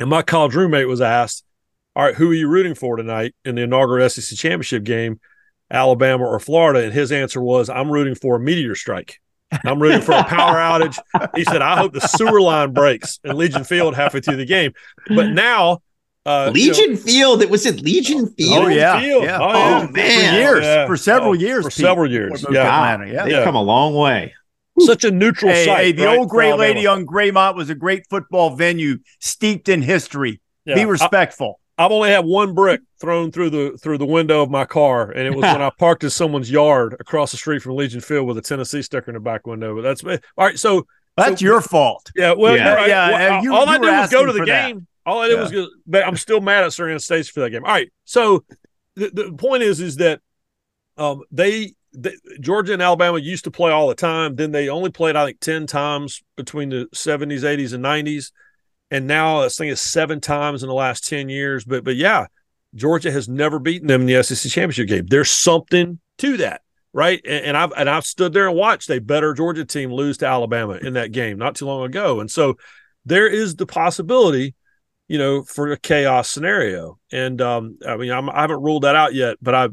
and 0.00 0.08
my 0.08 0.22
college 0.22 0.54
roommate 0.54 0.88
was 0.88 1.00
asked, 1.00 1.44
All 1.94 2.02
right, 2.02 2.14
who 2.14 2.30
are 2.30 2.34
you 2.34 2.48
rooting 2.48 2.74
for 2.74 2.96
tonight 2.96 3.34
in 3.44 3.54
the 3.54 3.62
inaugural 3.62 4.08
SEC 4.08 4.36
championship 4.36 4.82
game, 4.82 5.20
Alabama 5.70 6.24
or 6.24 6.40
Florida? 6.40 6.82
And 6.82 6.92
his 6.92 7.12
answer 7.12 7.40
was, 7.40 7.68
I'm 7.68 7.90
rooting 7.90 8.14
for 8.14 8.36
a 8.36 8.40
meteor 8.40 8.74
strike. 8.74 9.20
I'm 9.64 9.80
rooting 9.80 10.00
for 10.00 10.12
a 10.12 10.24
power 10.24 10.54
outage. 10.56 10.98
He 11.36 11.44
said, 11.44 11.60
I 11.60 11.76
hope 11.76 11.92
the 11.92 12.00
sewer 12.00 12.40
line 12.40 12.72
breaks 12.72 13.20
in 13.24 13.36
Legion 13.36 13.64
Field 13.64 13.94
halfway 13.94 14.20
through 14.20 14.36
the 14.36 14.46
game. 14.46 14.72
But 15.08 15.30
now, 15.30 15.82
uh, 16.24 16.50
Legion 16.54 16.84
you 16.84 16.90
know, 16.94 16.96
Field. 16.96 17.42
It 17.42 17.50
was 17.50 17.66
at 17.66 17.80
Legion 17.80 18.28
Field. 18.28 18.64
Oh 18.64 18.68
yeah, 18.68 19.00
Field. 19.00 19.24
yeah. 19.24 19.38
Oh, 19.38 19.52
yeah. 19.52 19.88
oh 19.88 19.92
man, 19.92 20.34
for 20.34 20.38
years, 20.38 20.64
yeah. 20.64 20.86
for 20.86 20.96
several 20.96 21.30
oh, 21.30 21.34
years, 21.34 21.64
for 21.64 21.70
several 21.70 22.10
years. 22.10 22.44
Yeah. 22.50 22.60
Atlanta. 22.62 23.12
Yeah, 23.12 23.24
they've 23.24 23.44
come 23.44 23.56
a 23.56 23.62
long 23.62 23.94
way 23.94 24.34
such 24.86 25.04
a 25.04 25.10
neutral 25.10 25.52
hey, 25.52 25.64
site. 25.64 25.78
Hey, 25.78 25.92
the 25.92 26.06
right? 26.06 26.18
old 26.18 26.28
Gray 26.28 26.52
Lady 26.52 26.86
on 26.86 27.06
Graymont 27.06 27.56
was 27.56 27.70
a 27.70 27.74
great 27.74 28.06
football 28.08 28.50
venue 28.56 28.98
steeped 29.18 29.68
in 29.68 29.82
history. 29.82 30.40
Yeah. 30.64 30.74
Be 30.74 30.84
respectful. 30.84 31.60
I, 31.78 31.82
have 31.84 31.92
only 31.92 32.10
had 32.10 32.24
one 32.24 32.54
brick 32.54 32.82
thrown 33.00 33.32
through 33.32 33.50
the 33.50 33.78
through 33.78 33.98
the 33.98 34.06
window 34.06 34.42
of 34.42 34.50
my 34.50 34.66
car, 34.66 35.10
and 35.10 35.26
it 35.26 35.34
was 35.34 35.42
when 35.42 35.62
I 35.62 35.70
parked 35.78 36.04
in 36.04 36.10
someone's 36.10 36.50
yard 36.50 36.96
across 37.00 37.30
the 37.30 37.36
street 37.38 37.62
from 37.62 37.76
Legion 37.76 38.00
Field 38.00 38.26
with 38.26 38.36
a 38.36 38.42
Tennessee 38.42 38.82
sticker 38.82 39.10
in 39.10 39.14
the 39.14 39.20
back 39.20 39.46
window. 39.46 39.74
But 39.74 39.82
that's 39.82 40.04
all 40.04 40.18
right. 40.38 40.58
So 40.58 40.86
that's 41.16 41.40
so, 41.40 41.44
your 41.44 41.60
fault. 41.60 42.10
Yeah. 42.14 42.34
Well, 42.36 42.56
yeah. 42.56 42.74
Right. 42.74 42.88
yeah 42.88 43.10
well, 43.10 43.44
you, 43.44 43.54
all 43.54 43.66
you 43.66 43.72
I 43.72 43.78
did 43.78 44.00
was 44.00 44.10
go 44.10 44.26
to 44.26 44.32
the 44.32 44.44
game. 44.44 44.78
That. 44.80 45.10
All 45.10 45.20
I 45.20 45.28
did 45.28 45.36
yeah. 45.36 45.42
was, 45.42 45.52
go, 45.52 45.68
but 45.86 46.06
I'm 46.06 46.16
still 46.16 46.40
mad 46.40 46.64
at 46.64 46.72
Serena 46.72 47.00
States 47.00 47.28
for 47.28 47.40
that 47.40 47.50
game. 47.50 47.64
All 47.64 47.70
right. 47.70 47.90
So 48.04 48.44
the, 48.96 49.10
the 49.10 49.32
point 49.32 49.62
is, 49.62 49.80
is 49.80 49.96
that 49.96 50.20
um, 50.96 51.22
they 51.30 51.74
they, 51.92 52.14
Georgia 52.40 52.72
and 52.72 52.82
Alabama 52.82 53.18
used 53.18 53.44
to 53.44 53.50
play 53.50 53.70
all 53.70 53.88
the 53.88 53.94
time. 53.94 54.36
Then 54.36 54.52
they 54.52 54.68
only 54.68 54.90
played, 54.90 55.16
I 55.16 55.26
think, 55.26 55.40
10 55.40 55.66
times 55.66 56.22
between 56.36 56.70
the 56.70 56.88
70s, 56.94 57.40
80s, 57.40 57.72
and 57.72 57.84
90s. 57.84 58.32
And 58.90 59.06
now 59.06 59.42
I 59.42 59.48
think 59.48 59.72
it's 59.72 59.80
seven 59.80 60.20
times 60.20 60.62
in 60.62 60.68
the 60.68 60.74
last 60.74 61.06
10 61.08 61.28
years. 61.28 61.64
But 61.64 61.84
but 61.84 61.96
yeah, 61.96 62.26
Georgia 62.74 63.10
has 63.10 63.28
never 63.28 63.58
beaten 63.58 63.88
them 63.88 64.02
in 64.02 64.06
the 64.06 64.22
SEC 64.22 64.50
championship 64.50 64.88
game. 64.88 65.06
There's 65.06 65.30
something 65.30 66.00
to 66.18 66.36
that, 66.38 66.62
right? 66.92 67.20
And, 67.24 67.46
and 67.46 67.56
I've 67.56 67.72
and 67.76 67.88
I've 67.88 68.04
stood 68.04 68.32
there 68.32 68.48
and 68.48 68.56
watched 68.56 68.90
a 68.90 69.00
better 69.00 69.32
Georgia 69.34 69.64
team 69.64 69.92
lose 69.92 70.18
to 70.18 70.26
Alabama 70.26 70.74
in 70.74 70.94
that 70.94 71.12
game 71.12 71.38
not 71.38 71.54
too 71.54 71.66
long 71.66 71.84
ago. 71.84 72.20
And 72.20 72.30
so 72.30 72.56
there 73.04 73.28
is 73.28 73.56
the 73.56 73.66
possibility, 73.66 74.54
you 75.08 75.18
know, 75.18 75.42
for 75.42 75.70
a 75.70 75.76
chaos 75.76 76.28
scenario. 76.28 76.98
And 77.12 77.40
um, 77.40 77.78
I 77.86 77.96
mean, 77.96 78.10
I'm, 78.10 78.28
I 78.28 78.42
have 78.42 78.50
not 78.50 78.62
ruled 78.62 78.82
that 78.82 78.96
out 78.96 79.14
yet, 79.14 79.36
but 79.40 79.54
I 79.54 79.68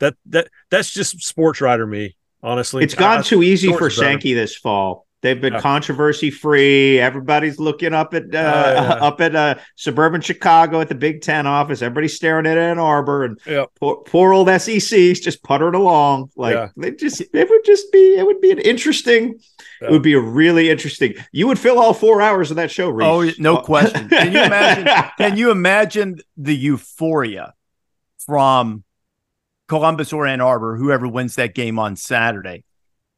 that 0.00 0.14
that 0.26 0.48
that's 0.70 0.92
just 0.92 1.22
sports 1.22 1.60
writer 1.60 1.86
me. 1.86 2.16
Honestly, 2.42 2.84
it's 2.84 2.94
gone 2.94 3.18
I, 3.18 3.22
too 3.22 3.42
easy 3.42 3.72
for 3.72 3.90
Sankey 3.90 4.34
this 4.34 4.56
fall. 4.56 5.06
They've 5.22 5.40
been 5.40 5.54
yeah. 5.54 5.60
controversy 5.60 6.30
free. 6.30 7.00
Everybody's 7.00 7.58
looking 7.58 7.92
up 7.92 8.14
at 8.14 8.32
uh, 8.32 8.38
uh, 8.38 8.72
yeah. 8.74 8.94
up 9.06 9.20
at 9.20 9.34
uh, 9.34 9.54
suburban 9.74 10.20
Chicago 10.20 10.80
at 10.80 10.88
the 10.88 10.94
Big 10.94 11.22
Ten 11.22 11.48
office. 11.48 11.82
Everybody's 11.82 12.14
staring 12.14 12.46
at 12.46 12.56
Ann 12.56 12.78
Arbor, 12.78 13.24
and 13.24 13.40
yep. 13.44 13.70
poor, 13.80 13.96
poor, 14.04 14.32
old 14.32 14.48
SEC's 14.48 15.18
just 15.18 15.42
puttering 15.42 15.74
along. 15.74 16.30
Like 16.36 16.54
yeah. 16.54 16.68
they 16.76 16.92
just, 16.92 17.22
it 17.22 17.50
would 17.50 17.64
just 17.64 17.90
be, 17.90 18.14
it 18.16 18.24
would 18.24 18.40
be 18.40 18.52
an 18.52 18.60
interesting. 18.60 19.40
It 19.80 19.90
would 19.90 20.02
be 20.02 20.12
a 20.12 20.20
really 20.20 20.70
interesting. 20.70 21.14
You 21.32 21.48
would 21.48 21.58
fill 21.58 21.80
all 21.80 21.92
four 21.92 22.22
hours 22.22 22.50
of 22.50 22.56
that 22.58 22.70
show. 22.70 22.92
Rece. 22.92 23.32
Oh, 23.32 23.34
no 23.38 23.58
question. 23.62 24.08
Can 24.08 24.32
you 24.32 24.42
imagine? 24.42 25.10
can 25.18 25.36
you 25.36 25.50
imagine 25.50 26.20
the 26.36 26.54
euphoria 26.54 27.52
from 28.18 28.84
Columbus 29.68 30.12
or 30.12 30.26
Ann 30.26 30.40
Arbor, 30.40 30.76
whoever 30.76 31.08
wins 31.08 31.34
that 31.36 31.54
game 31.54 31.78
on 31.78 31.96
Saturday? 31.96 32.64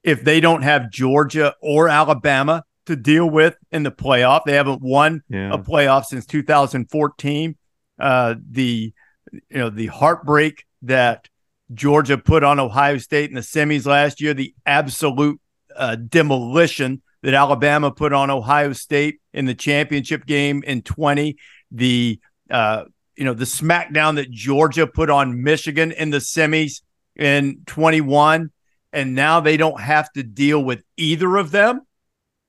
if 0.03 0.25
they 0.25 0.41
don't 0.41 0.63
have 0.63 0.91
Georgia 0.91 1.55
or 1.61 1.89
Alabama 1.89 2.65
to 2.87 2.97
deal 2.97 3.29
with 3.29 3.57
in 3.71 3.83
the 3.83 3.91
playoff. 3.91 4.43
They 4.47 4.55
haven't 4.55 4.81
won 4.81 5.23
yeah. 5.29 5.53
a 5.53 5.59
playoff 5.59 6.05
since 6.07 6.27
2014. 6.27 7.57
Uh, 7.99 8.35
the 8.51 8.93
you 9.31 9.59
know 9.59 9.69
the 9.69 9.87
heartbreak 9.87 10.65
that 10.83 11.29
Georgia 11.75 12.17
put 12.17 12.45
on 12.45 12.59
Ohio 12.59 12.97
State 12.97 13.29
in 13.29 13.35
the 13.35 13.43
semis 13.43 13.85
last 13.85 14.21
year, 14.21 14.33
the 14.33 14.55
absolute 14.65 15.39
uh, 15.77 15.97
demolition 15.97 17.03
that 17.23 17.35
Alabama 17.35 17.91
put 17.91 18.13
on 18.13 18.31
Ohio 18.31 18.73
State 18.73 19.21
in 19.35 19.45
the 19.45 19.55
championship 19.55 20.25
game 20.25 20.63
in 20.67 20.81
20, 20.81 21.37
the 21.73 22.21
uh, 22.49 22.85
you 23.19 23.25
know 23.25 23.35
the 23.35 23.45
smackdown 23.45 24.15
that 24.15 24.31
Georgia 24.31 24.87
put 24.87 25.11
on 25.11 25.43
Michigan 25.43 25.91
in 25.91 26.11
the 26.11 26.19
semis 26.19 26.83
in 27.17 27.63
21 27.67 28.53
and 28.93 29.15
now 29.15 29.41
they 29.41 29.57
don't 29.57 29.81
have 29.81 30.11
to 30.13 30.23
deal 30.23 30.63
with 30.63 30.83
either 30.97 31.37
of 31.37 31.51
them. 31.51 31.81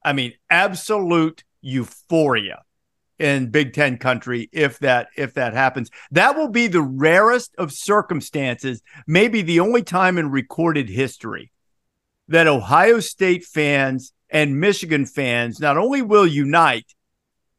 I 0.05 0.13
mean, 0.13 0.33
absolute 0.49 1.43
euphoria 1.61 2.61
in 3.17 3.49
Big 3.49 3.73
Ten 3.73 3.97
country 3.97 4.47
if 4.53 4.77
that 4.79 5.07
if 5.17 5.33
that 5.33 5.53
happens. 5.53 5.89
That 6.11 6.37
will 6.37 6.49
be 6.49 6.67
the 6.67 6.83
rarest 6.83 7.55
of 7.57 7.73
circumstances, 7.73 8.83
maybe 9.07 9.41
the 9.41 9.61
only 9.61 9.81
time 9.81 10.19
in 10.19 10.29
recorded 10.29 10.87
history 10.87 11.51
that 12.27 12.45
Ohio 12.45 12.99
State 12.99 13.43
fans 13.43 14.13
and 14.29 14.59
Michigan 14.59 15.07
fans 15.07 15.59
not 15.59 15.77
only 15.77 16.03
will 16.03 16.27
unite, 16.27 16.93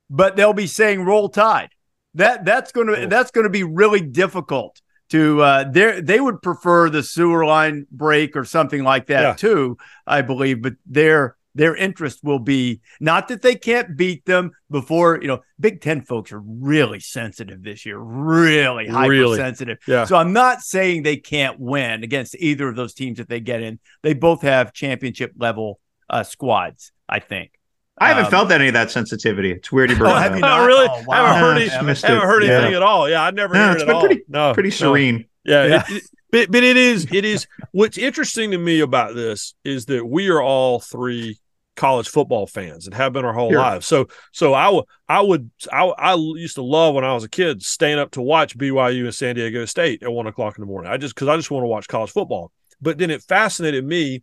but 0.09 0.37
they'll 0.37 0.53
be 0.53 0.69
saying 0.69 1.05
roll 1.05 1.29
tide. 1.29 1.71
That 2.15 2.45
that's 2.45 2.73
going 2.73 2.89
to 2.89 3.07
that's 3.07 3.31
going 3.31 3.45
to 3.45 3.51
be 3.51 3.63
really 3.63 4.01
difficult 4.01 4.81
to 5.11 5.43
uh, 5.43 5.65
they 5.71 6.21
would 6.21 6.41
prefer 6.41 6.89
the 6.89 7.03
sewer 7.03 7.45
line 7.45 7.87
break 7.91 8.37
or 8.37 8.45
something 8.45 8.83
like 8.83 9.07
that 9.07 9.21
yeah. 9.21 9.35
too, 9.35 9.77
I 10.07 10.23
believe. 10.23 10.63
But 10.63 10.75
their 10.87 11.37
their 11.55 11.75
interest 11.75 12.21
will 12.23 12.39
be 12.39 12.81
not 13.01 13.29
that 13.29 13.43
they 13.43 13.57
can't 13.57 13.97
beat 13.97 14.25
them 14.25 14.53
before 14.71 15.19
you 15.21 15.29
know 15.29 15.41
Big 15.59 15.81
Ten 15.81 16.03
folks 16.03 16.33
are 16.33 16.41
really 16.41 17.01
sensitive 17.01 17.63
this 17.63 17.85
year, 17.85 17.99
really 17.99 18.87
hypersensitive. 18.87 19.79
Really? 19.87 19.99
Yeah. 19.99 20.05
So 20.05 20.17
I'm 20.17 20.33
not 20.33 20.63
saying 20.63 21.03
they 21.03 21.17
can't 21.17 21.59
win 21.59 22.05
against 22.05 22.37
either 22.37 22.69
of 22.69 22.77
those 22.77 22.95
teams 22.95 23.19
if 23.19 23.27
they 23.27 23.41
get 23.41 23.63
in. 23.63 23.81
They 24.03 24.15
both 24.15 24.43
have 24.43 24.73
championship 24.73 25.33
level 25.37 25.81
uh, 26.09 26.23
squads, 26.23 26.93
I 27.09 27.19
think. 27.19 27.53
I 28.01 28.09
haven't 28.09 28.25
um, 28.27 28.31
felt 28.31 28.51
any 28.51 28.69
of 28.69 28.75
that 28.75 28.91
sensitivity. 28.91 29.53
It's 29.53 29.71
weird 29.71 29.91
you 29.91 29.97
brought 29.99 30.17
oh, 30.17 30.19
have 30.19 30.35
you 30.35 30.41
not? 30.41 30.67
really? 30.67 30.89
Oh, 30.91 31.05
wow. 31.07 31.25
I 31.25 31.29
haven't 31.29 31.43
heard, 31.43 31.57
any, 31.57 31.69
haven't 31.69 32.29
heard 32.29 32.43
anything 32.43 32.71
yeah. 32.73 32.77
at 32.77 32.83
all. 32.83 33.09
Yeah, 33.09 33.23
I 33.23 33.31
never 33.31 33.55
no, 33.55 33.69
heard 33.69 33.81
it 33.83 33.91
all. 33.91 34.01
Pretty, 34.01 34.23
no, 34.27 34.55
pretty 34.55 34.71
serene. 34.71 35.27
No. 35.45 35.53
Yeah, 35.53 35.67
yeah. 35.67 35.85
It, 35.89 35.97
it, 35.97 36.03
but 36.33 36.51
but 36.51 36.63
it 36.63 36.77
is 36.77 37.07
it 37.13 37.25
is. 37.25 37.47
What's 37.73 37.99
interesting 37.99 38.53
to 38.53 38.59
me 38.59 38.81
about 38.81 39.15
this 39.15 39.55
is 39.65 39.87
that 39.87 40.07
we 40.07 40.29
are 40.29 40.41
all 40.41 40.81
three 40.81 41.39
college 41.77 42.09
football 42.09 42.47
fans 42.47 42.87
and 42.87 42.95
have 42.95 43.13
been 43.13 43.25
our 43.25 43.33
whole 43.33 43.51
sure. 43.51 43.59
lives. 43.59 43.87
So 43.87 44.09
so 44.33 44.55
I 44.55 44.69
would 44.69 44.85
I 45.09 45.21
would 45.21 45.51
I, 45.73 45.87
I 45.87 46.15
used 46.15 46.57
to 46.57 46.63
love 46.63 46.95
when 46.95 47.05
I 47.05 47.15
was 47.15 47.25
a 47.25 47.29
kid 47.29 47.63
staying 47.63 47.99
up 47.99 48.13
to 48.13 48.23
watch 48.23 48.57
BYU 48.57 49.05
and 49.05 49.15
San 49.15 49.35
Diego 49.35 49.65
State 49.65 50.03
at 50.03 50.13
one 50.13 50.27
o'clock 50.27 50.57
in 50.57 50.63
the 50.63 50.67
morning. 50.67 50.93
I 50.93 50.97
just 50.97 51.15
because 51.15 51.29
I 51.29 51.37
just 51.37 51.51
want 51.51 51.65
to 51.65 51.69
watch 51.69 51.89
college 51.89 52.11
football. 52.11 52.53
But 52.81 52.99
then 52.99 53.11
it 53.11 53.23
fascinated 53.23 53.85
me 53.85 54.23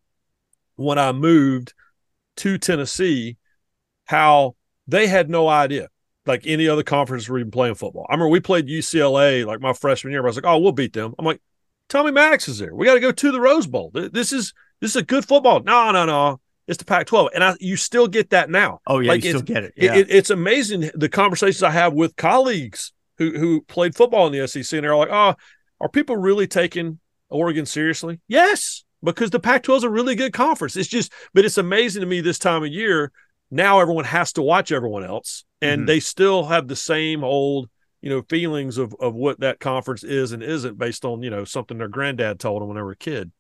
when 0.76 0.98
I 0.98 1.12
moved 1.12 1.74
to 2.38 2.58
Tennessee 2.58 3.38
how 4.08 4.56
they 4.88 5.08
had 5.08 5.30
no 5.30 5.48
idea 5.48 5.90
like 6.28 6.46
any 6.46 6.68
other 6.68 6.84
conference 6.84 7.30
were 7.30 7.40
even 7.40 7.52
playing 7.52 7.76
football. 7.76 8.06
I 8.10 8.14
remember 8.14 8.30
we 8.30 8.40
played 8.40 8.68
UCLA 8.68 9.46
like 9.46 9.62
my 9.62 9.74
freshman 9.74 10.12
year. 10.12 10.22
I 10.22 10.26
was 10.26 10.36
like, 10.36 10.46
oh, 10.46 10.58
we'll 10.60 10.74
beat 10.74 10.94
them. 10.94 11.16
I'm 11.18 11.26
like, 11.26 11.42
Tommy 11.90 12.12
Maddox 12.12 12.48
is 12.48 12.60
there. 12.60 12.76
We 12.76 12.86
got 12.86 12.96
to 12.96 13.00
go 13.00 13.12
to 13.12 13.32
the 13.32 13.40
Rose 13.40 13.66
Bowl. 13.66 13.92
This 13.94 14.34
is 14.34 14.54
this 14.82 14.92
is 14.92 14.96
a 14.98 15.04
good 15.04 15.26
football. 15.26 15.62
No, 15.62 15.92
no, 15.92 16.06
no. 16.06 16.42
It's 16.68 16.78
the 16.78 16.86
Pac-12, 16.86 17.30
and 17.34 17.42
I, 17.46 17.56
you 17.62 17.78
still 17.78 18.08
get 18.10 18.32
that 18.32 18.50
now. 18.50 18.82
Oh 18.86 19.00
yeah, 19.00 19.12
like 19.12 19.24
you 19.24 19.30
still 19.30 19.42
get 19.42 19.64
it. 19.64 19.74
Yeah. 19.78 19.96
It, 19.96 20.10
it. 20.10 20.16
It's 20.16 20.30
amazing 20.30 20.92
the 20.94 21.08
conversations 21.08 21.64
I 21.64 21.72
have 21.72 21.94
with 21.94 22.18
colleagues 22.18 22.92
who 23.18 23.32
who 23.38 23.62
played 23.62 23.96
football 23.96 24.28
in 24.28 24.34
the 24.34 24.46
SEC, 24.48 24.74
and 24.74 24.84
they're 24.84 24.96
like, 24.96 25.10
oh, 25.10 25.36
are 25.80 25.90
people 25.90 26.18
really 26.18 26.46
taking 26.46 27.00
Oregon 27.30 27.66
seriously? 27.66 28.20
Yes, 28.28 28.84
because 29.02 29.30
the 29.30 29.40
Pac-12 29.40 29.78
is 29.78 29.84
a 29.84 29.90
really 29.90 30.16
good 30.16 30.34
conference. 30.34 30.76
It's 30.76 30.90
just, 30.90 31.14
but 31.34 31.46
it's 31.46 31.58
amazing 31.58 32.02
to 32.02 32.06
me 32.06 32.20
this 32.20 32.40
time 32.40 32.64
of 32.64 32.70
year 32.70 33.14
now 33.50 33.80
everyone 33.80 34.06
has 34.06 34.34
to 34.34 34.42
watch 34.42 34.72
everyone 34.72 35.04
else 35.04 35.46
and 35.62 35.82
mm-hmm. 35.82 35.88
they 35.88 36.00
still 36.00 36.46
have 36.46 36.68
the 36.68 36.76
same 36.76 37.24
old 37.24 37.70
you 38.02 38.10
know 38.10 38.22
feelings 38.24 38.78
of 38.78 38.94
of 39.00 39.14
what 39.16 39.40
that 39.40 39.60
conference 39.60 40.04
is 40.04 40.32
and 40.32 40.44
isn't 40.44 40.78
based 40.78 41.06
on 41.06 41.24
you 41.24 41.30
know 41.30 41.44
something 41.44 41.78
their 41.78 41.88
granddad 41.88 42.40
told 42.40 42.62
them 42.62 42.68
when 42.68 42.76
they 42.76 42.82
were 42.82 42.92
a 42.92 42.96
kid 42.96 43.32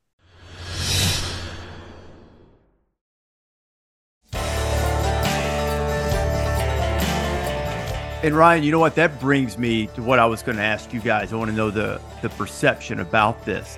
And 8.23 8.35
Ryan, 8.35 8.63
you 8.63 8.71
know 8.71 8.79
what? 8.79 8.95
That 8.95 9.19
brings 9.21 9.59
me 9.59 9.87
to 9.93 10.01
what 10.01 10.17
I 10.17 10.25
was 10.25 10.41
going 10.41 10.57
to 10.57 10.63
ask 10.63 10.91
you 10.91 10.99
guys. 10.99 11.31
I 11.31 11.35
want 11.35 11.51
to 11.51 11.55
know 11.55 11.69
the 11.69 12.01
the 12.23 12.29
perception 12.29 12.99
about 12.99 13.45
this 13.45 13.77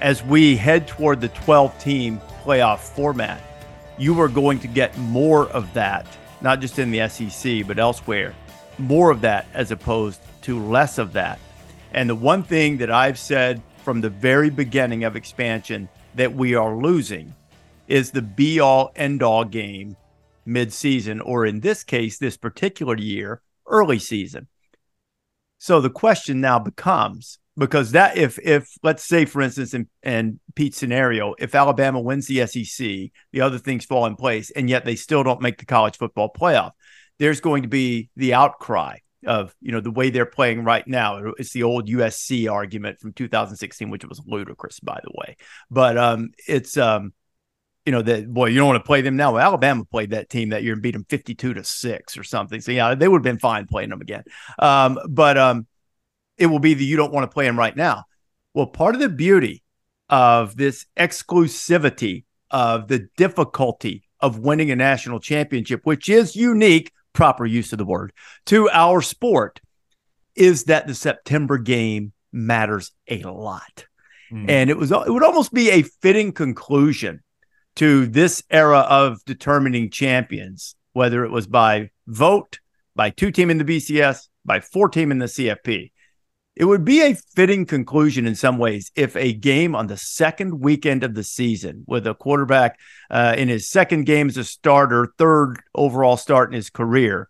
as 0.00 0.22
we 0.22 0.56
head 0.56 0.86
toward 0.86 1.20
the 1.20 1.28
12 1.28 1.76
team 1.80 2.20
playoff 2.44 2.78
format 2.78 3.40
you 3.98 4.20
are 4.20 4.28
going 4.28 4.58
to 4.60 4.68
get 4.68 4.96
more 4.98 5.48
of 5.50 5.72
that, 5.74 6.06
not 6.40 6.60
just 6.60 6.78
in 6.78 6.90
the 6.90 7.08
SEC, 7.08 7.66
but 7.66 7.78
elsewhere, 7.78 8.34
more 8.78 9.10
of 9.10 9.20
that 9.20 9.46
as 9.54 9.70
opposed 9.70 10.20
to 10.42 10.58
less 10.58 10.98
of 10.98 11.12
that. 11.12 11.38
And 11.92 12.10
the 12.10 12.14
one 12.14 12.42
thing 12.42 12.78
that 12.78 12.90
I've 12.90 13.18
said 13.18 13.62
from 13.84 14.00
the 14.00 14.10
very 14.10 14.50
beginning 14.50 15.04
of 15.04 15.16
expansion 15.16 15.88
that 16.14 16.34
we 16.34 16.54
are 16.54 16.76
losing 16.76 17.34
is 17.86 18.10
the 18.10 18.22
be 18.22 18.60
all 18.60 18.92
end 18.96 19.22
all 19.22 19.44
game 19.44 19.96
mid 20.46 20.72
season, 20.72 21.20
or 21.20 21.46
in 21.46 21.60
this 21.60 21.84
case, 21.84 22.18
this 22.18 22.36
particular 22.36 22.96
year, 22.96 23.40
early 23.66 23.98
season. 23.98 24.48
So 25.58 25.80
the 25.80 25.90
question 25.90 26.40
now 26.40 26.58
becomes 26.58 27.38
because 27.56 27.92
that 27.92 28.16
if 28.16 28.38
if 28.40 28.68
let's 28.82 29.04
say 29.04 29.24
for 29.24 29.40
instance 29.40 29.74
in, 29.74 29.88
in 30.02 30.40
Pete's 30.54 30.76
scenario, 30.76 31.34
if 31.38 31.54
Alabama 31.54 32.00
wins 32.00 32.26
the 32.26 32.46
SEC, 32.46 32.86
the 33.32 33.40
other 33.40 33.58
things 33.58 33.84
fall 33.84 34.06
in 34.06 34.16
place, 34.16 34.50
and 34.50 34.68
yet 34.68 34.84
they 34.84 34.96
still 34.96 35.22
don't 35.22 35.40
make 35.40 35.58
the 35.58 35.66
college 35.66 35.96
football 35.96 36.32
playoff, 36.32 36.72
there's 37.18 37.40
going 37.40 37.62
to 37.62 37.68
be 37.68 38.10
the 38.16 38.34
outcry 38.34 38.98
of 39.26 39.54
you 39.60 39.72
know 39.72 39.80
the 39.80 39.90
way 39.90 40.10
they're 40.10 40.26
playing 40.26 40.64
right 40.64 40.86
now. 40.86 41.32
It's 41.38 41.52
the 41.52 41.62
old 41.62 41.88
USC 41.88 42.50
argument 42.50 43.00
from 43.00 43.12
2016, 43.12 43.90
which 43.90 44.04
was 44.04 44.20
ludicrous, 44.26 44.80
by 44.80 45.00
the 45.02 45.12
way. 45.14 45.36
But 45.70 45.96
um, 45.96 46.30
it's 46.48 46.76
um, 46.76 47.12
you 47.86 47.92
know 47.92 48.02
that 48.02 48.32
boy, 48.32 48.46
you 48.46 48.58
don't 48.58 48.68
want 48.68 48.82
to 48.82 48.86
play 48.86 49.00
them 49.00 49.16
now. 49.16 49.34
Well, 49.34 49.42
Alabama 49.42 49.84
played 49.84 50.10
that 50.10 50.28
team 50.28 50.50
that 50.50 50.62
year 50.62 50.72
and 50.72 50.82
beat 50.82 50.92
them 50.92 51.06
52 51.08 51.54
to 51.54 51.64
six 51.64 52.16
or 52.18 52.24
something. 52.24 52.60
So 52.60 52.72
yeah, 52.72 52.94
they 52.94 53.08
would 53.08 53.18
have 53.18 53.22
been 53.22 53.38
fine 53.38 53.66
playing 53.66 53.90
them 53.90 54.00
again. 54.00 54.24
Um, 54.58 54.98
but 55.08 55.38
um, 55.38 55.66
it 56.36 56.46
will 56.46 56.58
be 56.58 56.74
that 56.74 56.84
you 56.84 56.96
don't 56.96 57.12
want 57.12 57.28
to 57.28 57.34
play 57.34 57.46
him 57.46 57.58
right 57.58 57.76
now. 57.76 58.04
Well, 58.54 58.66
part 58.66 58.94
of 58.94 59.00
the 59.00 59.08
beauty 59.08 59.62
of 60.08 60.56
this 60.56 60.86
exclusivity 60.96 62.24
of 62.50 62.88
the 62.88 63.08
difficulty 63.16 64.04
of 64.20 64.38
winning 64.38 64.70
a 64.70 64.76
national 64.76 65.20
championship, 65.20 65.80
which 65.84 66.08
is 66.08 66.36
unique, 66.36 66.92
proper 67.12 67.44
use 67.44 67.72
of 67.72 67.78
the 67.78 67.84
word, 67.84 68.12
to 68.46 68.68
our 68.70 69.02
sport, 69.02 69.60
is 70.34 70.64
that 70.64 70.86
the 70.86 70.94
September 70.94 71.58
game 71.58 72.12
matters 72.32 72.92
a 73.08 73.22
lot. 73.22 73.86
Mm. 74.32 74.48
And 74.48 74.70
it 74.70 74.76
was 74.76 74.90
it 74.90 75.10
would 75.10 75.22
almost 75.22 75.52
be 75.52 75.70
a 75.70 75.82
fitting 75.82 76.32
conclusion 76.32 77.22
to 77.76 78.06
this 78.06 78.42
era 78.50 78.80
of 78.80 79.24
determining 79.24 79.90
champions, 79.90 80.76
whether 80.92 81.24
it 81.24 81.30
was 81.30 81.46
by 81.46 81.90
vote, 82.06 82.60
by 82.94 83.10
two 83.10 83.30
team 83.30 83.50
in 83.50 83.58
the 83.58 83.64
BCS, 83.64 84.28
by 84.44 84.60
four 84.60 84.88
team 84.88 85.10
in 85.10 85.18
the 85.18 85.26
CFP. 85.26 85.90
It 86.56 86.66
would 86.66 86.84
be 86.84 87.02
a 87.02 87.14
fitting 87.14 87.66
conclusion 87.66 88.26
in 88.26 88.36
some 88.36 88.58
ways 88.58 88.92
if 88.94 89.16
a 89.16 89.32
game 89.32 89.74
on 89.74 89.88
the 89.88 89.96
second 89.96 90.60
weekend 90.60 91.02
of 91.02 91.14
the 91.14 91.24
season 91.24 91.84
with 91.86 92.06
a 92.06 92.14
quarterback 92.14 92.78
uh, 93.10 93.34
in 93.36 93.48
his 93.48 93.68
second 93.68 94.04
game 94.04 94.28
as 94.28 94.36
a 94.36 94.44
starter, 94.44 95.12
third 95.18 95.60
overall 95.74 96.16
start 96.16 96.50
in 96.50 96.54
his 96.54 96.70
career, 96.70 97.28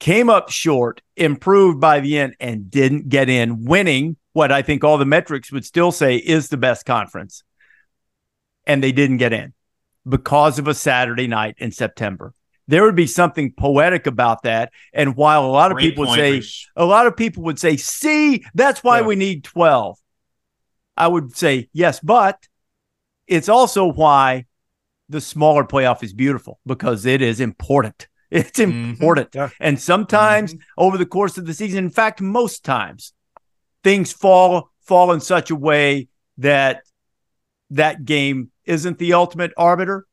came 0.00 0.28
up 0.28 0.50
short, 0.50 1.02
improved 1.16 1.80
by 1.80 2.00
the 2.00 2.18
end, 2.18 2.34
and 2.40 2.68
didn't 2.68 3.08
get 3.08 3.28
in, 3.28 3.64
winning 3.64 4.16
what 4.32 4.50
I 4.50 4.62
think 4.62 4.82
all 4.82 4.98
the 4.98 5.04
metrics 5.04 5.52
would 5.52 5.64
still 5.64 5.92
say 5.92 6.16
is 6.16 6.48
the 6.48 6.56
best 6.56 6.84
conference. 6.84 7.44
And 8.66 8.82
they 8.82 8.92
didn't 8.92 9.18
get 9.18 9.32
in. 9.32 9.54
because 10.08 10.58
of 10.58 10.66
a 10.66 10.74
Saturday 10.74 11.28
night 11.28 11.54
in 11.58 11.70
September. 11.70 12.34
There 12.68 12.84
would 12.84 12.94
be 12.96 13.06
something 13.06 13.52
poetic 13.52 14.06
about 14.06 14.42
that. 14.44 14.72
And 14.92 15.16
while 15.16 15.44
a 15.44 15.48
lot 15.50 15.70
of 15.72 15.76
Great 15.78 15.90
people 15.90 16.06
would 16.06 16.14
say, 16.16 16.38
Rece. 16.38 16.66
a 16.76 16.84
lot 16.84 17.06
of 17.06 17.16
people 17.16 17.42
would 17.44 17.58
say, 17.58 17.76
see, 17.76 18.44
that's 18.54 18.82
why 18.84 19.00
Yeah. 19.00 19.06
we 19.06 19.16
need 19.16 19.44
12. 19.44 19.98
I 20.96 21.08
would 21.08 21.36
say, 21.36 21.68
yes, 21.72 22.00
but 22.00 22.46
it's 23.26 23.48
also 23.48 23.86
why 23.86 24.46
the 25.08 25.20
smaller 25.20 25.64
playoff 25.64 26.02
is 26.02 26.12
beautiful 26.12 26.60
because 26.66 27.04
it 27.06 27.20
is 27.22 27.40
important. 27.40 28.08
It's 28.30 28.58
Mhm. 28.58 28.90
important. 28.92 29.28
Yeah. 29.34 29.50
And 29.60 29.78
sometimes 29.78 30.54
over 30.78 30.96
the 30.96 31.04
course 31.04 31.36
of 31.36 31.44
the 31.44 31.52
season, 31.52 31.84
in 31.84 31.90
fact, 31.90 32.22
most 32.22 32.64
times, 32.64 33.12
things 33.84 34.10
fall 34.12 34.70
fall 34.80 35.12
in 35.12 35.20
such 35.20 35.50
a 35.50 35.54
way 35.54 36.08
that 36.38 36.82
that 37.68 38.06
game 38.06 38.50
isn't 38.64 38.98
the 38.98 39.12
ultimate 39.12 39.52
arbiter. 39.58 40.06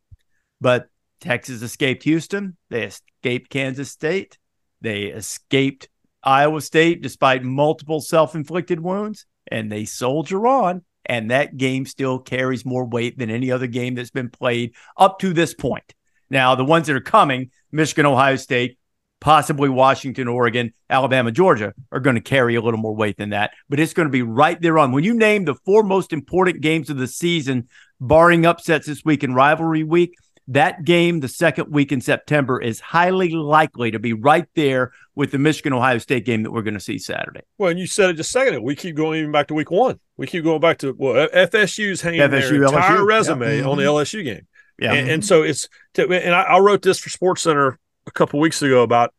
But 0.60 0.89
Texas 1.20 1.62
escaped 1.62 2.04
Houston. 2.04 2.58
They 2.70 2.84
escaped 2.84 3.50
Kansas 3.50 3.92
State. 3.92 4.38
They 4.82 5.06
escaped 5.06 5.90
Iowa 6.24 6.62
State 6.62 7.02
despite 7.02 7.44
multiple 7.44 8.02
self 8.02 8.36
inflicted 8.36 8.80
wounds, 8.80 9.26
and 9.48 9.72
they 9.72 9.86
soldier 9.86 10.48
on. 10.48 10.84
And 11.06 11.32
that 11.32 11.58
game 11.58 11.86
still 11.86 12.20
carries 12.20 12.66
more 12.66 12.86
weight 12.86 13.18
than 13.18 13.32
any 13.32 13.52
other 13.52 13.68
game 13.68 13.96
that's 13.96 14.12
been 14.12 14.30
played 14.30 14.76
up 14.96 15.20
to 15.20 15.34
this 15.34 15.54
point. 15.56 15.96
Now, 16.30 16.54
the 16.54 16.66
ones 16.66 16.86
that 16.88 16.96
are 16.96 17.02
coming, 17.02 17.50
Michigan, 17.72 18.06
Ohio 18.06 18.36
State, 18.36 18.78
possibly 19.20 19.70
Washington, 19.70 20.28
Oregon, 20.28 20.74
Alabama, 20.90 21.32
Georgia, 21.32 21.74
are 21.92 22.00
going 22.00 22.16
to 22.16 22.22
carry 22.22 22.56
a 22.56 22.62
little 22.62 22.80
more 22.80 22.96
weight 22.96 23.18
than 23.18 23.32
that. 23.32 23.52
But 23.70 23.80
it's 23.80 23.94
going 23.94 24.08
to 24.08 24.12
be 24.12 24.22
right 24.22 24.62
there 24.62 24.78
on. 24.78 24.92
When 24.92 25.04
you 25.04 25.14
name 25.14 25.46
the 25.46 25.56
four 25.66 25.84
most 25.84 26.14
important 26.14 26.62
games 26.62 26.90
of 26.90 26.98
the 26.98 27.08
season, 27.08 27.68
barring 28.00 28.46
upsets 28.46 28.88
this 28.88 29.04
week 29.04 29.24
in 29.24 29.34
rivalry 29.34 29.84
week, 29.84 30.14
that 30.50 30.84
game, 30.84 31.20
the 31.20 31.28
second 31.28 31.72
week 31.72 31.92
in 31.92 32.02
September, 32.02 32.60
is 32.62 32.80
highly 32.80 33.30
likely 33.30 33.92
to 33.92 34.00
be 34.00 34.14
right 34.14 34.46
there 34.56 34.92
with 35.16 35.32
the 35.32 35.38
Michigan 35.38 35.74
Ohio 35.74 35.98
State 36.00 36.26
game 36.26 36.44
that 36.44 36.52
we're 36.52 36.62
going 36.64 36.74
to 36.74 36.80
see 36.80 36.98
Saturday. 36.98 37.42
Well, 37.58 37.70
and 37.70 37.80
you 37.80 37.88
said 37.88 38.10
it 38.10 38.14
just 38.16 38.30
a 38.30 38.34
second 38.34 38.56
ago. 38.56 38.64
We 38.64 38.76
keep 38.76 38.96
going 38.96 39.20
even 39.20 39.32
back 39.32 39.48
to 39.48 39.54
week 39.54 39.72
one. 39.72 40.00
We 40.18 40.28
keep 40.28 40.44
going 40.44 40.60
back 40.60 40.80
to 40.80 40.94
well, 40.98 41.28
FSU's 41.30 42.02
hanging 42.02 42.22
FSU, 42.22 42.30
their 42.50 42.64
entire 42.66 42.98
LSU. 42.98 43.06
resume 43.08 43.58
Yep. 43.58 43.66
on 43.66 43.78
the 43.78 43.84
LSU 43.84 44.24
game. 44.24 44.48
Yeah. 44.80 44.94
And, 44.94 45.10
and 45.10 45.26
so 45.26 45.44
it's 45.44 45.68
and 45.98 46.34
I, 46.34 46.42
I 46.44 46.60
wrote 46.60 46.82
this 46.82 47.00
for 47.00 47.10
Sports 47.10 47.44
Center 47.44 47.80
a 48.08 48.12
couple 48.12 48.40
weeks 48.40 48.62
ago 48.62 48.82
about 48.84 49.14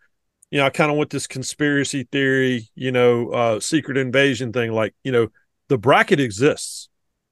you 0.51 0.59
know 0.59 0.67
I 0.67 0.71
kind 0.71 0.91
of 0.91 0.97
went 0.97 1.11
this 1.11 1.27
conspiracy 1.27 2.09
theory, 2.11 2.69
you 2.75 2.91
know, 2.93 3.31
uh, 3.31 3.61
secret 3.61 3.97
invasion 3.97 4.53
thing. 4.53 4.73
Like 4.73 4.95
you 5.05 5.13
know, 5.13 5.29
the 5.69 5.79
bracket 5.79 6.19
exists. 6.21 6.89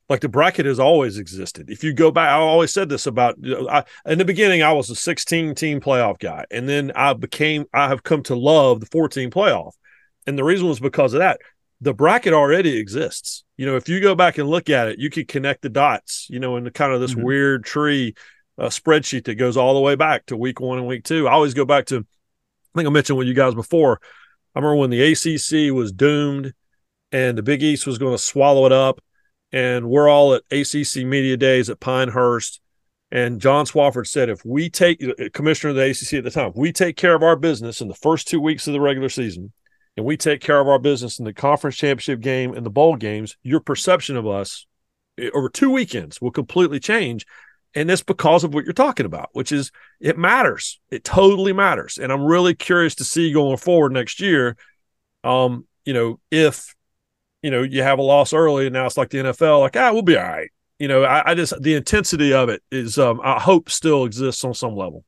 Like 0.08 0.20
the 0.20 0.28
bracket 0.28 0.64
has 0.64 0.80
always 0.80 1.18
existed. 1.18 1.68
If 1.68 1.84
you 1.84 1.92
go 1.92 2.10
back, 2.10 2.30
I 2.30 2.34
always 2.34 2.72
said 2.72 2.88
this 2.88 3.06
about 3.06 3.36
you 3.40 3.54
know, 3.54 3.68
I, 3.68 3.84
in 4.06 4.18
the 4.18 4.24
beginning. 4.24 4.62
I 4.62 4.72
was 4.72 4.88
a 4.88 4.94
16 4.94 5.54
team 5.54 5.80
playoff 5.80 6.18
guy, 6.18 6.46
and 6.50 6.66
then 6.68 6.92
I 6.96 7.12
became. 7.12 7.66
I 7.74 7.88
have 7.88 8.02
come 8.02 8.22
to 8.24 8.34
love 8.34 8.80
the 8.80 8.86
14 8.86 9.30
playoff, 9.30 9.72
and 10.26 10.38
the 10.38 10.44
reason 10.44 10.66
was 10.66 10.80
because 10.80 11.12
of 11.12 11.18
that. 11.18 11.40
The 11.82 11.92
bracket 11.94 12.32
already 12.32 12.78
exists. 12.78 13.44
You 13.56 13.66
know, 13.66 13.76
if 13.76 13.88
you 13.88 14.00
go 14.00 14.14
back 14.14 14.38
and 14.38 14.48
look 14.48 14.70
at 14.70 14.88
it, 14.88 14.98
you 14.98 15.10
could 15.10 15.28
connect 15.28 15.62
the 15.62 15.68
dots. 15.68 16.26
You 16.30 16.40
know, 16.40 16.56
in 16.56 16.64
the 16.64 16.70
kind 16.70 16.92
of 16.92 17.00
this 17.00 17.14
Mhm. 17.14 17.22
weird 17.24 17.64
tree 17.64 18.14
uh, 18.58 18.68
spreadsheet 18.68 19.24
that 19.26 19.36
goes 19.36 19.56
all 19.56 19.74
the 19.74 19.80
way 19.80 19.94
back 19.94 20.26
to 20.26 20.36
week 20.36 20.58
one 20.58 20.78
and 20.78 20.88
week 20.88 21.04
two. 21.04 21.28
I 21.28 21.32
always 21.32 21.54
go 21.54 21.64
back 21.66 21.86
to. 21.86 21.98
I 21.98 22.78
think 22.78 22.88
I 22.88 22.90
mentioned 22.90 23.18
with 23.18 23.28
you 23.28 23.34
guys 23.34 23.54
before. 23.54 24.00
I 24.54 24.58
remember 24.58 24.76
when 24.76 24.90
the 24.90 25.02
ACC 25.12 25.70
was 25.70 25.92
doomed, 25.92 26.54
and 27.12 27.36
the 27.36 27.42
Big 27.42 27.62
East 27.62 27.86
was 27.86 27.98
going 27.98 28.14
to 28.14 28.22
swallow 28.22 28.64
it 28.64 28.72
up 28.72 29.00
and 29.52 29.88
we're 29.88 30.08
all 30.08 30.34
at 30.34 30.42
ACC 30.50 31.04
Media 31.04 31.36
Days 31.36 31.70
at 31.70 31.80
Pinehurst. 31.80 32.60
And 33.10 33.40
John 33.40 33.64
Swofford 33.64 34.06
said, 34.06 34.28
if 34.28 34.44
we 34.44 34.68
take, 34.68 35.02
uh, 35.02 35.28
commissioner 35.32 35.70
of 35.70 35.76
the 35.76 35.90
ACC 35.90 36.14
at 36.14 36.24
the 36.24 36.30
time, 36.30 36.52
we 36.54 36.72
take 36.72 36.96
care 36.96 37.14
of 37.14 37.22
our 37.22 37.36
business 37.36 37.80
in 37.80 37.88
the 37.88 37.94
first 37.94 38.28
two 38.28 38.40
weeks 38.40 38.66
of 38.66 38.74
the 38.74 38.80
regular 38.80 39.08
season, 39.08 39.52
and 39.96 40.04
we 40.04 40.16
take 40.16 40.40
care 40.40 40.60
of 40.60 40.68
our 40.68 40.78
business 40.78 41.18
in 41.18 41.24
the 41.24 41.32
conference 41.32 41.76
championship 41.76 42.20
game 42.20 42.52
and 42.52 42.66
the 42.66 42.70
bowl 42.70 42.96
games, 42.96 43.36
your 43.42 43.60
perception 43.60 44.16
of 44.16 44.26
us 44.26 44.66
eh, 45.18 45.30
over 45.34 45.48
two 45.48 45.70
weekends 45.70 46.20
will 46.20 46.30
completely 46.30 46.78
change. 46.78 47.24
And 47.74 47.88
that's 47.88 48.02
because 48.02 48.44
of 48.44 48.54
what 48.54 48.64
you're 48.64 48.72
talking 48.72 49.06
about, 49.06 49.30
which 49.32 49.52
is 49.52 49.70
it 50.00 50.18
matters. 50.18 50.80
It 50.90 51.04
totally 51.04 51.52
matters. 51.52 51.98
And 51.98 52.12
I'm 52.12 52.24
really 52.24 52.54
curious 52.54 52.94
to 52.96 53.04
see 53.04 53.32
going 53.32 53.56
forward 53.56 53.92
next 53.92 54.20
year, 54.20 54.56
um, 55.24 55.66
you 55.84 55.92
know, 55.92 56.18
if 56.30 56.74
you 57.42 57.50
know, 57.50 57.62
you 57.62 57.82
have 57.82 57.98
a 57.98 58.02
loss 58.02 58.32
early 58.32 58.66
and 58.66 58.72
now 58.72 58.86
it's 58.86 58.96
like 58.96 59.10
the 59.10 59.18
NFL, 59.18 59.60
like, 59.60 59.76
ah, 59.76 59.92
we'll 59.92 60.02
be 60.02 60.16
all 60.16 60.24
right. 60.24 60.50
You 60.78 60.88
know, 60.88 61.04
I, 61.04 61.30
I 61.30 61.34
just 61.34 61.60
the 61.60 61.74
intensity 61.74 62.32
of 62.32 62.48
it 62.48 62.62
is 62.70 62.98
um 62.98 63.20
I 63.24 63.38
hope 63.40 63.68
still 63.70 64.04
exists 64.04 64.44
on 64.44 64.54
some 64.54 64.76
level. 64.76 65.04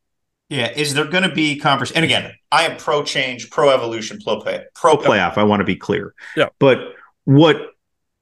Yeah, 0.48 0.68
is 0.72 0.94
there 0.94 1.04
going 1.04 1.22
to 1.22 1.32
be 1.32 1.56
conversation? 1.60 1.98
And 1.98 2.04
again, 2.04 2.32
I 2.50 2.64
am 2.64 2.76
pro 2.76 3.04
change, 3.04 3.50
pro 3.50 3.70
evolution, 3.70 4.18
pro 4.20 4.40
play, 4.40 4.64
pro 4.74 4.96
playoff. 4.96 5.38
I 5.38 5.44
want 5.44 5.60
to 5.60 5.64
be 5.64 5.76
clear. 5.76 6.12
Yeah. 6.36 6.48
But 6.58 6.78
what 7.24 7.56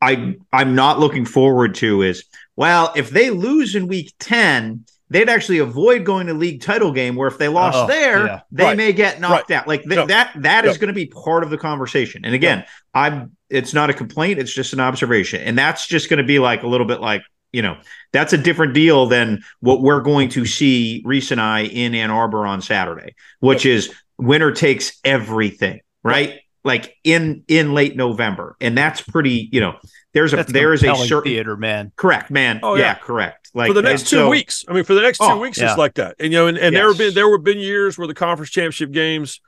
I 0.03 0.37
I'm 0.53 0.75
not 0.75 0.99
looking 1.01 1.25
forward 1.25 1.75
to 1.77 2.03
is 2.03 2.25
well, 2.55 2.93
if 2.97 3.09
they 3.11 3.31
lose 3.31 3.75
in 3.75 3.89
week 3.89 4.13
ten, 4.19 4.85
they'd 5.09 5.31
actually 5.31 5.59
avoid 5.59 6.05
going 6.05 6.27
to 6.27 6.35
league 6.35 6.61
title 6.61 6.93
game. 6.93 7.17
Where 7.17 7.29
if 7.29 7.39
they 7.39 7.49
lost 7.49 7.79
Oh, 7.79 7.87
there, 7.87 8.27
yeah. 8.27 8.41
they 8.53 8.65
Right. 8.65 8.77
may 8.77 8.93
get 8.93 9.21
knocked 9.21 9.51
out. 9.51 9.67
Like 9.67 9.85
th- 9.85 9.95
No. 9.95 10.07
that 10.07 10.33
that 10.43 10.67
is 10.67 10.75
No. 10.77 10.81
going 10.83 10.89
to 10.89 10.93
be 10.95 11.07
part 11.07 11.45
of 11.45 11.49
the 11.49 11.57
conversation. 11.57 12.27
And 12.27 12.35
again, 12.35 12.67
I'm 12.93 13.35
it's 13.51 13.75
not 13.75 13.91
a 13.91 13.95
complaint; 13.95 14.39
it's 14.39 14.53
just 14.53 14.73
an 14.73 14.81
observation, 14.81 15.41
and 15.43 15.57
that's 15.59 15.87
just 15.87 16.09
going 16.09 16.19
to 16.19 16.25
be 16.25 16.39
like 16.39 16.63
a 16.63 16.67
little 16.67 16.87
bit 16.87 17.01
like 17.01 17.23
you 17.53 17.63
know 17.63 17.79
that's 18.13 18.33
a 18.33 18.39
different 18.39 18.75
deal 18.75 19.07
than 19.07 19.43
what 19.61 19.81
we're 19.81 20.01
going 20.01 20.29
to 20.31 20.45
see 20.45 21.03
Rece 21.07 21.33
and 21.33 21.41
I 21.41 21.61
in 21.61 21.95
Ann 21.95 22.11
Arbor 22.11 22.47
on 22.47 22.61
Saturday, 22.63 23.15
which 23.41 23.65
is 23.67 23.93
winner 24.19 24.51
takes 24.53 24.99
everything, 25.05 25.81
right? 26.03 26.41
Like 26.65 26.95
in 27.05 27.45
in 27.49 27.73
late 27.73 27.97
November, 27.97 28.57
and 28.61 28.77
that's 28.77 29.01
pretty. 29.01 29.49
You 29.53 29.61
know, 29.61 29.77
there's 30.13 30.33
a 30.33 30.37
That's 30.37 30.53
there 30.53 30.73
is 30.75 30.83
a 30.83 30.87
compelling 30.87 31.09
certain 31.09 31.33
theater, 31.33 31.57
man. 31.57 31.93
correct 31.97 32.31
man. 32.31 32.61
Oh, 32.63 32.75
yeah. 32.75 32.83
yeah. 32.83 32.95
correct. 32.97 33.51
Like 33.55 33.69
for 33.69 33.75
the 33.75 33.83
next 33.83 34.03
two 34.09 34.17
so- 34.17 34.29
weeks. 34.29 34.65
I 34.69 34.73
mean, 34.75 34.85
for 34.85 34.95
the 34.95 35.01
next 35.01 35.19
two 35.19 35.25
Oh, 35.25 35.39
weeks, 35.39 35.59
yeah. 35.59 35.71
it's 35.71 35.79
like 35.79 35.95
that. 35.95 36.17
And 36.19 36.33
you 36.33 36.39
know, 36.39 36.47
and, 36.49 36.59
and 36.59 36.75
there 36.77 36.89
have 36.89 36.99
been 36.99 37.15
there 37.15 37.31
have 37.31 37.45
been 37.45 37.59
years 37.59 37.97
where 37.97 38.07
the 38.07 38.15
conference 38.15 38.51
championship 38.51 38.91
games 38.91 39.41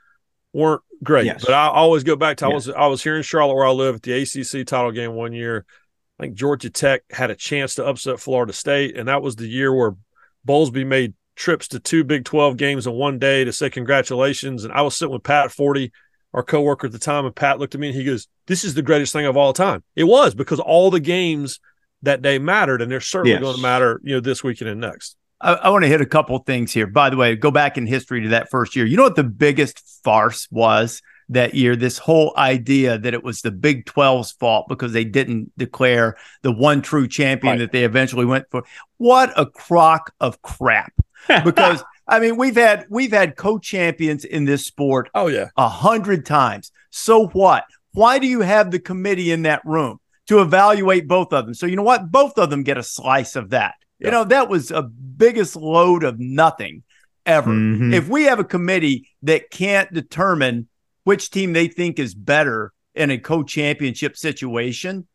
weren't 0.52 0.80
great. 1.02 1.26
Yes. 1.26 1.44
But 1.44 1.54
I 1.54 1.68
always 1.68 2.04
go 2.04 2.16
back 2.16 2.38
to 2.38 2.46
I 2.46 2.48
Yeah. 2.48 2.54
was 2.54 2.68
I 2.68 2.86
was 2.86 3.02
here 3.02 3.16
in 3.16 3.22
Charlotte 3.22 3.54
where 3.54 3.66
I 3.66 3.70
live 3.70 3.96
at 3.96 4.02
the 4.02 4.12
ACC 4.12 4.64
title 4.66 4.92
game 4.92 5.14
one 5.14 5.32
year. 5.32 5.64
I 6.18 6.24
think 6.24 6.34
Georgia 6.36 6.68
Tech 6.70 7.02
had 7.10 7.30
a 7.30 7.34
chance 7.34 7.74
to 7.76 7.86
upset 7.86 8.20
Florida 8.20 8.52
State, 8.52 8.96
and 8.96 9.08
that 9.08 9.22
was 9.22 9.36
the 9.36 9.48
year 9.48 9.74
where 9.74 9.92
Bowlesby 10.46 10.86
made 10.86 11.14
trips 11.36 11.68
to 11.68 11.80
two 11.80 12.04
Big 12.04 12.24
Twelve 12.24 12.56
games 12.58 12.86
in 12.86 12.92
one 12.92 13.18
day 13.18 13.44
to 13.44 13.52
say 13.52 13.70
congratulations. 13.70 14.64
And 14.64 14.72
I 14.72 14.82
was 14.82 14.96
sitting 14.96 15.12
with 15.12 15.22
Pat 15.22 15.50
Forde, 15.50 15.90
our 16.34 16.42
coworker 16.42 16.86
at 16.88 16.92
the 16.92 16.98
time, 16.98 17.24
and 17.24 17.34
Pat 17.34 17.58
looked 17.58 17.74
at 17.74 17.80
me 17.80 17.88
and 17.88 17.96
he 17.96 18.04
goes, 18.04 18.28
"This 18.46 18.64
is 18.64 18.74
the 18.74 18.82
greatest 18.82 19.12
thing 19.12 19.24
of 19.26 19.36
all 19.36 19.52
time." 19.54 19.82
It 19.96 20.04
was 20.04 20.34
because 20.34 20.60
all 20.60 20.90
the 20.90 21.00
games 21.00 21.58
that 22.02 22.20
day 22.22 22.38
mattered, 22.38 22.82
and 22.82 22.90
they're 22.90 23.00
certainly 23.00 23.32
Yes. 23.32 23.40
going 23.42 23.56
to 23.56 23.62
matter, 23.62 24.00
you 24.02 24.14
know, 24.14 24.20
this 24.20 24.42
weekend 24.44 24.70
and 24.70 24.80
next. 24.80 25.16
I, 25.40 25.54
I 25.54 25.68
want 25.70 25.84
to 25.84 25.88
hit 25.88 26.00
a 26.00 26.06
couple 26.06 26.38
things 26.38 26.72
here. 26.72 26.86
By 26.86 27.10
the 27.10 27.16
way, 27.16 27.34
go 27.36 27.50
back 27.50 27.78
in 27.78 27.86
history 27.86 28.22
to 28.22 28.28
that 28.30 28.50
first 28.50 28.76
year. 28.76 28.84
You 28.86 28.96
know 28.96 29.04
what 29.04 29.16
the 29.16 29.24
biggest 29.24 30.00
farce 30.04 30.48
was 30.50 31.02
that 31.28 31.54
year? 31.54 31.76
This 31.76 31.98
whole 31.98 32.34
idea 32.36 32.98
that 32.98 33.14
it 33.14 33.24
was 33.24 33.40
the 33.40 33.50
Big 33.50 33.86
12's 33.86 34.32
fault 34.32 34.66
because 34.68 34.92
they 34.92 35.04
didn't 35.04 35.52
declare 35.56 36.16
the 36.42 36.52
one 36.52 36.82
true 36.82 37.08
champion 37.08 37.52
Right. 37.52 37.58
that 37.60 37.72
they 37.72 37.84
eventually 37.84 38.26
went 38.26 38.46
for. 38.50 38.64
What 38.98 39.32
a 39.36 39.46
crock 39.46 40.12
of 40.20 40.42
crap. 40.42 40.92
Because 41.44 41.82
I 42.08 42.18
mean, 42.18 42.36
we've 42.38 42.56
had 42.56 42.86
we've 42.90 43.12
had 43.12 43.36
co-champions 43.36 44.24
in 44.24 44.46
this 44.46 44.64
sport 44.66 45.10
Oh 45.14 45.26
yeah, 45.28 45.48
a 45.56 45.68
hundred 45.68 46.24
times. 46.26 46.72
So 46.90 47.26
what? 47.28 47.64
Why 47.92 48.18
do 48.18 48.26
you 48.26 48.40
have 48.40 48.70
the 48.70 48.80
committee 48.80 49.30
in 49.30 49.42
that 49.42 49.60
room 49.64 50.00
to 50.28 50.40
evaluate 50.40 51.06
both 51.06 51.32
of 51.32 51.44
them? 51.44 51.54
So 51.54 51.66
you 51.66 51.76
know 51.76 51.82
what? 51.82 52.10
Both 52.10 52.38
of 52.38 52.48
them 52.50 52.62
get 52.62 52.78
a 52.78 52.82
slice 52.82 53.36
of 53.36 53.50
that. 53.50 53.74
You 54.00 54.10
know, 54.10 54.24
that 54.24 54.48
was 54.48 54.70
a 54.70 54.82
biggest 54.82 55.56
load 55.56 56.04
of 56.04 56.18
nothing 56.18 56.82
ever. 57.26 57.50
Mhm. 57.50 57.92
If 57.92 58.08
we 58.08 58.24
have 58.24 58.38
a 58.38 58.44
committee 58.44 59.08
that 59.22 59.50
can't 59.50 59.92
determine 59.92 60.68
which 61.04 61.30
team 61.30 61.52
they 61.52 61.68
think 61.68 61.98
is 61.98 62.14
better 62.14 62.72
in 62.94 63.10
a 63.10 63.18
co-championship 63.18 64.16
situation, 64.16 65.06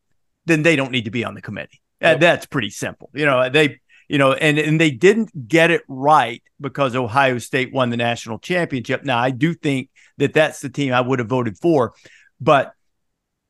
then 0.45 0.63
they 0.63 0.75
don't 0.75 0.91
need 0.91 1.05
to 1.05 1.11
be 1.11 1.25
on 1.25 1.33
the 1.33 1.41
committee. 1.41 1.81
Uh, 2.03 2.09
Yep. 2.09 2.19
that's 2.19 2.45
pretty 2.45 2.69
simple. 2.69 3.09
You 3.13 3.25
know, 3.25 3.49
they 3.49 3.79
you 4.07 4.19
know, 4.19 4.33
and 4.33 4.59
and 4.59 4.79
they 4.79 4.91
didn't 4.91 5.47
get 5.47 5.71
it 5.71 5.81
right 5.88 6.43
because 6.61 6.95
Ohio 6.95 7.39
State 7.39 7.73
won 7.73 7.89
the 7.89 7.97
national 7.97 8.38
championship. 8.38 9.03
Now, 9.03 9.17
I 9.17 9.31
do 9.31 9.55
think 9.55 9.89
that 10.17 10.31
that's 10.33 10.59
the 10.59 10.69
team 10.69 10.93
I 10.93 11.01
would 11.01 11.17
have 11.17 11.27
voted 11.27 11.57
for, 11.57 11.95
but 12.39 12.73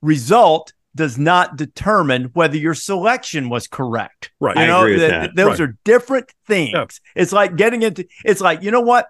result 0.01 0.71
does 0.95 1.17
not 1.17 1.57
determine 1.57 2.25
whether 2.33 2.57
your 2.57 2.73
selection 2.73 3.49
was 3.49 3.67
correct. 3.67 4.31
right. 4.39 4.55
You 4.55 4.63
I 4.63 4.67
know, 4.67 4.79
agree 4.79 4.93
with 4.93 5.01
th- 5.01 5.11
that. 5.11 5.35
those 5.35 5.59
Right. 5.59 5.69
are 5.69 5.77
different 5.83 6.31
things. 6.47 6.71
Yeah. 6.73 6.85
It's 7.21 7.33
like 7.33 7.55
getting 7.57 7.81
into 7.83 8.07
it's 8.23 8.41
like, 8.41 8.63
you 8.63 8.71
know 8.71 8.81
what? 8.81 9.07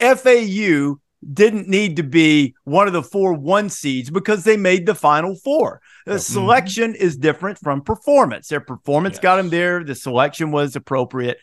FAU 0.00 0.96
didn't 1.32 1.68
need 1.68 1.96
to 1.96 2.02
be 2.02 2.54
one 2.64 2.86
of 2.86 2.92
the 2.92 3.02
four 3.02 3.32
one 3.34 3.68
seeds 3.68 4.10
because 4.10 4.44
they 4.44 4.56
made 4.56 4.86
the 4.86 4.94
final 4.94 5.34
four. 5.34 5.80
The 6.06 6.12
Yeah. 6.12 6.16
Mm-hmm. 6.18 6.32
selection 6.32 6.94
is 6.94 7.16
different 7.16 7.58
from 7.58 7.82
performance. 7.82 8.48
Their 8.48 8.60
performance 8.60 9.18
got 9.18 9.36
them 9.36 9.50
there. 9.50 9.82
The 9.84 9.94
selection 9.94 10.50
was 10.52 10.76
appropriate. 10.76 11.38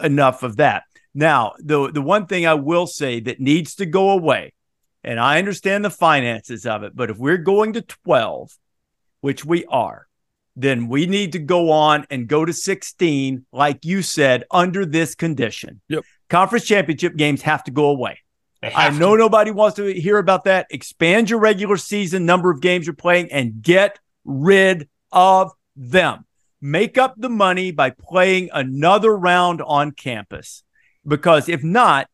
enough 0.00 0.44
of 0.44 0.58
that. 0.58 0.84
Now, 1.12 1.54
the 1.58 1.90
the 1.90 2.00
one 2.02 2.26
thing 2.26 2.46
I 2.46 2.54
will 2.54 2.86
say 2.86 3.18
that 3.20 3.40
needs 3.40 3.74
to 3.76 3.86
go 3.86 4.10
away, 4.10 4.52
and 5.02 5.18
I 5.18 5.38
understand 5.38 5.84
the 5.84 5.90
finances 5.90 6.66
of 6.66 6.84
it, 6.84 6.94
but 6.94 7.10
if 7.10 7.16
we're 7.18 7.38
going 7.38 7.72
to 7.72 7.82
12, 7.82 8.52
which 9.28 9.44
we 9.44 9.66
are, 9.66 10.06
then 10.56 10.88
we 10.88 11.04
need 11.04 11.32
to 11.32 11.38
go 11.38 11.70
on 11.70 12.06
and 12.08 12.26
go 12.26 12.46
to 12.46 12.52
16, 12.54 13.44
like 13.52 13.84
you 13.84 14.00
said, 14.00 14.44
under 14.50 14.86
this 14.86 15.14
condition. 15.14 15.82
Yep. 15.90 16.04
Conference 16.30 16.64
championship 16.64 17.14
games 17.14 17.42
have 17.42 17.62
to 17.64 17.70
go 17.70 17.90
away. 17.90 18.20
I 18.62 18.88
know 18.88 19.16
to. 19.16 19.18
nobody 19.18 19.50
wants 19.50 19.76
to 19.76 19.92
hear 19.92 20.16
about 20.16 20.44
that. 20.44 20.68
Expand 20.70 21.28
your 21.28 21.40
regular 21.40 21.76
season 21.76 22.24
number 22.24 22.50
of 22.50 22.62
games 22.62 22.86
you're 22.86 22.94
playing 22.94 23.30
and 23.30 23.60
get 23.60 24.00
rid 24.24 24.88
of 25.12 25.52
them. 25.76 26.24
Make 26.62 26.96
up 26.96 27.12
the 27.18 27.28
money 27.28 27.70
by 27.70 27.90
playing 27.90 28.48
another 28.54 29.14
round 29.14 29.60
on 29.60 29.90
campus. 29.90 30.62
Because 31.06 31.50
if 31.50 31.62
not, 31.62 32.08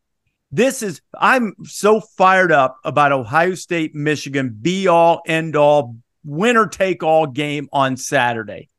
this 0.51 0.83
is, 0.83 0.99
I'm 1.17 1.53
so 1.63 2.01
fired 2.01 2.51
up 2.51 2.75
about 2.83 3.13
Ohio 3.13 3.55
State, 3.55 3.95
Michigan, 3.95 4.57
be 4.61 4.87
all, 4.87 5.21
end 5.25 5.55
all, 5.55 5.95
winner 6.25 6.67
take 6.67 7.03
all 7.03 7.27
game 7.27 7.69
on 7.71 7.95
Saturday. 7.97 8.69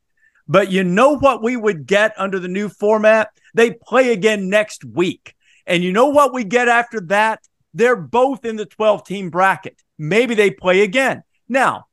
But 0.47 0.71
you 0.71 0.83
know 0.83 1.17
what 1.17 1.43
we 1.43 1.57
would 1.57 1.85
get 1.85 2.13
under 2.17 2.39
the 2.39 2.47
new 2.47 2.69
format? 2.69 3.29
They 3.53 3.71
play 3.71 4.11
again 4.11 4.49
next 4.49 4.85
week. 4.85 5.33
And 5.65 5.83
you 5.83 5.91
know 5.91 6.07
what 6.07 6.33
we 6.33 6.43
get 6.43 6.67
after 6.67 7.01
that? 7.07 7.41
They're 7.73 7.95
both 7.95 8.45
in 8.45 8.55
the 8.55 8.65
12 8.65 9.05
team 9.05 9.29
bracket. 9.29 9.81
Maybe 9.97 10.35
they 10.35 10.51
play 10.51 10.81
again. 10.81 11.23
Now, 11.49 11.87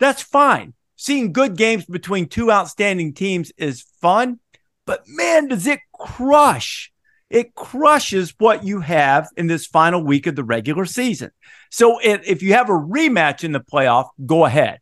that's 0.00 0.22
fine. 0.22 0.74
Seeing 0.96 1.32
good 1.32 1.56
games 1.56 1.84
between 1.84 2.28
two 2.28 2.50
outstanding 2.50 3.14
teams 3.14 3.52
is 3.56 3.84
fun, 4.00 4.40
but 4.86 5.02
man, 5.06 5.48
does 5.48 5.66
it 5.66 5.80
crush. 5.92 6.92
It 7.30 7.54
crushes 7.54 8.34
what 8.38 8.62
you 8.62 8.80
have 8.80 9.28
in 9.36 9.46
this 9.46 9.66
final 9.66 10.04
week 10.04 10.26
of 10.26 10.36
the 10.36 10.44
regular 10.44 10.84
season. 10.84 11.30
So 11.70 11.98
if 12.02 12.42
you 12.42 12.52
have 12.52 12.68
a 12.68 12.72
rematch 12.72 13.42
in 13.42 13.52
the 13.52 13.60
playoff, 13.60 14.08
go 14.26 14.44
ahead. 14.44 14.80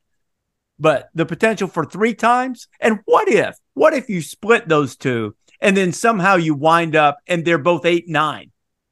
But 0.80 1.10
the 1.14 1.26
potential 1.26 1.68
for 1.68 1.84
three 1.84 2.14
times, 2.14 2.66
and 2.80 3.00
what 3.04 3.28
if? 3.28 3.56
What 3.74 3.94
if 3.94 4.08
you 4.08 4.22
split 4.22 4.66
those 4.68 4.96
two 4.96 5.36
and 5.60 5.76
then 5.76 5.92
somehow 5.92 6.36
you 6.36 6.54
wind 6.54 6.96
up 6.96 7.18
and 7.26 7.44
they're 7.44 7.58
both 7.58 7.84
eight 7.84 8.08
nine? 8.08 8.50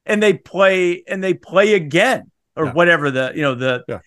and 0.09 0.23
they 0.23 0.33
play 0.33 1.05
and 1.07 1.23
they 1.23 1.35
play 1.35 1.75
again 1.75 2.31
or 2.57 2.67
yeah. 2.67 2.73
whatever 2.73 3.11
the 3.11 3.31
you 3.37 3.43
know 3.43 3.55
the 3.55 3.85
yeah. 3.87 4.01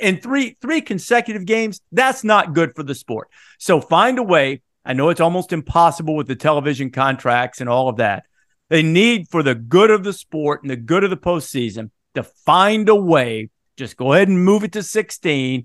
in 0.00 0.20
three 0.20 0.56
three 0.60 0.82
consecutive 0.82 1.46
games 1.46 1.80
that's 1.92 2.24
not 2.24 2.52
good 2.52 2.74
for 2.74 2.82
the 2.82 2.94
sport 2.94 3.28
so 3.58 3.80
find 3.80 4.18
a 4.18 4.22
way 4.22 4.60
i 4.84 4.92
know 4.92 5.08
it's 5.08 5.20
almost 5.20 5.52
impossible 5.52 6.16
with 6.16 6.26
the 6.26 6.36
television 6.36 6.90
contracts 6.90 7.60
and 7.60 7.70
all 7.70 7.88
of 7.88 7.96
that 7.96 8.24
they 8.68 8.82
need 8.82 9.28
for 9.30 9.42
the 9.42 9.54
good 9.54 9.90
of 9.90 10.04
the 10.04 10.12
sport 10.12 10.62
and 10.62 10.70
the 10.70 10.76
good 10.76 11.04
of 11.04 11.10
the 11.10 11.16
postseason 11.16 11.90
to 12.14 12.22
find 12.22 12.88
a 12.88 12.96
way 12.96 13.48
just 13.76 13.96
go 13.96 14.12
ahead 14.12 14.28
and 14.28 14.44
move 14.44 14.64
it 14.64 14.72
to 14.72 14.82
16 14.82 15.64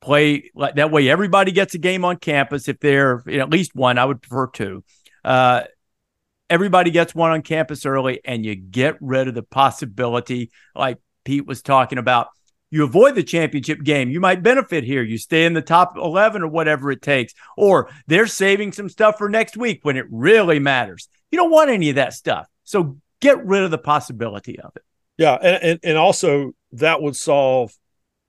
play 0.00 0.50
that 0.74 0.90
way 0.90 1.08
everybody 1.08 1.52
gets 1.52 1.74
a 1.74 1.78
game 1.78 2.04
on 2.04 2.16
campus 2.16 2.68
if 2.68 2.78
they're 2.80 3.22
you 3.26 3.36
know, 3.36 3.42
at 3.42 3.50
least 3.50 3.74
one 3.74 3.98
i 3.98 4.04
would 4.04 4.22
prefer 4.22 4.46
two 4.46 4.82
uh, 5.24 5.62
everybody 6.50 6.90
gets 6.90 7.14
one 7.14 7.30
on 7.30 7.42
campus 7.42 7.86
early 7.86 8.20
and 8.24 8.44
you 8.44 8.56
get 8.56 8.96
rid 9.00 9.28
of 9.28 9.34
the 9.34 9.42
possibility, 9.42 10.50
like 10.74 10.98
Pete 11.24 11.46
was 11.46 11.62
talking 11.62 11.98
about. 11.98 12.28
You 12.72 12.84
avoid 12.84 13.16
the 13.16 13.22
championship 13.24 13.82
game. 13.82 14.10
You 14.10 14.20
might 14.20 14.44
benefit 14.44 14.84
here. 14.84 15.02
You 15.02 15.18
stay 15.18 15.44
in 15.44 15.54
the 15.54 15.62
top 15.62 15.96
11 15.96 16.42
or 16.42 16.48
whatever 16.48 16.92
it 16.92 17.02
takes. 17.02 17.34
Or 17.56 17.90
they're 18.06 18.28
saving 18.28 18.72
some 18.72 18.88
stuff 18.88 19.18
for 19.18 19.28
next 19.28 19.56
week 19.56 19.80
when 19.82 19.96
it 19.96 20.06
really 20.10 20.60
matters. 20.60 21.08
You 21.32 21.38
don't 21.38 21.50
want 21.50 21.70
any 21.70 21.88
of 21.88 21.96
that 21.96 22.12
stuff. 22.12 22.46
So 22.62 22.98
get 23.20 23.44
rid 23.44 23.64
of 23.64 23.72
the 23.72 23.78
possibility 23.78 24.60
of 24.60 24.70
it. 24.76 24.82
Yeah. 25.18 25.34
And, 25.34 25.62
and, 25.62 25.80
and 25.82 25.98
also, 25.98 26.52
that 26.72 27.02
would 27.02 27.16
solve 27.16 27.72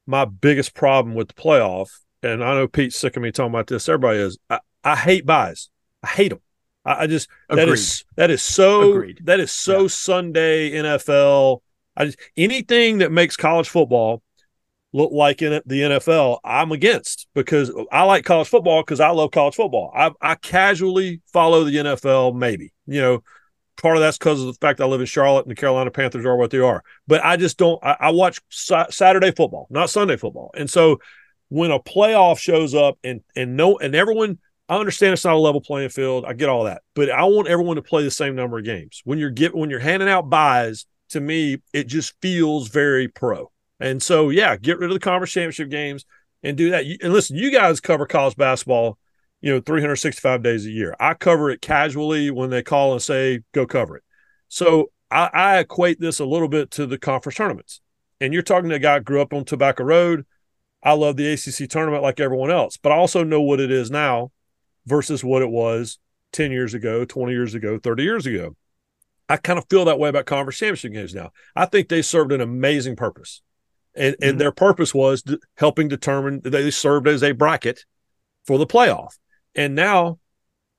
my 0.06 0.26
biggest 0.26 0.74
problem 0.74 1.16
with 1.16 1.30
the 1.30 1.34
playoff. 1.34 1.89
And 2.24 2.43
I 2.43 2.54
know 2.54 2.68
Pete's 2.68 2.95
sick 2.95 3.16
of 3.18 3.24
me 3.24 3.32
talking 3.32 3.52
about 3.52 3.68
this. 3.68 3.89
Everybody 3.89 4.20
is. 4.20 4.38
I, 4.49 4.60
I 4.84 4.95
hate 4.95 5.26
buys. 5.26 5.70
I 6.04 6.08
hate 6.08 6.30
them. 6.30 6.41
I, 6.86 7.04
I 7.04 7.08
just 7.08 7.30
Agreed. 7.49 7.68
that 7.68 7.74
is 7.74 8.06
that 8.16 8.32
is 8.32 8.41
so 8.41 8.91
Agreed. 8.91 9.22
that 9.24 9.39
is 9.39 9.52
so 9.52 9.84
yeah. 9.84 9.88
Sunday 9.88 10.72
NFL. 10.72 11.62
I 11.95 12.06
just 12.06 12.20
anything 12.38 12.99
that 12.99 13.12
makes 13.12 13.36
college 13.36 13.70
football 13.70 14.22
look 14.93 15.12
like 15.12 15.41
in 15.41 15.62
the 15.66 15.82
NFL, 15.82 16.39
I'm 16.43 16.72
against 16.72 17.28
because 17.34 17.72
I 17.91 18.04
like 18.04 18.26
college 18.26 18.49
football 18.49 18.82
because 18.82 18.99
I 18.99 19.10
love 19.10 19.32
college 19.32 19.56
football. 19.56 19.91
I, 19.95 20.12
I 20.22 20.36
casually 20.36 21.22
follow 21.32 21.64
the 21.64 21.76
NFL, 21.76 22.36
maybe 22.36 22.74
you 22.88 23.02
know. 23.02 23.24
Part 23.82 23.98
of 23.98 24.02
that's 24.02 24.18
because 24.18 24.42
of 24.42 24.48
the 24.48 24.54
fact 24.54 24.80
I 24.80 24.86
live 24.86 25.00
in 25.00 25.08
Charlotte 25.08 25.46
and 25.46 25.52
the 25.52 25.60
Carolina 25.60 25.92
Panthers 25.92 26.26
are 26.26 26.36
what 26.36 26.52
they 26.52 26.60
are. 26.60 26.84
But 27.08 27.26
I 27.26 27.38
just 27.38 27.58
don't. 27.58 27.84
I, 27.84 27.98
I 28.00 28.10
watch 28.12 28.40
sa- 28.50 28.90
Saturday 28.90 29.32
football, 29.32 29.68
not 29.70 29.90
Sunday 29.90 30.18
football, 30.18 30.52
and 30.56 30.70
so 30.70 31.00
when 31.50 31.72
a 31.72 31.80
playoff 31.80 32.40
shows 32.40 32.76
up 32.76 32.98
and 33.04 33.22
and 33.36 33.58
no 33.58 33.78
and 33.78 33.96
everyone 33.96 34.40
I 34.70 34.78
understand 34.78 35.12
it's 35.12 35.26
not 35.26 35.34
a 35.34 35.38
level 35.38 35.60
playing 35.60 35.90
field. 35.90 36.24
I 36.26 36.32
get 36.32 36.48
all 36.48 36.64
that, 36.64 36.82
but 36.96 37.10
I 37.10 37.24
want 37.24 37.50
everyone 37.50 37.76
to 37.76 37.82
play 37.82 38.04
the 38.04 38.12
same 38.12 38.36
number 38.36 38.58
of 38.58 38.64
games. 38.64 39.02
When 39.04 39.20
you're 39.20 39.30
get 39.30 39.54
when 39.54 39.70
you're 39.70 39.80
handing 39.80 40.08
out 40.08 40.30
buys, 40.30 40.86
to 41.10 41.20
me, 41.20 41.58
it 41.74 41.88
just 41.88 42.14
feels 42.22 42.70
very 42.70 43.10
pro. 43.10 43.52
And 43.82 44.02
so, 44.02 44.30
yeah, 44.30 44.56
get 44.56 44.80
rid 44.80 44.90
of 44.90 44.94
the 44.94 45.02
conference 45.02 45.34
championship 45.34 45.70
games 45.70 46.06
and 46.42 46.56
do 46.56 46.72
that. 46.72 46.86
And 47.02 47.12
listen, 47.12 47.36
you 47.36 47.52
guys 47.52 47.82
cover 47.82 48.06
college 48.06 48.38
basketball, 48.38 48.98
you 49.42 49.52
know, 49.52 49.60
365 49.60 50.44
days 50.44 50.66
a 50.66 50.70
year. 50.70 50.96
I 51.00 51.16
cover 51.16 51.50
it 51.50 51.62
casually 51.62 52.30
when 52.32 52.50
they 52.50 52.64
call 52.64 52.94
and 52.94 53.02
say, 53.02 53.42
go 53.54 53.66
cover 53.66 53.98
it. 53.98 54.04
So 54.48 54.92
I, 55.10 55.30
I 55.34 55.60
equate 55.60 56.00
this 56.00 56.20
a 56.20 56.26
little 56.26 56.48
bit 56.48 56.72
to 56.72 56.86
the 56.86 56.98
conference 56.98 57.38
tournaments. 57.38 57.82
And 58.20 58.34
you're 58.34 58.44
talking 58.44 58.70
to 58.70 58.76
a 58.76 58.80
guy 58.80 59.00
who 59.00 59.04
grew 59.04 59.22
up 59.22 59.34
on 59.34 59.46
Tobacco 59.46 59.84
Road. 59.84 60.26
I 60.84 60.94
love 60.94 61.18
the 61.18 61.32
ACC 61.34 61.70
tournament 61.70 62.04
like 62.04 62.20
everyone 62.20 62.52
else, 62.52 62.78
but 62.78 62.92
I 62.92 62.96
also 62.96 63.24
know 63.24 63.42
what 63.42 63.60
it 63.60 63.72
is 63.72 63.92
now 63.92 64.32
versus 64.86 65.24
what 65.24 65.42
it 65.42 65.50
was 65.50 66.00
10 66.34 66.52
years 66.52 66.74
ago, 66.74 67.06
20 67.06 67.32
years 67.32 67.54
ago, 67.54 67.80
30 67.80 68.04
years 68.04 68.26
ago. 68.26 68.56
I 69.30 69.38
kind 69.38 69.58
of 69.58 69.66
feel 69.70 69.86
that 69.86 70.00
way 70.00 70.10
about 70.10 70.26
conference 70.26 70.58
championship 70.58 70.94
games 70.94 71.16
now. 71.16 71.32
I 71.56 71.66
think 71.66 71.88
they 71.88 72.02
served 72.02 72.32
an 72.32 72.42
amazing 72.42 72.96
purpose. 72.96 73.42
And, 73.96 74.16
mm-hmm. 74.16 74.30
and 74.30 74.42
their 74.42 74.52
purpose 74.52 74.94
was 74.94 75.24
helping 75.56 75.88
determine 75.88 76.42
they 76.44 76.70
served 76.72 77.08
as 77.08 77.24
a 77.24 77.32
bracket 77.32 77.86
for 78.46 78.58
the 78.58 78.68
playoff. 78.68 79.18
And 79.56 79.76
now 79.76 80.20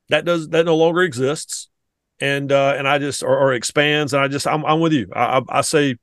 that 0.09 0.25
does 0.25 0.49
that 0.51 0.64
no 0.64 0.77
longer 0.77 1.03
exists. 1.03 1.68
And 2.20 2.53
uh, 2.53 2.75
and 2.77 2.87
I 2.87 2.99
just 2.99 3.23
or, 3.23 3.37
or 3.37 3.53
expands. 3.53 4.14
And 4.14 4.23
I 4.23 4.29
just 4.29 4.47
I'm, 4.47 4.64
I'm 4.64 4.81
with 4.81 4.93
you. 4.93 5.09
I, 5.14 5.39
I, 5.39 5.43
I 5.49 5.61
say 5.62 5.97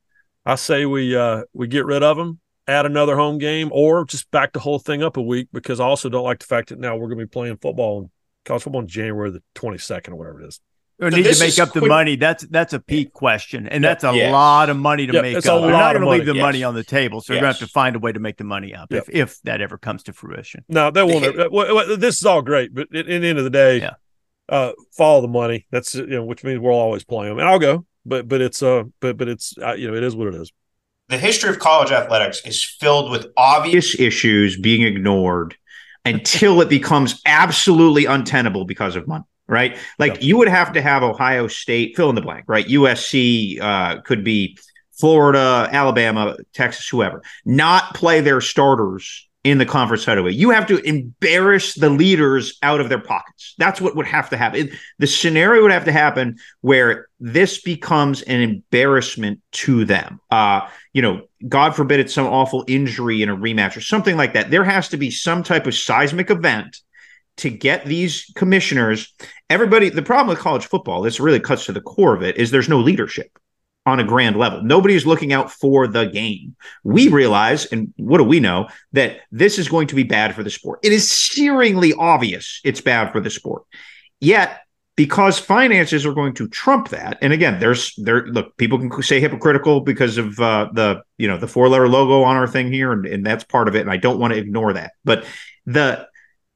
I 0.46 0.56
say 0.56 0.86
we 0.86 1.16
uh, 1.16 1.44
we 1.54 1.68
get 1.68 1.86
rid 1.86 2.04
of 2.04 2.18
them 2.18 2.40
add 2.70 2.86
another 2.86 3.16
home 3.16 3.40
game 3.40 3.70
or 3.74 4.06
just 4.06 4.30
back 4.30 4.54
the 4.54 4.60
whole 4.60 4.80
thing 4.80 5.02
up 5.02 5.18
a 5.18 5.22
week 5.22 5.48
because 5.52 5.80
I 5.80 5.86
also 5.86 6.08
don't 6.08 6.24
like 6.24 6.40
the 6.40 6.46
fact 6.46 6.70
that 6.70 6.80
now 6.80 6.96
we're 6.96 7.08
going 7.08 7.18
to 7.18 7.26
be 7.26 7.30
playing 7.30 7.58
football, 7.58 8.02
and 8.02 8.10
college 8.46 8.64
football 8.64 8.82
in 8.82 8.88
January 8.88 9.32
the 9.32 9.44
22nd 9.56 10.10
or 10.10 10.16
whatever 10.16 10.42
it 10.42 10.48
is. 10.48 10.60
We 11.00 11.10
need 11.12 11.24
to 11.24 11.40
make 11.40 11.58
up 11.60 11.70
quick. 11.70 11.84
the 11.84 11.88
money. 11.88 12.18
That's 12.18 12.44
that's 12.48 12.74
a 12.74 12.80
peak 12.80 13.14
question, 13.14 13.68
and 13.68 13.82
that's 13.82 14.04
a 14.04 14.14
yeah. 14.14 14.32
lot 14.32 14.70
of 14.70 14.76
money 14.76 15.08
to 15.08 15.22
make 15.22 15.38
up. 15.38 15.44
They're 15.44 15.72
not 15.72 15.94
going 15.94 16.04
to 16.04 16.10
leave 16.10 16.26
the 16.26 16.36
yes. 16.36 16.42
money 16.42 16.64
on 16.64 16.76
the 16.76 16.84
table, 16.84 17.22
so 17.22 17.32
yes. 17.32 17.38
you're 17.38 17.46
going 17.46 17.54
to 17.54 17.60
have 17.60 17.70
to 17.70 17.72
find 17.72 17.96
a 17.96 18.00
way 18.00 18.12
to 18.12 18.20
make 18.20 18.36
the 18.36 18.44
money 18.44 18.76
up 18.76 18.92
yep. 18.92 19.06
if, 19.08 19.16
if 19.16 19.42
that 19.44 19.62
ever 19.62 19.78
comes 19.78 20.04
to 20.04 20.14
fruition. 20.14 20.66
No, 20.68 20.92
that 20.92 21.08
won't. 21.08 21.52
well, 21.52 21.98
this 21.98 22.18
is 22.18 22.26
all 22.26 22.42
great, 22.42 22.74
but 22.74 22.94
at, 22.94 23.08
at 23.10 23.22
the 23.22 23.28
end 23.28 23.38
of 23.38 23.46
the 23.46 23.50
day, 23.50 23.80
yeah. 23.80 23.94
uh, 24.50 24.74
follow 24.92 25.22
the 25.22 25.30
money. 25.30 25.68
That's 25.72 25.96
you 25.96 26.06
know, 26.06 26.26
which 26.26 26.44
means 26.44 26.60
we'll 26.60 26.74
always 26.74 27.06
play 27.06 27.30
them, 27.30 27.40
and 27.40 27.48
I'll 27.48 27.60
go. 27.60 27.86
But 28.06 28.28
but 28.28 28.42
it's 28.42 28.62
uh, 28.62 28.84
but 29.00 29.16
but 29.16 29.30
it's 29.30 29.58
uh, 29.58 29.74
you 29.74 29.90
know, 29.90 29.96
it 29.96 30.04
is 30.04 30.18
what 30.18 30.28
it 30.28 30.36
is 30.36 30.52
the 31.10 31.18
history 31.18 31.50
of 31.50 31.60
college 31.60 31.92
athletics 31.92 32.42
is 32.46 32.64
filled 32.64 33.10
with 33.12 33.28
obvious 33.36 34.00
issues 34.00 34.58
being 34.60 34.84
ignored 34.84 35.56
until 36.06 36.62
it 36.62 36.70
becomes 36.70 37.22
absolutely 37.26 38.06
untenable 38.06 38.64
because 38.64 38.96
of 38.96 39.08
money 39.08 39.24
right 39.50 39.78
like 39.98 40.22
you 40.22 40.38
would 40.38 40.48
have 40.48 40.74
to 40.74 40.82
have 40.82 41.04
ohio 41.04 41.48
state 41.48 41.96
fill 41.96 42.10
in 42.10 42.16
the 42.16 42.22
blank 42.22 42.46
right 42.48 42.68
usc 42.68 43.62
uh, 43.62 44.02
could 44.02 44.24
be 44.24 44.58
florida 44.94 45.68
alabama 45.72 46.36
texas 46.54 46.88
whoever 46.88 47.22
not 47.46 47.94
play 47.94 48.22
their 48.22 48.42
starters 48.42 49.30
in 49.44 49.58
the 49.58 49.66
conference 49.66 50.04
title. 50.04 50.30
You 50.30 50.50
have 50.50 50.68
to 50.68 50.80
embarrass 50.80 51.74
the 51.74 51.90
leaders 51.90 52.58
out 52.62 52.82
of 52.82 52.90
their 52.90 53.00
pockets. 53.00 53.56
That's 53.58 53.80
what 53.80 53.96
would 53.96 54.06
have 54.06 54.30
to 54.32 54.38
happen. 54.38 54.72
The 54.98 55.08
scenario 55.08 55.62
would 55.62 55.72
have 55.72 55.86
to 55.86 55.94
happen 55.94 56.38
where 56.62 57.08
this 57.20 57.62
becomes 57.62 58.22
an 58.24 58.42
embarrassment 58.42 59.40
to 59.52 59.86
them. 59.86 60.20
Uh, 60.30 60.68
you 60.92 61.02
know, 61.02 61.22
God 61.48 61.74
forbid 61.74 62.02
it's 62.02 62.14
some 62.14 62.28
awful 62.28 62.66
injury 62.68 63.22
in 63.22 63.30
a 63.30 63.36
rematch 63.36 63.78
or 63.78 63.82
something 63.82 64.18
like 64.18 64.34
that. 64.34 64.52
There 64.52 64.66
has 64.66 64.90
to 64.90 64.98
be 64.98 65.10
some 65.10 65.42
type 65.42 65.68
of 65.68 65.76
seismic 65.76 66.30
event 66.30 66.78
to 67.38 67.50
get 67.50 67.86
these 67.86 68.30
commissioners. 68.36 69.14
Everybody, 69.50 69.90
the 69.90 70.02
problem 70.02 70.28
with 70.28 70.40
college 70.40 70.68
football, 70.68 71.02
this 71.02 71.20
really 71.20 71.40
cuts 71.40 71.66
to 71.66 71.72
the 71.72 71.82
core 71.82 72.16
of 72.16 72.22
it, 72.22 72.38
is 72.38 72.52
there's 72.52 72.70
no 72.70 72.80
leadership 72.80 73.40
on 73.86 74.00
a 74.00 74.04
grand 74.04 74.38
level. 74.38 74.62
Nobody's 74.62 75.06
looking 75.06 75.34
out 75.34 75.52
for 75.52 75.88
the 75.88 76.06
game. 76.06 76.56
We 76.84 77.08
realize, 77.08 77.66
and 77.66 77.94
what 77.98 78.20
do 78.20 78.24
we 78.24 78.40
know, 78.40 78.68
that 78.94 79.22
this 79.32 79.58
is 79.58 79.68
going 79.68 79.88
to 79.88 79.96
be 79.96 80.04
bad 80.04 80.36
for 80.36 80.44
the 80.44 80.50
sport. 80.50 80.80
It 80.84 80.94
is 80.94 81.08
searingly 81.08 81.94
obvious 81.98 82.62
it's 82.64 82.82
bad 82.82 83.12
for 83.12 83.20
the 83.20 83.30
sport. 83.30 83.64
Yet, 84.20 84.62
because 84.96 85.40
finances 85.40 86.06
are 86.06 86.14
going 86.14 86.34
to 86.34 86.50
trump 86.50 86.90
that. 86.90 87.18
And 87.22 87.32
again, 87.32 87.62
there's 87.62 87.96
there 87.96 88.28
look, 88.28 88.58
people 88.58 88.78
can 88.78 89.02
say 89.02 89.22
hypocritical 89.22 89.80
because 89.80 90.18
of 90.18 90.38
uh, 90.42 90.70
the 90.74 91.04
you 91.18 91.26
know 91.26 91.38
the 91.38 91.48
four 91.48 91.70
letter 91.70 91.88
logo 91.88 92.22
on 92.24 92.36
our 92.36 92.48
thing 92.48 92.70
here, 92.70 92.92
and, 92.92 93.06
and 93.06 93.26
that's 93.26 93.46
part 93.46 93.70
of 93.70 93.76
it. 93.76 93.80
And 93.80 93.90
I 93.90 93.96
don't 93.96 94.20
want 94.20 94.34
to 94.34 94.40
ignore 94.40 94.74
that. 94.74 94.92
But 95.06 95.26
the 95.66 96.06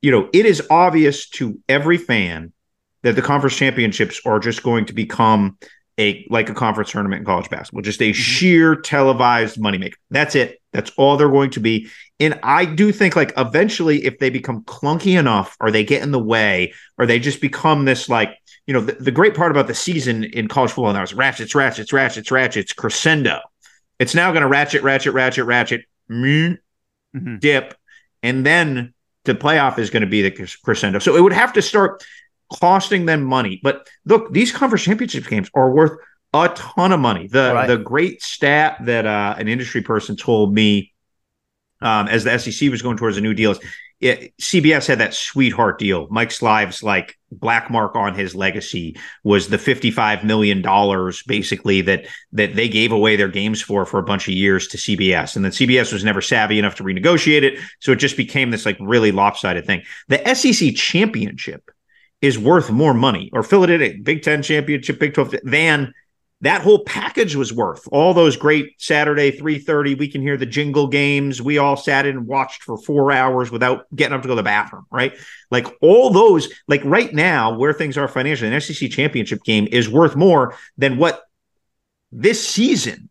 you 0.01 0.11
know 0.11 0.29
it 0.33 0.45
is 0.45 0.61
obvious 0.69 1.29
to 1.29 1.57
every 1.69 1.97
fan 1.97 2.51
that 3.03 3.15
the 3.15 3.21
conference 3.21 3.55
championships 3.55 4.19
are 4.25 4.39
just 4.39 4.63
going 4.63 4.85
to 4.85 4.93
become 4.93 5.57
a 5.99 6.25
like 6.29 6.49
a 6.49 6.53
conference 6.53 6.91
tournament 6.91 7.19
in 7.19 7.25
college 7.25 7.49
basketball, 7.49 7.81
just 7.81 8.01
a 8.01 8.09
mm-hmm. 8.09 8.13
sheer 8.13 8.75
televised 8.75 9.57
moneymaker. 9.57 9.93
That's 10.09 10.35
it. 10.35 10.59
That's 10.71 10.91
all 10.97 11.17
they're 11.17 11.29
going 11.29 11.51
to 11.51 11.59
be. 11.59 11.87
And 12.19 12.39
I 12.41 12.65
do 12.65 12.91
think 12.91 13.15
like 13.15 13.31
eventually, 13.37 14.05
if 14.05 14.17
they 14.17 14.29
become 14.29 14.63
clunky 14.63 15.17
enough, 15.19 15.55
or 15.59 15.69
they 15.69 15.83
get 15.83 16.01
in 16.01 16.11
the 16.11 16.23
way, 16.23 16.73
or 16.97 17.05
they 17.05 17.19
just 17.19 17.41
become 17.41 17.85
this 17.85 18.09
like, 18.09 18.35
you 18.65 18.73
know, 18.73 18.81
the, 18.81 18.93
the 18.93 19.11
great 19.11 19.35
part 19.35 19.51
about 19.51 19.67
the 19.67 19.75
season 19.75 20.23
in 20.23 20.47
college 20.47 20.71
football 20.71 20.93
now 20.93 21.03
is 21.03 21.13
ratchets, 21.13 21.53
ratchets, 21.53 21.93
ratchets, 21.93 22.31
ratchets, 22.31 22.73
crescendo. 22.73 23.39
It's 23.99 24.15
now 24.15 24.31
going 24.31 24.41
to 24.41 24.47
ratchet, 24.47 24.81
ratchet, 24.81 25.13
ratchet, 25.13 25.45
ratchet, 25.45 25.81
mm-hmm. 26.09 27.37
dip, 27.37 27.75
and 28.23 28.45
then 28.45 28.93
the 29.25 29.35
playoff 29.35 29.77
is 29.77 29.89
going 29.89 30.01
to 30.01 30.07
be 30.07 30.21
the 30.21 30.57
crescendo. 30.63 30.99
So 30.99 31.15
it 31.15 31.21
would 31.21 31.33
have 31.33 31.53
to 31.53 31.61
start 31.61 32.03
costing 32.51 33.05
them 33.05 33.23
money. 33.23 33.59
But 33.63 33.87
look, 34.05 34.31
these 34.33 34.51
conference 34.51 34.83
championship 34.83 35.27
games 35.27 35.49
are 35.53 35.71
worth 35.71 35.97
a 36.33 36.49
ton 36.49 36.91
of 36.91 36.99
money. 36.99 37.27
The 37.27 37.53
right. 37.53 37.67
the 37.67 37.77
great 37.77 38.21
stat 38.21 38.77
that 38.81 39.05
uh, 39.05 39.35
an 39.37 39.47
industry 39.47 39.81
person 39.81 40.15
told 40.15 40.53
me 40.53 40.93
um, 41.81 42.07
as 42.07 42.23
the 42.23 42.37
SEC 42.37 42.69
was 42.69 42.81
going 42.81 42.97
towards 42.97 43.17
a 43.17 43.21
new 43.21 43.33
deal 43.33 43.51
is 43.51 43.59
it, 44.03 44.35
CBS 44.37 44.87
had 44.87 44.99
that 44.99 45.13
sweetheart 45.13 45.79
deal. 45.79 46.07
Mike 46.09 46.31
Slive's 46.31 46.83
like 46.83 47.17
black 47.31 47.71
mark 47.71 47.95
on 47.95 48.13
his 48.13 48.35
legacy 48.35 48.97
was 49.23 49.47
the 49.47 49.57
fifty-five 49.57 50.23
million 50.23 50.61
dollars 50.61 51.23
basically 51.23 51.81
that 51.81 52.07
that 52.31 52.55
they 52.55 52.67
gave 52.67 52.91
away 52.91 53.15
their 53.15 53.29
games 53.29 53.61
for 53.61 53.85
for 53.85 53.99
a 53.99 54.03
bunch 54.03 54.27
of 54.27 54.33
years 54.33 54.67
to 54.67 54.77
CBS, 54.77 55.35
and 55.35 55.45
then 55.45 55.51
CBS 55.51 55.93
was 55.93 56.03
never 56.03 56.21
savvy 56.21 56.59
enough 56.59 56.75
to 56.75 56.83
renegotiate 56.83 57.43
it, 57.43 57.59
so 57.79 57.93
it 57.93 57.97
just 57.97 58.17
became 58.17 58.51
this 58.51 58.65
like 58.65 58.77
really 58.79 59.11
lopsided 59.11 59.65
thing. 59.65 59.83
The 60.09 60.35
SEC 60.35 60.75
championship 60.75 61.69
is 62.23 62.39
worth 62.39 62.71
more 62.71 62.93
money, 62.93 63.29
or 63.33 63.43
Philadelphia 63.43 63.95
Big 64.01 64.23
Ten 64.23 64.41
championship, 64.41 64.97
Big 64.97 65.13
Twelve 65.13 65.35
than 65.43 65.93
that 66.39 66.61
whole 66.61 66.83
package 66.85 67.35
was 67.35 67.53
worth. 67.53 67.85
All 67.91 68.13
those 68.13 68.37
great 68.37 68.81
Saturday 68.81 69.31
3:30 69.31 69.97
we 69.97 70.07
can 70.07 70.21
hear 70.21 70.37
the 70.37 70.45
jingle 70.45 70.87
games. 70.87 71.41
We 71.41 71.57
all 71.57 71.75
sat 71.75 72.05
in 72.05 72.17
and 72.17 72.27
watched 72.27 72.63
for 72.63 72.77
4 72.77 73.11
hours 73.11 73.51
without 73.51 73.85
getting 73.93 74.15
up 74.15 74.21
to 74.21 74.27
go 74.27 74.33
to 74.33 74.37
the 74.37 74.43
bathroom 74.43 74.85
right? 74.89 75.13
Like 75.51 75.67
all 75.81 76.09
those 76.09 76.47
like 76.67 76.81
right 76.85 77.13
now 77.13 77.57
where 77.57 77.73
things 77.73 77.97
are 77.97 78.07
financially 78.07 78.53
an 78.53 78.61
SEC 78.61 78.89
championship 78.89 79.43
game 79.43 79.67
is 79.69 79.89
worth 79.89 80.15
more 80.15 80.55
than 80.77 80.97
what 80.97 81.23
this 82.11 82.45
season 82.45 83.09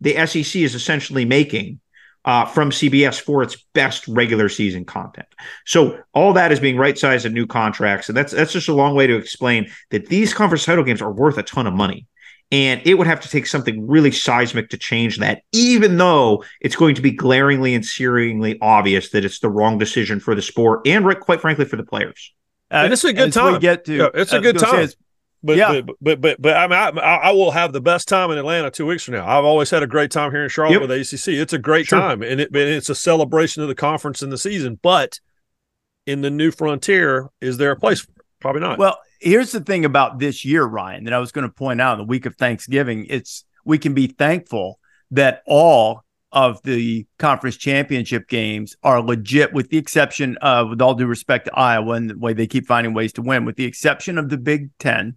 the 0.00 0.14
SEC 0.26 0.62
is 0.62 0.74
essentially 0.74 1.24
making 1.24 1.80
uh, 2.28 2.44
from 2.44 2.68
CBS 2.70 3.18
for 3.18 3.42
its 3.42 3.56
best 3.72 4.06
regular 4.06 4.50
season 4.50 4.84
content. 4.84 5.26
So 5.64 5.98
all 6.12 6.34
that 6.34 6.52
is 6.52 6.60
being 6.60 6.76
right 6.76 6.96
sized 6.96 7.24
in 7.24 7.32
new 7.32 7.46
contracts, 7.46 8.10
and 8.10 8.16
that's 8.16 8.34
that's 8.34 8.52
just 8.52 8.68
a 8.68 8.74
long 8.74 8.94
way 8.94 9.06
to 9.06 9.16
explain 9.16 9.70
that 9.88 10.08
these 10.08 10.34
conference 10.34 10.66
title 10.66 10.84
games 10.84 11.00
are 11.00 11.10
worth 11.10 11.38
a 11.38 11.42
ton 11.42 11.66
of 11.66 11.72
money. 11.72 12.06
And 12.52 12.82
it 12.84 12.94
would 12.94 13.06
have 13.06 13.20
to 13.20 13.30
take 13.30 13.46
something 13.46 13.86
really 13.86 14.10
seismic 14.10 14.68
to 14.70 14.76
change 14.76 15.18
that, 15.18 15.42
even 15.52 15.96
though 15.96 16.44
it's 16.60 16.76
going 16.76 16.94
to 16.96 17.02
be 17.02 17.12
glaringly 17.12 17.74
and 17.74 17.82
searingly 17.82 18.58
obvious 18.60 19.08
that 19.10 19.24
it's 19.24 19.40
the 19.40 19.48
wrong 19.48 19.78
decision 19.78 20.20
for 20.20 20.34
the 20.34 20.42
sport 20.42 20.86
and, 20.86 21.04
quite 21.20 21.40
frankly, 21.40 21.64
for 21.64 21.76
the 21.76 21.82
players. 21.82 22.32
Uh, 22.70 22.76
and 22.84 22.92
it's 22.92 23.04
a 23.04 23.12
good 23.12 23.32
time. 23.32 23.58
get 23.60 23.86
to, 23.86 23.96
yeah, 23.96 24.08
it's 24.14 24.32
a 24.34 24.40
good 24.40 24.58
time. 24.58 24.88
But, 25.42 25.56
yeah. 25.56 25.80
but, 25.82 25.96
but 26.00 26.20
but 26.20 26.42
but 26.42 26.56
I 26.56 26.66
mean, 26.66 26.98
I, 26.98 27.16
I 27.16 27.30
will 27.30 27.52
have 27.52 27.72
the 27.72 27.80
best 27.80 28.08
time 28.08 28.30
in 28.30 28.38
Atlanta 28.38 28.70
two 28.70 28.86
weeks 28.86 29.04
from 29.04 29.14
now. 29.14 29.26
I've 29.26 29.44
always 29.44 29.70
had 29.70 29.82
a 29.82 29.86
great 29.86 30.10
time 30.10 30.32
here 30.32 30.42
in 30.42 30.48
Charlotte 30.48 30.80
yep. 30.80 30.88
with 30.88 30.90
ACC. 30.90 31.28
It's 31.28 31.52
a 31.52 31.58
great 31.58 31.86
sure. 31.86 32.00
time, 32.00 32.22
and, 32.22 32.40
it, 32.40 32.48
and 32.48 32.56
it's 32.56 32.90
a 32.90 32.94
celebration 32.94 33.62
of 33.62 33.68
the 33.68 33.74
conference 33.74 34.20
and 34.20 34.32
the 34.32 34.38
season. 34.38 34.80
But 34.82 35.20
in 36.06 36.22
the 36.22 36.30
new 36.30 36.50
frontier, 36.50 37.28
is 37.40 37.56
there 37.56 37.70
a 37.70 37.76
place 37.76 38.00
for 38.00 38.10
it? 38.10 38.24
Probably 38.40 38.60
not. 38.60 38.78
Well, 38.78 38.98
here's 39.20 39.52
the 39.52 39.60
thing 39.60 39.84
about 39.84 40.18
this 40.18 40.44
year, 40.44 40.64
Ryan, 40.64 41.04
that 41.04 41.12
I 41.12 41.18
was 41.18 41.32
going 41.32 41.46
to 41.46 41.52
point 41.52 41.80
out. 41.80 41.98
The 41.98 42.04
week 42.04 42.26
of 42.26 42.36
Thanksgiving, 42.36 43.06
it's 43.08 43.44
we 43.64 43.78
can 43.78 43.94
be 43.94 44.08
thankful 44.08 44.80
that 45.10 45.42
all 45.46 46.04
of 46.30 46.62
the 46.62 47.06
conference 47.18 47.56
championship 47.56 48.28
games 48.28 48.76
are 48.82 49.00
legit, 49.00 49.52
with 49.52 49.70
the 49.70 49.78
exception 49.78 50.36
of, 50.38 50.70
with 50.70 50.82
all 50.82 50.94
due 50.94 51.06
respect 51.06 51.46
to 51.46 51.54
Iowa 51.54 51.94
and 51.94 52.10
the 52.10 52.18
way 52.18 52.32
they 52.32 52.46
keep 52.46 52.66
finding 52.66 52.92
ways 52.92 53.12
to 53.14 53.22
win, 53.22 53.44
with 53.44 53.56
the 53.56 53.64
exception 53.64 54.18
of 54.18 54.28
the 54.28 54.38
Big 54.38 54.70
Ten 54.78 55.16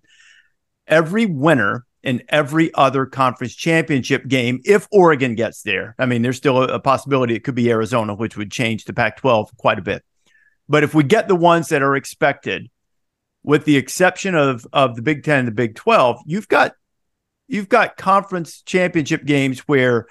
every 0.92 1.26
winner 1.26 1.86
in 2.04 2.24
every 2.30 2.74
other 2.74 3.06
conference 3.06 3.56
championship 3.56 4.28
game 4.28 4.60
if 4.66 4.88
Oregon 4.92 5.36
gets 5.36 5.62
there. 5.62 5.96
I 5.98 6.06
mean, 6.06 6.22
there's 6.22 6.38
still 6.38 6.64
a, 6.64 6.80
possibility 6.80 7.36
it 7.36 7.44
could 7.44 7.56
be 7.56 7.72
Arizona, 7.72 8.14
which 8.14 8.36
would 8.38 8.52
change 8.52 8.86
the 8.86 8.94
Pac 8.94 9.18
12 9.18 9.56
quite 9.58 9.80
a 9.80 9.84
bit. 9.84 10.04
But 10.68 10.84
if 10.84 10.94
we 10.94 11.04
get 11.04 11.28
the 11.28 11.36
ones 11.36 11.70
that 11.70 11.82
are 11.82 11.96
expected, 11.96 12.70
with 13.44 13.66
the 13.66 13.78
exception 13.78 14.36
of, 14.36 14.68
of 14.74 14.96
the 14.96 15.02
Big 15.02 15.24
Ten 15.24 15.40
and 15.40 15.48
the 15.48 15.54
Big 15.54 15.76
12, 15.76 16.22
you've 16.26 16.48
got 16.48 16.74
you've 17.48 17.70
got 17.70 17.98
conference 17.98 18.62
championship 18.62 19.26
games 19.26 19.60
where 19.62 20.08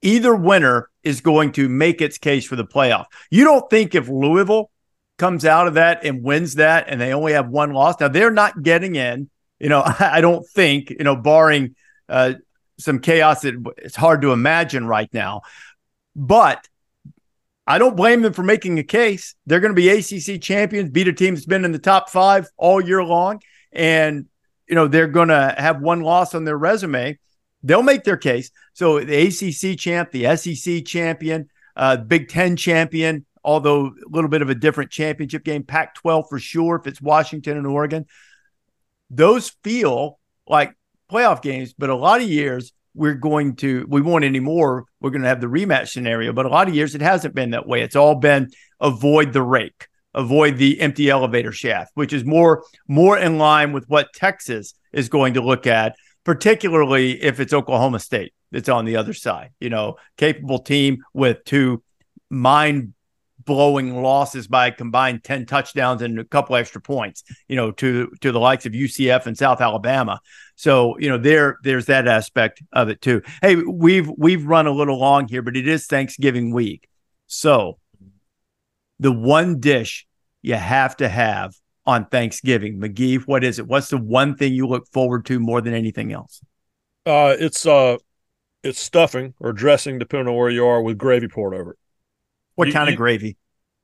either 0.00 0.34
winner 0.34 0.88
is 1.02 1.20
going 1.20 1.52
to 1.52 1.68
make 1.68 2.00
its 2.00 2.18
case 2.18 2.46
for 2.46 2.56
the 2.56 2.64
playoff. 2.64 3.06
You 3.30 3.44
don't 3.44 3.68
think 3.68 3.94
if 3.94 4.08
Louisville 4.08 4.70
comes 5.18 5.44
out 5.44 5.66
of 5.66 5.74
that 5.74 6.04
and 6.04 6.22
wins 6.22 6.54
that 6.54 6.86
and 6.88 7.00
they 7.00 7.12
only 7.12 7.32
have 7.32 7.48
one 7.48 7.72
loss, 7.72 8.00
now 8.00 8.08
they're 8.08 8.30
not 8.30 8.62
getting 8.62 8.94
in 8.96 9.28
you 9.58 9.68
know, 9.68 9.82
I 9.98 10.20
don't 10.20 10.46
think, 10.46 10.90
you 10.90 11.04
know, 11.04 11.16
barring 11.16 11.74
uh, 12.08 12.34
some 12.78 13.00
chaos 13.00 13.42
that 13.42 13.54
it's 13.78 13.96
hard 13.96 14.22
to 14.22 14.32
imagine 14.32 14.86
right 14.86 15.12
now. 15.12 15.42
But 16.14 16.66
I 17.66 17.78
don't 17.78 17.96
blame 17.96 18.22
them 18.22 18.32
for 18.32 18.42
making 18.42 18.78
a 18.78 18.82
case. 18.82 19.34
They're 19.46 19.60
going 19.60 19.74
to 19.74 19.80
be 19.80 19.88
ACC 19.90 20.40
champions, 20.40 20.90
beat 20.90 21.08
a 21.08 21.12
team 21.12 21.34
that's 21.34 21.46
been 21.46 21.64
in 21.64 21.72
the 21.72 21.78
top 21.78 22.08
five 22.08 22.48
all 22.56 22.80
year 22.80 23.04
long. 23.04 23.42
And, 23.72 24.26
you 24.66 24.74
know, 24.74 24.88
they're 24.88 25.06
going 25.06 25.28
to 25.28 25.54
have 25.56 25.80
one 25.80 26.00
loss 26.00 26.34
on 26.34 26.44
their 26.44 26.56
resume. 26.56 27.18
They'll 27.62 27.82
make 27.82 28.04
their 28.04 28.16
case. 28.16 28.50
So 28.72 29.00
the 29.00 29.26
ACC 29.26 29.78
champ, 29.78 30.12
the 30.12 30.34
SEC 30.36 30.84
champion, 30.86 31.50
uh, 31.76 31.98
Big 31.98 32.28
Ten 32.28 32.56
champion, 32.56 33.26
although 33.44 33.86
a 33.86 34.08
little 34.08 34.30
bit 34.30 34.42
of 34.42 34.50
a 34.50 34.54
different 34.54 34.90
championship 34.90 35.44
game, 35.44 35.62
Pac 35.62 35.94
12 35.96 36.26
for 36.28 36.38
sure, 36.38 36.76
if 36.76 36.86
it's 36.86 37.02
Washington 37.02 37.56
and 37.56 37.66
Oregon 37.66 38.06
those 39.10 39.50
feel 39.62 40.18
like 40.46 40.74
playoff 41.10 41.42
games, 41.42 41.74
but 41.76 41.90
a 41.90 41.94
lot 41.94 42.20
of 42.20 42.28
years 42.28 42.72
we're 42.94 43.14
going 43.14 43.56
to 43.56 43.86
we 43.88 44.00
won't 44.00 44.24
anymore. 44.24 44.84
We're 45.00 45.10
going 45.10 45.22
to 45.22 45.28
have 45.28 45.40
the 45.40 45.46
rematch 45.46 45.88
scenario, 45.88 46.32
but 46.32 46.46
a 46.46 46.50
lot 46.50 46.68
of 46.68 46.74
years 46.74 46.94
it 46.94 47.00
hasn't 47.00 47.34
been 47.34 47.50
that 47.50 47.66
way. 47.66 47.82
It's 47.82 47.96
all 47.96 48.16
been 48.16 48.50
avoid 48.80 49.32
the 49.32 49.42
rake, 49.42 49.86
avoid 50.14 50.56
the 50.56 50.80
empty 50.80 51.08
elevator 51.08 51.52
shaft, 51.52 51.92
which 51.94 52.12
is 52.12 52.24
more 52.24 52.64
more 52.86 53.18
in 53.18 53.38
line 53.38 53.72
with 53.72 53.88
what 53.88 54.12
Texas 54.14 54.74
is 54.92 55.08
going 55.08 55.34
to 55.34 55.40
look 55.40 55.66
at, 55.66 55.96
particularly 56.24 57.22
if 57.22 57.40
it's 57.40 57.52
Oklahoma 57.52 58.00
State 58.00 58.32
that's 58.50 58.68
on 58.68 58.84
the 58.84 58.96
other 58.96 59.14
side. 59.14 59.50
You 59.60 59.70
know, 59.70 59.96
capable 60.16 60.58
team 60.58 61.04
with 61.14 61.44
two 61.44 61.82
mind 62.30 62.94
blowing 63.48 64.02
losses 64.02 64.46
by 64.46 64.70
combined 64.70 65.24
10 65.24 65.46
touchdowns 65.46 66.02
and 66.02 66.20
a 66.20 66.24
couple 66.24 66.54
extra 66.54 66.82
points, 66.82 67.24
you 67.48 67.56
know, 67.56 67.72
to 67.72 68.12
to 68.20 68.30
the 68.30 68.38
likes 68.38 68.66
of 68.66 68.72
UCF 68.74 69.24
and 69.24 69.36
South 69.36 69.62
Alabama. 69.62 70.20
So, 70.54 70.98
you 70.98 71.08
know, 71.08 71.16
there 71.16 71.56
there's 71.62 71.86
that 71.86 72.06
aspect 72.06 72.62
of 72.74 72.90
it 72.90 73.00
too. 73.00 73.22
Hey, 73.40 73.56
we've 73.56 74.08
we've 74.18 74.44
run 74.44 74.66
a 74.66 74.70
little 74.70 74.98
long 74.98 75.26
here, 75.26 75.40
but 75.40 75.56
it 75.56 75.66
is 75.66 75.86
Thanksgiving 75.86 76.52
week. 76.52 76.86
So, 77.26 77.78
the 79.00 79.12
one 79.12 79.60
dish 79.60 80.06
you 80.42 80.56
have 80.56 80.94
to 80.98 81.08
have 81.08 81.54
on 81.86 82.04
Thanksgiving, 82.04 82.78
McGee, 82.78 83.26
what 83.26 83.42
is 83.42 83.58
it? 83.58 83.66
What's 83.66 83.88
the 83.88 83.96
one 83.96 84.36
thing 84.36 84.52
you 84.52 84.66
look 84.68 84.86
forward 84.92 85.24
to 85.26 85.40
more 85.40 85.62
than 85.62 85.72
anything 85.72 86.12
else? 86.12 86.42
Uh, 87.06 87.34
it's 87.40 87.64
uh, 87.64 87.96
it's 88.62 88.78
stuffing 88.78 89.32
or 89.40 89.54
dressing, 89.54 89.98
depending 89.98 90.28
on 90.28 90.34
where 90.36 90.50
you 90.50 90.66
are, 90.66 90.82
with 90.82 90.98
gravy 90.98 91.28
poured 91.28 91.54
over 91.54 91.70
it. 91.70 91.78
What 92.58 92.66
you, 92.66 92.74
kind 92.74 92.88
you, 92.88 92.94
of 92.94 92.96
gravy? 92.96 93.36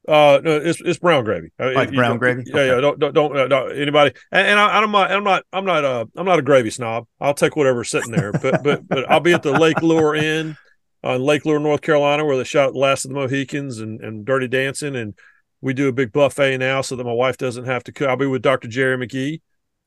Uh, 0.08 0.40
no, 0.42 0.56
it's 0.56 0.80
it's 0.80 0.98
brown 0.98 1.22
gravy. 1.22 1.52
Uh, 1.60 1.70
like 1.74 1.92
you, 1.92 1.96
brown 1.96 2.18
gravy. 2.18 2.42
Yeah, 2.44 2.54
okay. 2.54 2.66
yeah. 2.66 2.80
Don't 2.80 2.98
don't, 2.98 3.14
don't, 3.14 3.36
uh, 3.36 3.46
don't 3.46 3.78
anybody. 3.78 4.12
And, 4.32 4.48
and 4.48 4.58
I, 4.58 4.82
am 4.82 4.90
not 4.90 5.12
I'm 5.12 5.22
not 5.22 5.44
I'm 5.52 5.64
not 5.64 5.84
uh 5.84 6.04
I'm 6.16 6.26
not 6.26 6.40
a 6.40 6.42
gravy 6.42 6.70
snob. 6.70 7.06
I'll 7.20 7.34
take 7.34 7.54
whatever's 7.54 7.88
sitting 7.88 8.10
there. 8.10 8.32
But 8.32 8.64
but 8.64 8.88
but 8.88 9.08
I'll 9.08 9.20
be 9.20 9.32
at 9.32 9.44
the 9.44 9.52
Lake 9.52 9.80
Lure 9.80 10.16
Inn 10.16 10.56
on 11.04 11.22
Lake 11.22 11.46
Lure, 11.46 11.60
North 11.60 11.82
Carolina, 11.82 12.24
where 12.24 12.36
they 12.36 12.42
shot 12.42 12.74
Last 12.74 13.04
of 13.04 13.10
the 13.10 13.14
Mohicans 13.14 13.78
and 13.78 14.00
and 14.00 14.24
Dirty 14.24 14.48
Dancing, 14.48 14.96
and 14.96 15.14
we 15.60 15.72
do 15.72 15.86
a 15.86 15.92
big 15.92 16.12
buffet 16.12 16.58
now 16.58 16.80
so 16.80 16.96
that 16.96 17.04
my 17.04 17.12
wife 17.12 17.36
doesn't 17.36 17.66
have 17.66 17.84
to 17.84 17.92
cook. 17.92 18.08
I'll 18.08 18.16
be 18.16 18.26
with 18.26 18.42
Dr. 18.42 18.66
Jerry 18.66 18.98
McGee, 18.98 19.40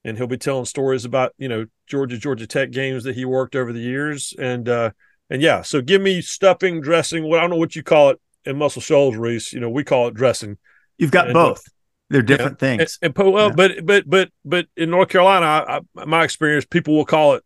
and 0.06 0.18
he'll 0.18 0.28
be 0.28 0.38
telling 0.38 0.64
stories 0.64 1.04
about 1.04 1.34
you 1.38 1.50
know 1.50 1.66
Georgia 1.88 2.18
Georgia 2.18 2.48
Tech 2.48 2.72
games 2.72 3.04
that 3.04 3.16
he 3.16 3.26
worked 3.26 3.58
over 3.58 3.74
the 3.74 3.82
years, 3.82 4.34
and 4.40 4.70
uh 4.70 4.92
and 5.30 5.42
yeah. 5.42 5.62
So 5.62 5.82
give 5.82 6.02
me 6.02 6.22
stuffing, 6.22 6.80
dressing. 6.80 7.26
What 7.26 7.40
I 7.40 7.42
don't 7.42 7.50
know 7.50 7.58
what 7.58 7.76
you 7.76 7.84
call 7.84 8.12
it 8.12 8.22
in 8.48 8.58
Muscle 8.58 8.82
Shoals, 8.82 9.16
Rece. 9.16 9.54
You 9.54 9.60
know, 9.60 9.70
we 9.70 9.84
call 9.84 10.08
it 10.08 10.14
dressing. 10.14 10.58
You've 10.98 11.12
got 11.12 11.28
and, 11.28 11.38
uh, 11.38 11.50
both. 11.50 11.64
They're 12.10 12.22
different 12.22 12.58
yeah. 12.62 12.78
things. 12.78 13.00
And, 13.02 13.18
and 13.18 13.34
well, 13.34 13.50
yeah. 13.50 13.54
but 13.56 13.86
but 13.86 14.10
but 14.10 14.30
but 14.46 14.68
in 14.78 14.90
North 14.90 15.10
Carolina, 15.10 15.46
I, 15.46 15.82
I, 15.98 16.06
my 16.06 16.24
experience, 16.24 16.66
people 16.66 16.96
will 16.96 17.06
call 17.06 17.36
it 17.36 17.44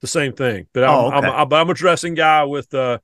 the 0.00 0.06
same 0.06 0.32
thing. 0.32 0.66
But 0.72 0.84
I'm, 0.84 0.90
oh, 0.90 1.06
okay. 1.08 1.26
I'm, 1.28 1.52
I'm, 1.52 1.70
a 1.70 1.74
dressing 1.74 2.14
guy 2.14 2.44
with 2.44 2.72
uh 2.74 2.98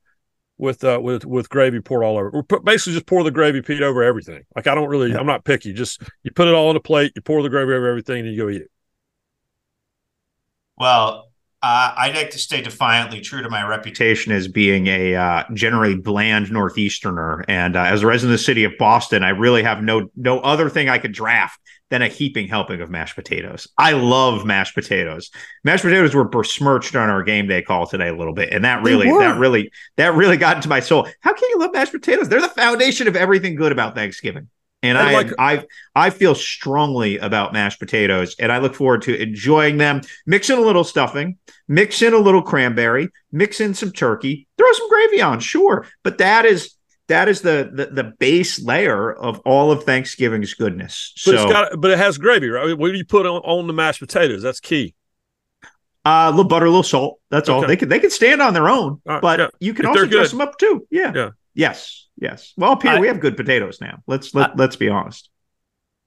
with 0.56 0.84
uh 0.84 1.00
with 1.02 1.24
with 1.24 1.48
gravy 1.48 1.80
poured 1.80 2.04
all 2.04 2.16
over. 2.16 2.30
We're 2.30 2.60
Basically, 2.60 2.92
just 2.92 3.06
pour 3.06 3.24
the 3.24 3.30
gravy 3.30 3.60
Pete 3.60 3.82
over 3.82 4.02
everything. 4.02 4.44
Like 4.54 4.66
I 4.66 4.74
don't 4.74 4.88
really, 4.88 5.10
yeah. 5.10 5.18
I'm 5.18 5.26
not 5.26 5.44
picky. 5.44 5.72
Just 5.72 6.02
you 6.22 6.30
put 6.30 6.46
it 6.46 6.54
all 6.54 6.68
on 6.68 6.76
a 6.76 6.80
plate, 6.80 7.12
you 7.16 7.22
pour 7.22 7.42
the 7.42 7.48
gravy 7.48 7.72
over 7.72 7.88
everything, 7.88 8.24
and 8.24 8.34
you 8.34 8.42
go 8.42 8.48
eat 8.48 8.62
it. 8.62 8.70
Well, 10.76 11.27
uh, 11.60 11.92
I'd 11.96 12.14
like 12.14 12.30
to 12.30 12.38
stay 12.38 12.62
defiantly 12.62 13.20
true 13.20 13.42
to 13.42 13.50
my 13.50 13.66
reputation 13.66 14.32
as 14.32 14.46
being 14.46 14.86
a 14.86 15.16
uh, 15.16 15.44
generally 15.54 15.96
bland 15.96 16.52
northeasterner, 16.52 17.44
and 17.48 17.74
uh, 17.74 17.82
as 17.82 18.02
a 18.02 18.06
resident 18.06 18.34
of 18.34 18.38
the 18.38 18.44
city 18.44 18.62
of 18.62 18.72
Boston, 18.78 19.24
I 19.24 19.30
really 19.30 19.64
have 19.64 19.82
no 19.82 20.08
no 20.14 20.38
other 20.40 20.70
thing 20.70 20.88
I 20.88 20.98
could 20.98 21.12
draft 21.12 21.58
than 21.90 22.02
a 22.02 22.06
heaping 22.08 22.46
helping 22.46 22.80
of 22.80 22.90
mashed 22.90 23.16
potatoes. 23.16 23.66
I 23.76 23.92
love 23.92 24.44
mashed 24.44 24.74
potatoes. 24.74 25.30
Mashed 25.64 25.82
potatoes 25.82 26.14
were 26.14 26.28
besmirched 26.28 26.94
on 26.94 27.10
our 27.10 27.24
game 27.24 27.48
day 27.48 27.62
call 27.62 27.88
today 27.88 28.08
a 28.08 28.16
little 28.16 28.34
bit, 28.34 28.52
and 28.52 28.64
that 28.64 28.84
really 28.84 29.08
that 29.08 29.38
really 29.38 29.72
that 29.96 30.14
really 30.14 30.36
got 30.36 30.56
into 30.56 30.68
my 30.68 30.78
soul. 30.78 31.08
How 31.20 31.32
can 31.32 31.48
you 31.50 31.58
love 31.58 31.72
mashed 31.72 31.92
potatoes? 31.92 32.28
They're 32.28 32.40
the 32.40 32.48
foundation 32.48 33.08
of 33.08 33.16
everything 33.16 33.56
good 33.56 33.72
about 33.72 33.96
Thanksgiving. 33.96 34.48
And 34.80 34.96
I, 34.96 35.12
like, 35.12 35.32
I, 35.40 35.64
I 35.96 36.10
feel 36.10 36.36
strongly 36.36 37.18
about 37.18 37.52
mashed 37.52 37.80
potatoes, 37.80 38.36
and 38.38 38.52
I 38.52 38.58
look 38.58 38.76
forward 38.76 39.02
to 39.02 39.20
enjoying 39.20 39.76
them. 39.76 40.02
Mix 40.24 40.50
in 40.50 40.58
a 40.58 40.62
little 40.62 40.84
stuffing, 40.84 41.36
mix 41.66 42.00
in 42.00 42.14
a 42.14 42.18
little 42.18 42.42
cranberry, 42.42 43.08
mix 43.32 43.60
in 43.60 43.74
some 43.74 43.90
turkey, 43.90 44.46
throw 44.56 44.72
some 44.72 44.88
gravy 44.88 45.20
on, 45.20 45.40
sure. 45.40 45.86
But 46.04 46.18
that 46.18 46.44
is 46.44 46.76
that 47.08 47.28
is 47.28 47.40
the 47.40 47.70
the, 47.72 47.86
the 47.86 48.04
base 48.04 48.62
layer 48.62 49.12
of 49.12 49.40
all 49.40 49.72
of 49.72 49.82
Thanksgiving's 49.82 50.54
goodness. 50.54 51.12
But 51.26 51.34
so, 51.34 51.42
it's 51.42 51.52
got, 51.52 51.80
but 51.80 51.90
it 51.90 51.98
has 51.98 52.16
gravy, 52.16 52.48
right? 52.48 52.78
What 52.78 52.92
do 52.92 52.96
you 52.96 53.04
put 53.04 53.26
on, 53.26 53.42
on 53.42 53.66
the 53.66 53.72
mashed 53.72 53.98
potatoes? 53.98 54.42
That's 54.42 54.60
key. 54.60 54.94
Uh, 56.04 56.28
a 56.28 56.30
little 56.30 56.44
butter, 56.44 56.66
a 56.66 56.70
little 56.70 56.84
salt. 56.84 57.20
That's 57.30 57.48
okay. 57.48 57.56
all. 57.56 57.66
They 57.66 57.76
can 57.76 57.88
they 57.88 57.98
can 57.98 58.10
stand 58.10 58.40
on 58.40 58.54
their 58.54 58.68
own, 58.68 59.02
right, 59.04 59.20
but 59.20 59.40
yeah. 59.40 59.48
you 59.58 59.74
can 59.74 59.86
if 59.86 59.90
also 59.90 60.06
dress 60.06 60.30
them 60.30 60.40
up 60.40 60.56
too. 60.56 60.86
Yeah. 60.88 61.12
Yeah. 61.12 61.30
Yes. 61.54 62.07
Yes. 62.20 62.52
Well, 62.56 62.76
Peter, 62.76 62.96
I, 62.96 63.00
we 63.00 63.06
have 63.06 63.20
good 63.20 63.36
potatoes 63.36 63.80
now. 63.80 64.02
Let's 64.06 64.34
let, 64.34 64.50
I, 64.50 64.54
let's 64.56 64.76
be 64.76 64.88
honest. 64.88 65.30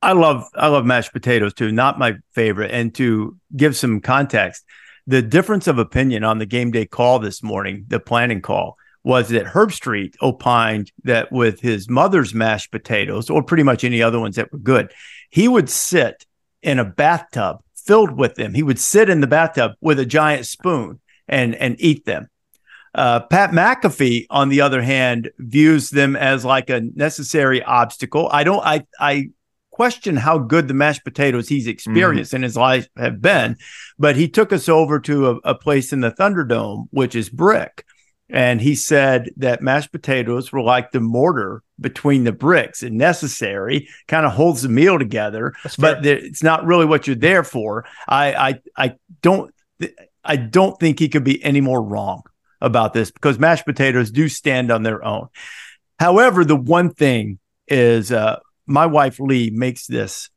I 0.01 0.14
love 0.14 0.45
I 0.55 0.68
love 0.68 0.86
mashed 0.86 1.14
potatoes 1.14 1.53
too. 1.53 1.72
Not 1.72 1.99
my 1.99 2.16
favorite. 2.34 2.72
And 2.72 2.93
to 2.95 3.38
give 3.55 3.76
some 3.78 4.01
context, 4.01 4.66
the 5.07 5.22
difference 5.22 5.68
of 5.68 5.78
opinion 5.78 6.24
on 6.24 6.39
the 6.39 6.45
game 6.45 6.72
day 6.72 6.86
call 6.86 7.20
this 7.20 7.43
morning, 7.43 7.86
the 7.88 7.99
planning 7.99 8.41
call, 8.41 8.78
was 9.03 9.30
that 9.30 9.45
Herbstreit 9.45 10.16
opined 10.22 10.91
that 11.03 11.32
with 11.32 11.62
his 11.62 11.89
mother's 11.89 12.34
mashed 12.34 12.72
potatoes, 12.72 13.30
or 13.30 13.43
pretty 13.43 13.64
much 13.64 13.84
any 13.84 14.01
other 14.01 14.20
ones 14.20 14.36
that 14.36 14.51
were 14.51 14.59
good, 14.59 14.91
he 15.30 15.47
would 15.47 15.70
sit 15.70 16.26
in 16.62 16.78
a 16.78 16.86
bathtub 16.86 17.57
filled 17.76 18.18
with 18.18 18.36
them. 18.36 18.53
He 18.53 18.64
would 18.64 18.80
sit 18.80 19.09
in 19.09 19.22
the 19.22 19.28
bathtub 19.28 19.74
with 19.82 19.99
a 19.99 20.05
giant 20.05 20.45
spoon 20.45 20.99
and 21.28 21.55
and 21.55 21.76
eat 21.80 22.05
them. 22.05 22.28
Uh, 22.94 23.22
Pat 23.22 23.52
McAfee, 23.52 24.26
on 24.30 24.50
the 24.50 24.62
other 24.62 24.82
hand, 24.82 25.32
views 25.38 25.89
them 25.89 26.16
as 26.16 26.44
like 26.44 26.70
a 26.70 26.82
necessary 26.82 27.64
obstacle. 27.64 28.30
I 28.32 28.44
don't. 28.44 28.66
I 28.66 28.86
I 29.00 29.30
question 29.72 30.18
how 30.18 30.38
good 30.38 30.68
the 30.68 30.74
mashed 30.74 31.04
potatoes 31.04 31.48
he's 31.48 31.68
experienced 31.68 32.32
mm-hmm. 32.32 32.38
in 32.38 32.44
his 32.44 32.58
life 32.58 32.88
have 32.98 33.22
been, 33.22 33.58
but 33.98 34.16
he 34.16 34.28
took 34.28 34.52
us 34.52 34.68
over 34.68 35.00
to 35.00 35.30
a, 35.30 35.36
a 35.46 35.56
place 35.56 35.94
in 35.94 36.02
the 36.02 36.12
Thunderdome, 36.12 36.88
which 36.92 37.16
is 37.16 37.30
brick. 37.30 37.86
And 38.30 38.62
he 38.62 38.76
said 38.76 39.32
that 39.38 39.62
mashed 39.62 39.92
potatoes 39.92 40.52
were 40.52 40.62
like 40.62 40.92
the 40.92 41.02
mortar 41.02 41.64
between 41.80 42.24
the 42.24 42.32
bricks 42.32 42.84
and 42.84 42.98
necessary, 42.98 43.89
kind 44.08 44.26
of 44.26 44.34
holds 44.34 44.62
the 44.62 44.70
meal 44.70 45.00
together, 45.00 45.54
but 45.78 46.06
it's 46.06 46.44
not 46.44 46.66
really 46.66 46.86
what 46.86 47.08
you're 47.08 47.16
there 47.16 47.44
for. 47.44 47.86
I, 48.08 48.34
I, 48.34 48.60
I 48.78 48.96
don't, 49.22 49.54
I 50.24 50.36
don't 50.36 50.80
think 50.80 51.00
he 51.00 51.10
could 51.10 51.24
be 51.24 51.44
any 51.44 51.60
more 51.60 51.82
wrong 51.82 52.24
about 52.62 52.93
this 52.93 53.12
because 53.12 53.39
mashed 53.39 53.66
potatoes 53.66 54.12
do 54.12 54.30
stand 54.30 54.72
on 54.72 54.84
their 54.84 55.03
own. 55.03 55.28
However, 55.99 56.45
the 56.45 56.55
one 56.55 56.91
thing 56.91 57.39
is, 57.68 58.12
uh, 58.12 58.39
my 58.66 58.86
wife 58.86 59.20
Lee 59.20 59.49
makes 59.49 59.88
this 59.88 60.30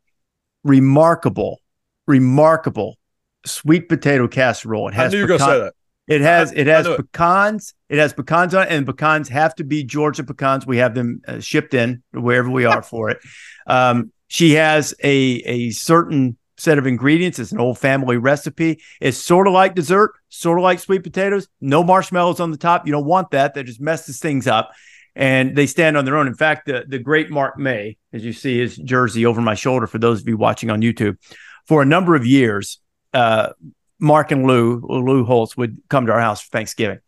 remarkable, 0.62 1.61
remarkable 2.07 2.99
sweet 3.47 3.89
potato 3.89 4.27
casserole. 4.29 4.89
It 4.89 4.95
has 4.95 5.12
I 5.12 5.16
knew 5.16 5.18
you 5.18 5.25
were 5.25 5.29
going 5.29 5.41
to 5.41 5.47
say 5.47 5.59
that. 5.61 5.75
It 6.07 6.20
has 6.20 6.53
it 6.53 6.66
has 6.66 6.87
pecans. 6.87 7.75
It. 7.89 7.97
it 7.97 8.01
has 8.01 8.12
pecans 8.12 8.55
on 8.55 8.64
it, 8.64 8.72
and 8.72 8.87
pecans 8.87 9.29
have 9.31 9.55
to 9.55 9.64
be 9.64 9.85
Georgia 9.85 10.22
pecans. 10.22 10.66
We 10.66 10.77
have 10.79 10.95
them 10.95 11.22
uh, 11.27 11.41
shipped 11.41 11.72
in 11.72 12.03
wherever 12.12 12.51
we 12.51 12.66
are 12.66 12.83
for 12.83 13.09
it. 13.09 13.18
Um, 13.66 14.12
she 14.29 14.53
has 14.53 14.95
a 15.03 15.16
a 15.47 15.70
certain 15.70 16.37
set 16.57 16.79
of 16.79 16.87
ingredients. 16.87 17.39
It's 17.39 17.53
an 17.53 17.61
old 17.61 17.79
family 17.79 18.17
recipe. 18.17 18.83
It's 19.01 19.19
sort 19.19 19.47
of 19.47 19.53
like 19.53 19.75
dessert, 19.75 20.13
sort 20.29 20.59
of 20.59 20.63
like 20.63 20.79
sweet 20.79 21.03
potatoes. 21.03 21.49
No 21.61 21.83
marshmallows 21.83 22.41
on 22.41 22.51
the 22.51 22.57
top. 22.57 22.87
You 22.87 22.93
don't 22.93 23.07
want 23.07 23.31
that. 23.31 23.55
That 23.55 23.65
just 23.65 23.81
messes 23.81 24.19
things 24.19 24.47
up. 24.47 24.73
And 25.17 25.57
they 25.57 25.67
stand 25.67 25.97
on 25.97 26.05
their 26.05 26.17
own. 26.17 26.27
In 26.27 26.35
fact, 26.35 26.67
the, 26.67 26.85
the 26.87 26.99
great 26.99 27.31
Mark 27.31 27.59
May, 27.59 27.97
as 28.13 28.25
you 28.25 28.33
see 28.33 28.59
his 28.59 28.77
jersey 28.77 29.27
over 29.27 29.41
my 29.41 29.55
shoulder 29.55 29.87
for 29.87 29.99
those 29.99 30.21
of 30.21 30.29
you 30.29 30.37
watching 30.37 30.71
on 30.71 30.81
YouTube, 30.81 31.17
for 31.67 31.83
a 31.83 31.87
number 31.87 32.15
of 32.15 32.27
years, 32.27 32.81
uh, 33.13 33.51
Mark 34.01 34.33
and 34.33 34.47
Lou, 34.47 34.81
Lou 34.81 35.25
Holtz 35.25 35.57
would 35.57 35.79
come 35.89 36.07
to 36.07 36.13
our 36.13 36.21
house 36.21 36.43
for 36.43 36.51
Thanksgiving. 36.51 36.99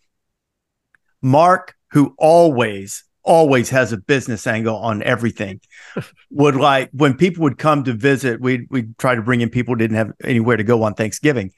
Mark, 1.20 1.74
who 1.90 2.14
always, 2.16 3.04
always 3.26 3.68
has 3.70 3.92
a 3.92 3.98
business 3.98 4.46
angle 4.46 4.76
on 4.76 5.02
everything, 5.02 5.60
would 6.30 6.56
like 6.56 6.88
when 6.92 7.14
people 7.14 7.42
would 7.42 7.58
come 7.58 7.84
to 7.84 7.92
visit, 7.92 8.40
we'd, 8.40 8.66
we'd 8.70 8.96
try 8.96 9.14
to 9.14 9.22
bring 9.22 9.40
in 9.40 9.50
people 9.50 9.74
who 9.74 9.78
didn't 9.78 9.96
have 9.96 10.12
anywhere 10.24 10.56
to 10.56 10.64
go 10.64 10.82
on 10.84 10.94
Thanksgiving. 10.94 11.52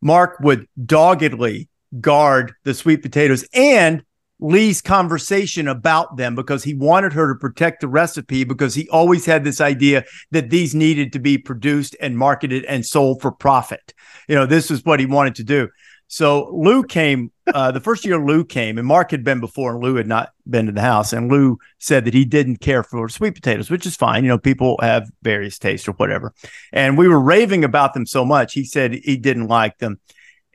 Mark 0.00 0.38
would 0.40 0.68
doggedly 0.84 1.68
guard 2.00 2.54
the 2.64 2.74
sweet 2.74 3.02
potatoes 3.02 3.48
and 3.52 4.04
Lee's 4.40 4.80
conversation 4.80 5.66
about 5.66 6.16
them 6.16 6.36
because 6.36 6.62
he 6.62 6.74
wanted 6.74 7.12
her 7.12 7.32
to 7.32 7.38
protect 7.38 7.80
the 7.80 7.88
recipe 7.88 8.44
because 8.44 8.74
he 8.74 8.88
always 8.88 9.26
had 9.26 9.42
this 9.42 9.60
idea 9.60 10.04
that 10.30 10.50
these 10.50 10.74
needed 10.74 11.12
to 11.12 11.18
be 11.18 11.38
produced 11.38 11.96
and 12.00 12.16
marketed 12.16 12.64
and 12.66 12.86
sold 12.86 13.20
for 13.20 13.32
profit. 13.32 13.92
You 14.28 14.36
know, 14.36 14.46
this 14.46 14.70
is 14.70 14.84
what 14.84 15.00
he 15.00 15.06
wanted 15.06 15.34
to 15.36 15.44
do. 15.44 15.68
So 16.08 16.50
Lou 16.52 16.82
came 16.82 17.30
uh, 17.54 17.70
the 17.70 17.80
first 17.80 18.04
year 18.04 18.18
Lou 18.18 18.44
came, 18.44 18.78
and 18.78 18.86
Mark 18.86 19.10
had 19.10 19.24
been 19.24 19.40
before, 19.40 19.74
and 19.74 19.82
Lou 19.82 19.94
had 19.96 20.06
not 20.06 20.32
been 20.48 20.66
to 20.66 20.72
the 20.72 20.80
house. 20.80 21.12
And 21.12 21.30
Lou 21.30 21.58
said 21.78 22.04
that 22.04 22.14
he 22.14 22.24
didn't 22.24 22.58
care 22.58 22.82
for 22.82 23.08
sweet 23.08 23.34
potatoes, 23.34 23.70
which 23.70 23.86
is 23.86 23.96
fine. 23.96 24.24
You 24.24 24.28
know, 24.28 24.38
people 24.38 24.78
have 24.80 25.10
various 25.22 25.58
tastes 25.58 25.88
or 25.88 25.92
whatever. 25.92 26.34
And 26.72 26.98
we 26.98 27.08
were 27.08 27.20
raving 27.20 27.64
about 27.64 27.94
them 27.94 28.06
so 28.06 28.24
much. 28.24 28.52
He 28.52 28.64
said 28.64 28.92
he 28.92 29.16
didn't 29.16 29.48
like 29.48 29.78
them, 29.78 30.00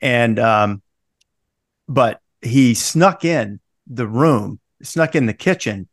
and 0.00 0.38
um, 0.38 0.82
but 1.88 2.20
he 2.42 2.74
snuck 2.74 3.24
in 3.24 3.60
the 3.86 4.06
room, 4.06 4.60
snuck 4.82 5.14
in 5.14 5.26
the 5.26 5.34
kitchen, 5.34 5.88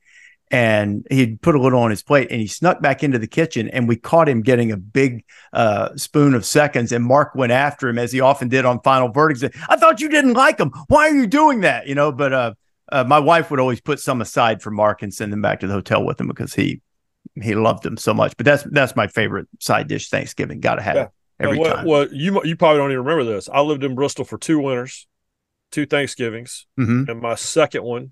and 0.52 1.06
he'd 1.10 1.42
put 1.42 1.56
a 1.56 1.62
little 1.62 1.80
on 1.80 1.90
his 1.90 2.04
plate 2.04 2.28
and 2.30 2.40
he 2.40 2.48
snuck 2.48 2.82
back 2.82 3.04
into 3.04 3.18
the 3.18 3.28
kitchen 3.28 3.70
and 3.70 3.88
we 3.88 3.96
caught 3.96 4.30
him 4.30 4.42
getting 4.42 4.72
a 4.72 4.78
big 4.78 5.24
uh, 5.54 5.96
spoon 5.96 6.34
of 6.34 6.46
seconds 6.46 6.92
and 6.92 7.04
mark 7.04 7.34
went 7.36 7.52
after 7.52 7.90
him 7.90 7.98
as 7.98 8.12
he 8.12 8.20
often 8.20 8.50
did 8.50 8.66
on 8.66 8.80
final 8.82 9.08
verdicts 9.10 9.44
i 9.70 9.76
thought 9.76 10.02
you 10.02 10.10
didn't 10.10 10.34
like 10.34 10.60
him. 10.60 10.72
Why 10.88 11.08
are 11.08 11.16
you 11.16 11.28
doing 11.28 11.62
that? 11.62 11.88
You 11.88 11.96
know 11.96 12.12
but 12.12 12.34
uh, 12.34 12.54
uh, 12.92 13.04
my 13.06 13.20
wife 13.20 13.50
would 13.50 13.60
always 13.60 13.82
put 13.82 14.00
some 14.00 14.22
aside 14.22 14.62
for 14.62 14.72
mark 14.72 15.02
and 15.02 15.14
send 15.14 15.32
them 15.32 15.42
back 15.42 15.62
to 15.62 15.68
the 15.68 15.74
hotel 15.74 16.04
with 16.04 16.20
him 16.20 16.28
because 16.28 16.54
he 16.54 16.82
he 17.42 17.56
loved 17.56 17.84
them 17.84 17.98
so 17.98 18.14
much. 18.14 18.36
But 18.36 18.46
that's 18.46 18.64
that's 18.64 18.96
my 18.96 19.08
favorite 19.08 19.48
side 19.60 19.88
dish 19.88 20.10
thanksgiving. 20.10 20.60
Gotta 20.60 20.82
have 20.82 20.96
yeah. 20.96 21.04
it 21.04 21.10
every 21.40 21.60
well, 21.60 21.76
time. 21.76 21.86
well 21.86 22.08
you 22.12 22.44
you 22.44 22.58
probably 22.58 22.80
don't 22.80 22.92
even 22.92 23.06
remember 23.06 23.24
this. 23.24 23.48
I 23.48 23.62
lived 23.62 23.84
in 23.84 23.96
bristol 23.96 24.26
for 24.26 24.38
two 24.38 24.60
winters 24.60 25.08
two 25.72 25.86
Thanksgivings, 25.86 26.68
mm-hmm. 26.80 27.10
and 27.10 27.22
my 27.22 27.36
second 27.36 27.84
one, 27.84 28.12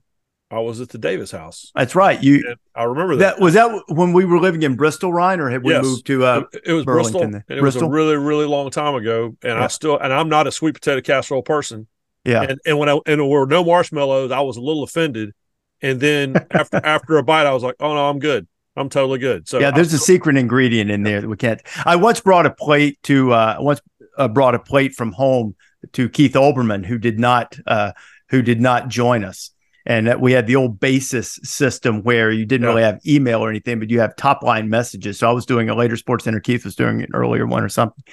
I 0.52 0.60
was 0.60 0.82
at 0.82 0.90
the 0.90 0.98
Davis 0.98 1.32
house. 1.32 1.72
That's 1.76 1.94
right. 1.94 2.22
You, 2.24 2.44
and 2.48 2.58
I 2.74 2.84
remember 2.84 3.16
that. 3.18 3.36
that. 3.36 3.42
Was 3.42 3.54
that 3.54 3.84
when 3.88 4.14
we 4.14 4.26
were 4.26 4.40
living 4.40 4.64
in 4.64 4.76
Bristol, 4.76 5.14
Ryan, 5.14 5.40
or 5.42 5.50
had 5.50 5.64
we 5.64 5.74
yes. 5.74 5.84
moved 5.84 6.08
to? 6.08 6.26
Uh, 6.26 6.44
it 6.66 6.74
was 6.74 6.86
Burlington? 6.86 7.32
Bristol. 7.32 7.56
It 7.56 7.60
Bristol? 7.60 7.82
was 7.88 7.94
a 7.94 7.96
really, 7.96 8.18
really 8.18 8.46
long 8.46 8.72
time 8.72 8.96
ago, 8.96 9.36
and 9.44 9.58
yeah. 9.58 9.64
I 9.64 9.68
still, 9.68 9.98
and 10.00 10.12
I'm 10.12 10.28
not 10.28 10.48
a 10.48 10.52
sweet 10.52 10.74
potato 10.74 11.02
casserole 11.02 11.44
person. 11.44 11.88
Yeah. 12.26 12.42
And, 12.42 12.60
and 12.66 12.78
when 12.80 12.90
I 12.90 12.94
and 13.06 13.20
there 13.20 13.26
were 13.26 13.46
no 13.46 13.64
marshmallows, 13.64 14.32
I 14.32 14.40
was 14.42 14.58
a 14.58 14.62
little 14.62 14.84
offended. 14.84 15.34
And 15.82 16.00
then 16.00 16.36
after 16.52 16.78
after 16.84 17.18
a 17.18 17.24
bite, 17.24 17.46
I 17.46 17.54
was 17.54 17.64
like, 17.64 17.76
"Oh 17.80 17.94
no, 17.94 18.10
I'm 18.10 18.20
good. 18.20 18.48
I'm 18.76 18.90
totally 18.90 19.20
good." 19.20 19.48
So 19.48 19.60
yeah, 19.60 19.72
there's 19.72 19.94
a 19.94 20.00
secret 20.00 20.36
ingredient 20.36 20.90
in 20.90 21.04
there 21.04 21.22
that 21.22 21.28
we 21.28 21.38
can't. 21.38 21.62
I 21.86 21.96
once 21.96 22.22
brought 22.22 22.46
a 22.46 22.52
plate 22.52 22.98
to. 23.04 23.34
Uh, 23.34 23.58
once 23.60 23.82
uh, 24.18 24.28
brought 24.28 24.56
a 24.56 24.60
plate 24.60 24.94
from 24.94 25.12
home 25.14 25.56
to 25.94 26.10
Keith 26.10 26.34
Olbermann, 26.34 26.86
who 26.86 26.98
did 26.98 27.20
not 27.20 27.58
uh, 27.66 27.94
who 28.30 28.42
did 28.42 28.62
not 28.62 28.90
join 28.90 29.24
us. 29.24 29.52
And 29.90 30.22
we 30.22 30.32
had 30.32 30.46
the 30.46 30.56
old 30.56 30.80
basis 30.80 31.40
system 31.44 32.04
where 32.04 32.30
you 32.30 32.46
didn't 32.46 32.62
yeah. 32.62 32.70
really 32.70 32.84
have 32.84 33.00
email 33.08 33.44
or 33.44 33.50
anything, 33.50 33.80
but 33.80 33.90
you 33.90 34.00
have 34.00 34.16
top 34.16 34.44
line 34.44 34.70
messages. 34.70 35.18
So 35.18 35.28
I 35.28 35.34
was 35.34 35.48
doing 35.48 35.68
a 35.68 35.76
later 35.76 35.98
Sports 35.98 36.26
Center. 36.26 36.40
Keith 36.40 36.64
was 36.64 36.76
doing 36.76 37.02
an 37.02 37.10
earlier 37.12 37.48
one 37.48 37.64
or 37.64 37.70
something. 37.70 38.04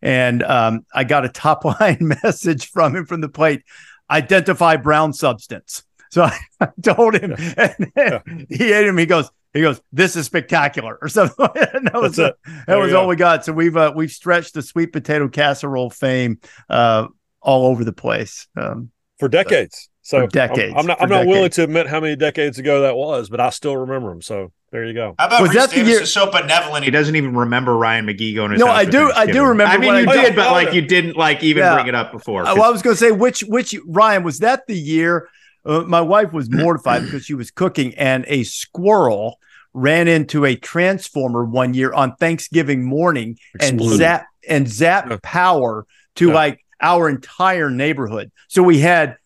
And 0.00 0.42
um, 0.42 0.86
I 0.94 1.04
got 1.04 1.26
a 1.26 1.28
top 1.28 1.64
line 1.80 1.98
message 2.22 2.70
from 2.70 2.96
him 2.96 3.04
from 3.04 3.20
the 3.20 3.28
plate 3.28 3.62
identify 4.10 4.76
brown 4.76 5.12
substance. 5.12 5.82
So 6.08 6.22
I, 6.22 6.68
told 6.82 7.16
him, 7.16 7.34
yeah. 7.36 7.74
and 7.78 7.92
yeah. 7.94 8.20
he 8.48 8.72
ate 8.72 8.86
him. 8.86 8.96
He 8.96 9.04
goes, 9.06 9.28
he 9.52 9.60
goes, 9.60 9.82
"This 9.92 10.14
is 10.16 10.24
spectacular," 10.24 10.96
or 11.02 11.08
something. 11.08 11.46
that 11.54 11.90
was 11.94 12.16
That's 12.16 12.38
uh, 12.46 12.62
that 12.68 12.76
was 12.76 12.94
all 12.94 13.04
go. 13.04 13.08
we 13.08 13.16
got. 13.16 13.44
So 13.44 13.52
we've 13.52 13.76
uh, 13.76 13.92
we've 13.94 14.12
stretched 14.12 14.54
the 14.54 14.62
sweet 14.62 14.92
potato 14.92 15.28
casserole 15.28 15.90
fame 15.90 16.38
uh, 16.70 17.08
all 17.42 17.66
over 17.66 17.84
the 17.84 17.92
place. 17.92 18.46
Um, 18.56 18.92
for 19.18 19.28
decades. 19.28 19.76
So 19.82 19.95
For 20.08 20.20
I'm- 20.20 20.28
decades, 20.28 20.74
I'm, 20.76 20.86
not. 20.86 21.02
I'm 21.02 21.08
not 21.08 21.26
willing 21.26 21.50
to 21.50 21.64
admit 21.64 21.86
how 21.88 22.00
many 22.00 22.16
decades 22.16 22.58
ago 22.58 22.82
that 22.82 22.94
was, 22.96 23.28
but 23.28 23.40
I 23.40 23.50
still 23.50 23.76
remember 23.76 24.10
them. 24.10 24.22
So 24.22 24.52
there 24.70 24.84
you 24.84 24.94
go. 24.94 25.14
How 25.18 25.26
about 25.26 25.42
Was 25.42 25.50
Rece 25.50 25.54
that 25.54 25.70
the 25.70 25.82
year- 25.84 26.02
is 26.02 26.12
so 26.12 26.30
benevolent 26.30 26.84
he 26.84 26.90
doesn't 26.90 27.16
even 27.16 27.34
remember 27.36 27.76
Ryan 27.76 28.06
McGee 28.06 28.34
going 28.34 28.50
to 28.50 28.54
his 28.54 28.60
No, 28.60 28.66
house 28.66 28.78
I 28.78 28.84
do- 28.84 29.10
I 29.12 29.26
do 29.26 29.44
remember 29.44 29.72
I 29.74 29.78
mean, 29.78 29.90
you 29.94 30.10
I 30.10 30.14
did, 30.14 30.22
did. 30.26 30.36
but 30.36 30.52
like 30.52 30.72
you 30.74 30.82
didn't 30.82 31.16
like 31.16 31.42
even 31.42 31.62
Yeah. 31.62 31.74
bring 31.74 31.86
it 31.88 31.94
up 31.94 32.12
before. 32.12 32.44
Well, 32.44 32.62
I 32.62 32.70
was 32.70 32.82
going 32.82 32.94
to 32.94 33.00
say 33.00 33.10
which 33.10 33.40
which 33.40 33.74
Ryan 33.86 34.22
was 34.22 34.38
that 34.40 34.66
the 34.66 34.76
year 34.78 35.28
uh, 35.64 35.80
my 35.80 36.00
wife 36.00 36.32
was 36.32 36.48
mortified 36.50 37.02
because 37.02 37.24
she 37.24 37.34
was 37.34 37.50
cooking 37.50 37.92
and 37.96 38.24
a 38.28 38.44
squirrel 38.44 39.38
ran 39.74 40.06
into 40.08 40.44
a 40.44 40.54
transformer 40.54 41.44
one 41.44 41.74
year 41.74 41.92
on 41.92 42.14
Thanksgiving 42.16 42.84
morning 42.84 43.38
and 43.60 43.80
zap 43.82 44.26
and 44.48 44.68
zap 44.68 45.08
Yeah. 45.10 45.16
power 45.22 45.86
to 46.16 46.28
Yeah. 46.28 46.34
like 46.34 46.64
our 46.80 47.08
entire 47.08 47.70
neighborhood. 47.70 48.30
So 48.48 48.62
we 48.62 48.78
had 48.78 49.16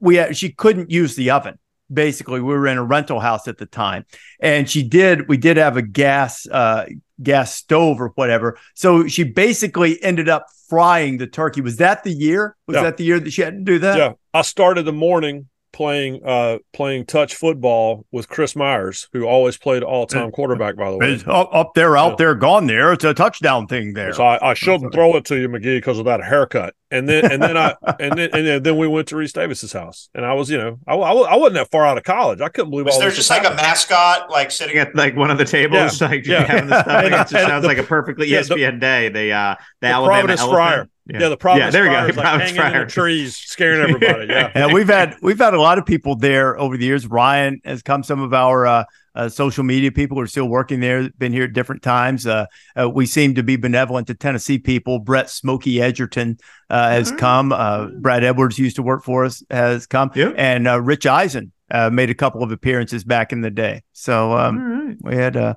we 0.00 0.16
had, 0.16 0.36
she 0.36 0.50
couldn't 0.52 0.90
use 0.90 1.16
the 1.16 1.30
oven. 1.30 1.58
Basically, 1.92 2.40
we 2.40 2.54
were 2.54 2.66
in 2.66 2.78
a 2.78 2.82
rental 2.84 3.20
house 3.20 3.46
at 3.48 3.58
the 3.58 3.66
time, 3.66 4.06
and 4.40 4.68
she 4.70 4.82
did. 4.82 5.28
We 5.28 5.36
did 5.36 5.58
have 5.58 5.76
a 5.76 5.82
gas 5.82 6.46
uh, 6.46 6.86
gas 7.22 7.54
stove 7.54 8.00
or 8.00 8.08
whatever. 8.14 8.56
So 8.74 9.06
she 9.08 9.24
basically 9.24 10.02
ended 10.02 10.28
up 10.30 10.46
frying 10.70 11.18
the 11.18 11.26
turkey. 11.26 11.60
Was 11.60 11.76
that 11.78 12.02
the 12.02 12.10
year? 12.12 12.56
Was 12.66 12.76
Yeah. 12.76 12.82
that 12.84 12.96
the 12.96 13.04
year 13.04 13.20
that 13.20 13.30
she 13.30 13.42
had 13.42 13.54
to 13.54 13.60
do 13.60 13.78
that? 13.80 13.98
Yeah, 13.98 14.12
I 14.32 14.40
started 14.40 14.84
the 14.86 14.92
morning 14.92 15.48
playing 15.72 16.20
uh 16.24 16.58
playing 16.74 17.06
touch 17.06 17.34
football 17.34 18.04
with 18.12 18.28
Chris 18.28 18.54
Myers, 18.56 19.08
who 19.12 19.24
always 19.24 19.56
played 19.58 19.82
all 19.82 20.06
time 20.06 20.30
quarterback. 20.30 20.76
By 20.76 20.90
the 20.90 20.96
way, 20.98 21.12
It's 21.12 21.24
up, 21.26 21.48
up 21.52 21.72
there, 21.74 21.96
out 21.96 22.12
Yeah. 22.12 22.16
there, 22.18 22.34
gone 22.34 22.66
there. 22.66 22.92
It's 22.92 23.04
a 23.04 23.12
touchdown 23.14 23.66
thing 23.66 23.92
there. 23.94 24.12
So 24.14 24.22
I, 24.24 24.50
I 24.50 24.54
shouldn't 24.54 24.92
throw 24.94 25.16
it 25.16 25.24
to 25.26 25.36
you, 25.36 25.48
McGee, 25.48 25.76
because 25.76 25.98
of 25.98 26.04
that 26.06 26.22
haircut. 26.24 26.74
And 26.92 27.08
then 27.08 27.32
and 27.32 27.42
then 27.42 27.56
I 27.56 27.74
and 27.98 28.12
then 28.18 28.28
and 28.32 28.46
then, 28.46 28.62
then 28.62 28.76
we 28.76 28.86
went 28.86 29.08
to 29.08 29.14
Rece 29.14 29.32
Davis's 29.32 29.72
house, 29.72 30.10
and 30.14 30.24
I 30.26 30.34
was 30.34 30.50
you 30.50 30.58
know 30.58 30.78
I, 30.86 30.94
I, 30.94 31.12
I 31.12 31.36
wasn't 31.36 31.54
that 31.54 31.70
far 31.70 31.86
out 31.86 31.96
of 31.96 32.04
college. 32.04 32.40
I 32.40 32.48
couldn't 32.50 32.70
believe 32.70 32.84
Was 32.86 32.94
all 32.94 33.00
there 33.00 33.08
this 33.08 33.16
just 33.16 33.30
was 33.30 33.38
like 33.42 33.50
a 33.50 33.56
mascot 33.56 34.30
like 34.30 34.50
sitting 34.50 34.76
at 34.76 34.88
at 34.88 34.94
like 34.96 35.16
one 35.16 35.30
of 35.30 35.38
the 35.38 35.44
tables, 35.46 36.00
Yeah. 36.00 36.08
like 36.08 36.26
Yeah. 36.26 36.44
having 36.44 36.68
the 36.68 36.82
stuff? 36.82 37.04
And- 37.04 37.06
it 37.14 37.18
just 37.18 37.30
sounds 37.32 37.62
the- 37.62 37.68
like 37.68 37.78
a 37.78 37.82
perfectly 37.82 38.28
yeah, 38.28 38.42
the- 38.42 38.54
ESPN 38.56 38.78
day. 38.80 39.08
The 39.08 39.32
uh, 39.32 39.54
the, 39.54 39.64
the 39.80 39.86
Alabama 39.88 40.06
Providence 40.12 40.40
elephant. 40.40 40.54
Friar. 40.56 40.88
Yeah, 41.06 41.28
the 41.30 41.36
Providence 41.36 41.74
yeah, 41.74 41.80
there 41.80 41.82
we 41.90 41.94
Friars, 41.94 42.10
go. 42.10 42.16
like 42.20 42.24
Providence 42.24 42.50
hanging 42.50 42.66
in 42.66 42.72
Friar. 42.72 42.84
the 42.84 42.90
trees, 42.92 43.36
scaring 43.36 43.80
everybody. 43.80 44.26
Yeah. 44.28 44.52
yeah, 44.56 44.72
we've 44.72 44.88
had 44.88 45.16
we've 45.22 45.38
had 45.38 45.54
a 45.54 45.60
lot 45.60 45.78
of 45.78 45.86
people 45.86 46.14
there 46.16 46.58
over 46.58 46.76
the 46.76 46.84
years. 46.84 47.06
Ryan 47.06 47.60
has 47.64 47.82
come. 47.82 48.02
Some 48.02 48.20
of 48.20 48.32
our 48.34 48.66
uh, 48.66 48.84
uh, 49.14 49.28
social 49.28 49.64
media 49.64 49.92
people 49.92 50.18
are 50.18 50.26
still 50.26 50.48
working 50.48 50.80
there. 50.80 51.08
Been 51.18 51.32
here 51.32 51.44
at 51.44 51.52
different 51.52 51.82
times. 51.82 52.26
Uh, 52.26 52.46
uh, 52.78 52.88
we 52.88 53.06
seem 53.06 53.34
to 53.34 53.42
be 53.42 53.56
benevolent 53.56 54.06
to 54.08 54.14
Tennessee 54.14 54.58
people. 54.58 54.98
Brett 54.98 55.28
Smokey 55.28 55.80
Edgerton 55.82 56.38
uh, 56.70 56.90
has 56.90 57.12
Mhm. 57.12 57.18
come. 57.18 57.52
Uh, 57.52 57.86
Brad 58.00 58.24
Edwards 58.24 58.58
used 58.58 58.76
to 58.76 58.82
work 58.82 59.04
for 59.04 59.24
us. 59.24 59.42
Has 59.50 59.86
come. 59.86 60.10
Yep. 60.14 60.34
And 60.36 60.66
uh, 60.66 60.80
Rich 60.80 61.06
Eisen 61.06 61.52
uh, 61.70 61.90
made 61.90 62.10
a 62.10 62.14
couple 62.14 62.42
of 62.42 62.52
appearances 62.52 63.04
back 63.04 63.32
in 63.32 63.40
the 63.40 63.50
day. 63.50 63.82
So 63.92 64.36
um, 64.36 64.58
right. 64.58 64.96
we 65.00 65.16
had 65.16 65.36
uh, 65.36 65.54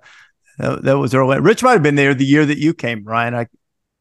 that, 0.57 0.83
that 0.83 0.97
was 0.97 1.13
early. 1.13 1.39
Rich 1.39 1.63
might 1.63 1.73
have 1.73 1.83
been 1.83 1.95
there 1.95 2.13
the 2.13 2.25
year 2.25 2.45
that 2.45 2.57
you 2.57 2.73
came, 2.73 3.03
Ryan. 3.03 3.35
I 3.35 3.47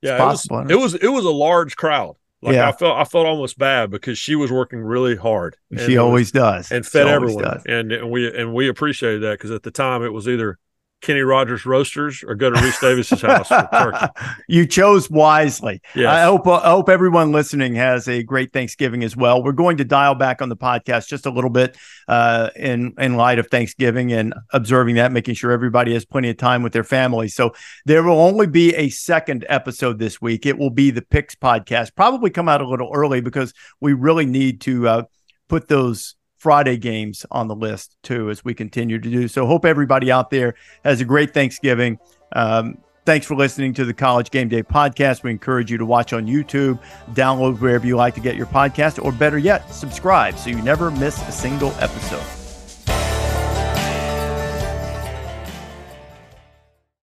Yeah, 0.03 0.19
possible, 0.19 0.59
it 0.59 0.63
was, 0.63 0.71
it 0.71 0.79
was 0.79 0.95
it 0.95 1.09
was 1.09 1.25
a 1.25 1.31
large 1.31 1.77
crowd. 1.77 2.17
Like 2.45 2.55
Yeah. 2.57 2.69
I 2.69 2.73
felt 2.73 2.97
I 2.99 3.05
felt 3.05 3.27
almost 3.27 3.59
bad 3.59 3.91
because 3.91 4.19
she 4.19 4.37
was 4.37 4.53
working 4.53 4.81
really 4.81 5.17
hard. 5.17 5.57
And 5.71 5.81
she 5.81 5.87
it 5.95 5.99
was- 5.99 5.99
always 5.99 6.31
does 6.33 6.71
and 6.71 6.85
fed 6.87 7.07
always 7.07 7.33
everyone, 7.33 7.45
does. 7.45 7.63
and, 7.67 7.91
and 7.91 8.11
we 8.11 8.33
and 8.37 8.53
we 8.55 8.69
appreciated 8.69 9.23
that 9.23 9.39
because 9.39 9.51
at 9.51 9.63
the 9.63 9.71
time 9.71 10.03
it 10.03 10.13
was 10.13 10.29
either 10.29 10.59
Kenny 11.05 11.21
Rogers 11.21 11.65
Roasters 11.67 12.25
or 12.27 12.35
go 12.35 12.51
to 12.51 12.59
Rece 12.59 12.81
Davis's 12.81 13.21
house 13.21 13.49
for 13.49 13.69
turkey. 13.73 14.07
you 14.49 14.67
chose 14.67 15.11
wisely. 15.11 15.81
Yes. 15.95 16.11
I 16.11 16.23
hope 16.25 16.47
I 16.47 16.71
hope 16.71 16.89
everyone 16.89 17.31
listening 17.31 17.75
has 17.75 18.09
a 18.09 18.23
great 18.23 18.53
Thanksgiving 18.53 19.05
as 19.05 19.17
well. 19.17 19.43
We're 19.43 19.53
going 19.53 19.77
to 19.77 19.85
dial 19.85 20.15
back 20.15 20.43
on 20.43 20.49
the 20.49 20.57
podcast 20.57 21.09
just 21.09 21.27
a 21.27 21.31
little 21.31 21.51
bit 21.51 21.77
uh, 22.09 22.51
in 22.57 22.95
in 22.99 23.17
light 23.17 23.39
of 23.39 23.49
Thanksgiving 23.49 24.13
and 24.13 24.35
observing 24.53 24.97
that, 24.97 25.13
making 25.13 25.35
sure 25.35 25.53
everybody 25.53 25.93
has 25.93 26.05
plenty 26.05 26.31
of 26.31 26.37
time 26.37 26.63
with 26.63 26.73
their 26.73 26.85
family. 26.85 27.29
So 27.29 27.55
there 27.85 28.03
will 28.03 28.21
only 28.21 28.47
be 28.47 28.75
a 28.75 28.89
second 28.89 29.45
episode 29.49 29.99
this 29.99 30.21
week. 30.21 30.47
It 30.47 30.59
will 30.59 30.71
be 30.71 30.91
the 30.91 31.03
Picks 31.03 31.35
podcast. 31.35 31.95
Probably 31.95 32.31
come 32.31 32.49
out 32.49 32.61
a 32.61 32.69
little 32.69 32.91
early 32.93 33.21
because 33.21 33.53
we 33.81 33.93
really 33.93 34.27
need 34.27 34.63
to 34.63 34.89
uh, 34.89 35.03
put 35.49 35.69
those 35.69 36.17
Friday 36.45 36.77
games 36.77 37.25
on 37.31 37.49
the 37.49 37.57
list 37.57 37.97
too 38.03 38.29
as 38.29 38.45
we 38.45 38.53
continue 38.53 38.99
to 38.99 39.11
do. 39.11 39.29
So 39.29 39.47
hope 39.47 39.65
everybody 39.65 40.13
out 40.13 40.29
there 40.29 40.57
has 40.85 41.01
a 41.01 41.05
great 41.07 41.33
Thanksgiving. 41.33 41.99
Um, 42.33 42.77
Thanks 43.07 43.27
for 43.27 43.35
listening 43.35 43.75
to 43.75 43.85
the 43.85 43.93
College 43.93 44.31
Game 44.31 44.49
Day 44.49 44.63
podcast. 44.63 45.23
We 45.23 45.31
encourage 45.31 45.71
you 45.71 45.77
to 45.77 45.85
watch 45.85 46.15
on 46.15 46.27
YouTube, 46.27 46.79
download 47.13 47.61
wherever 47.61 47.87
you 47.87 47.97
like 47.97 48.15
to 48.15 48.21
get 48.21 48.35
your 48.35 48.47
podcast, 48.47 49.03
or 49.03 49.13
better 49.13 49.37
yet, 49.37 49.71
subscribe 49.75 50.39
so 50.39 50.49
you 50.49 50.63
never 50.63 50.91
miss 50.91 51.21
a 51.29 51.33
single 51.33 51.73
episode. 51.81 52.44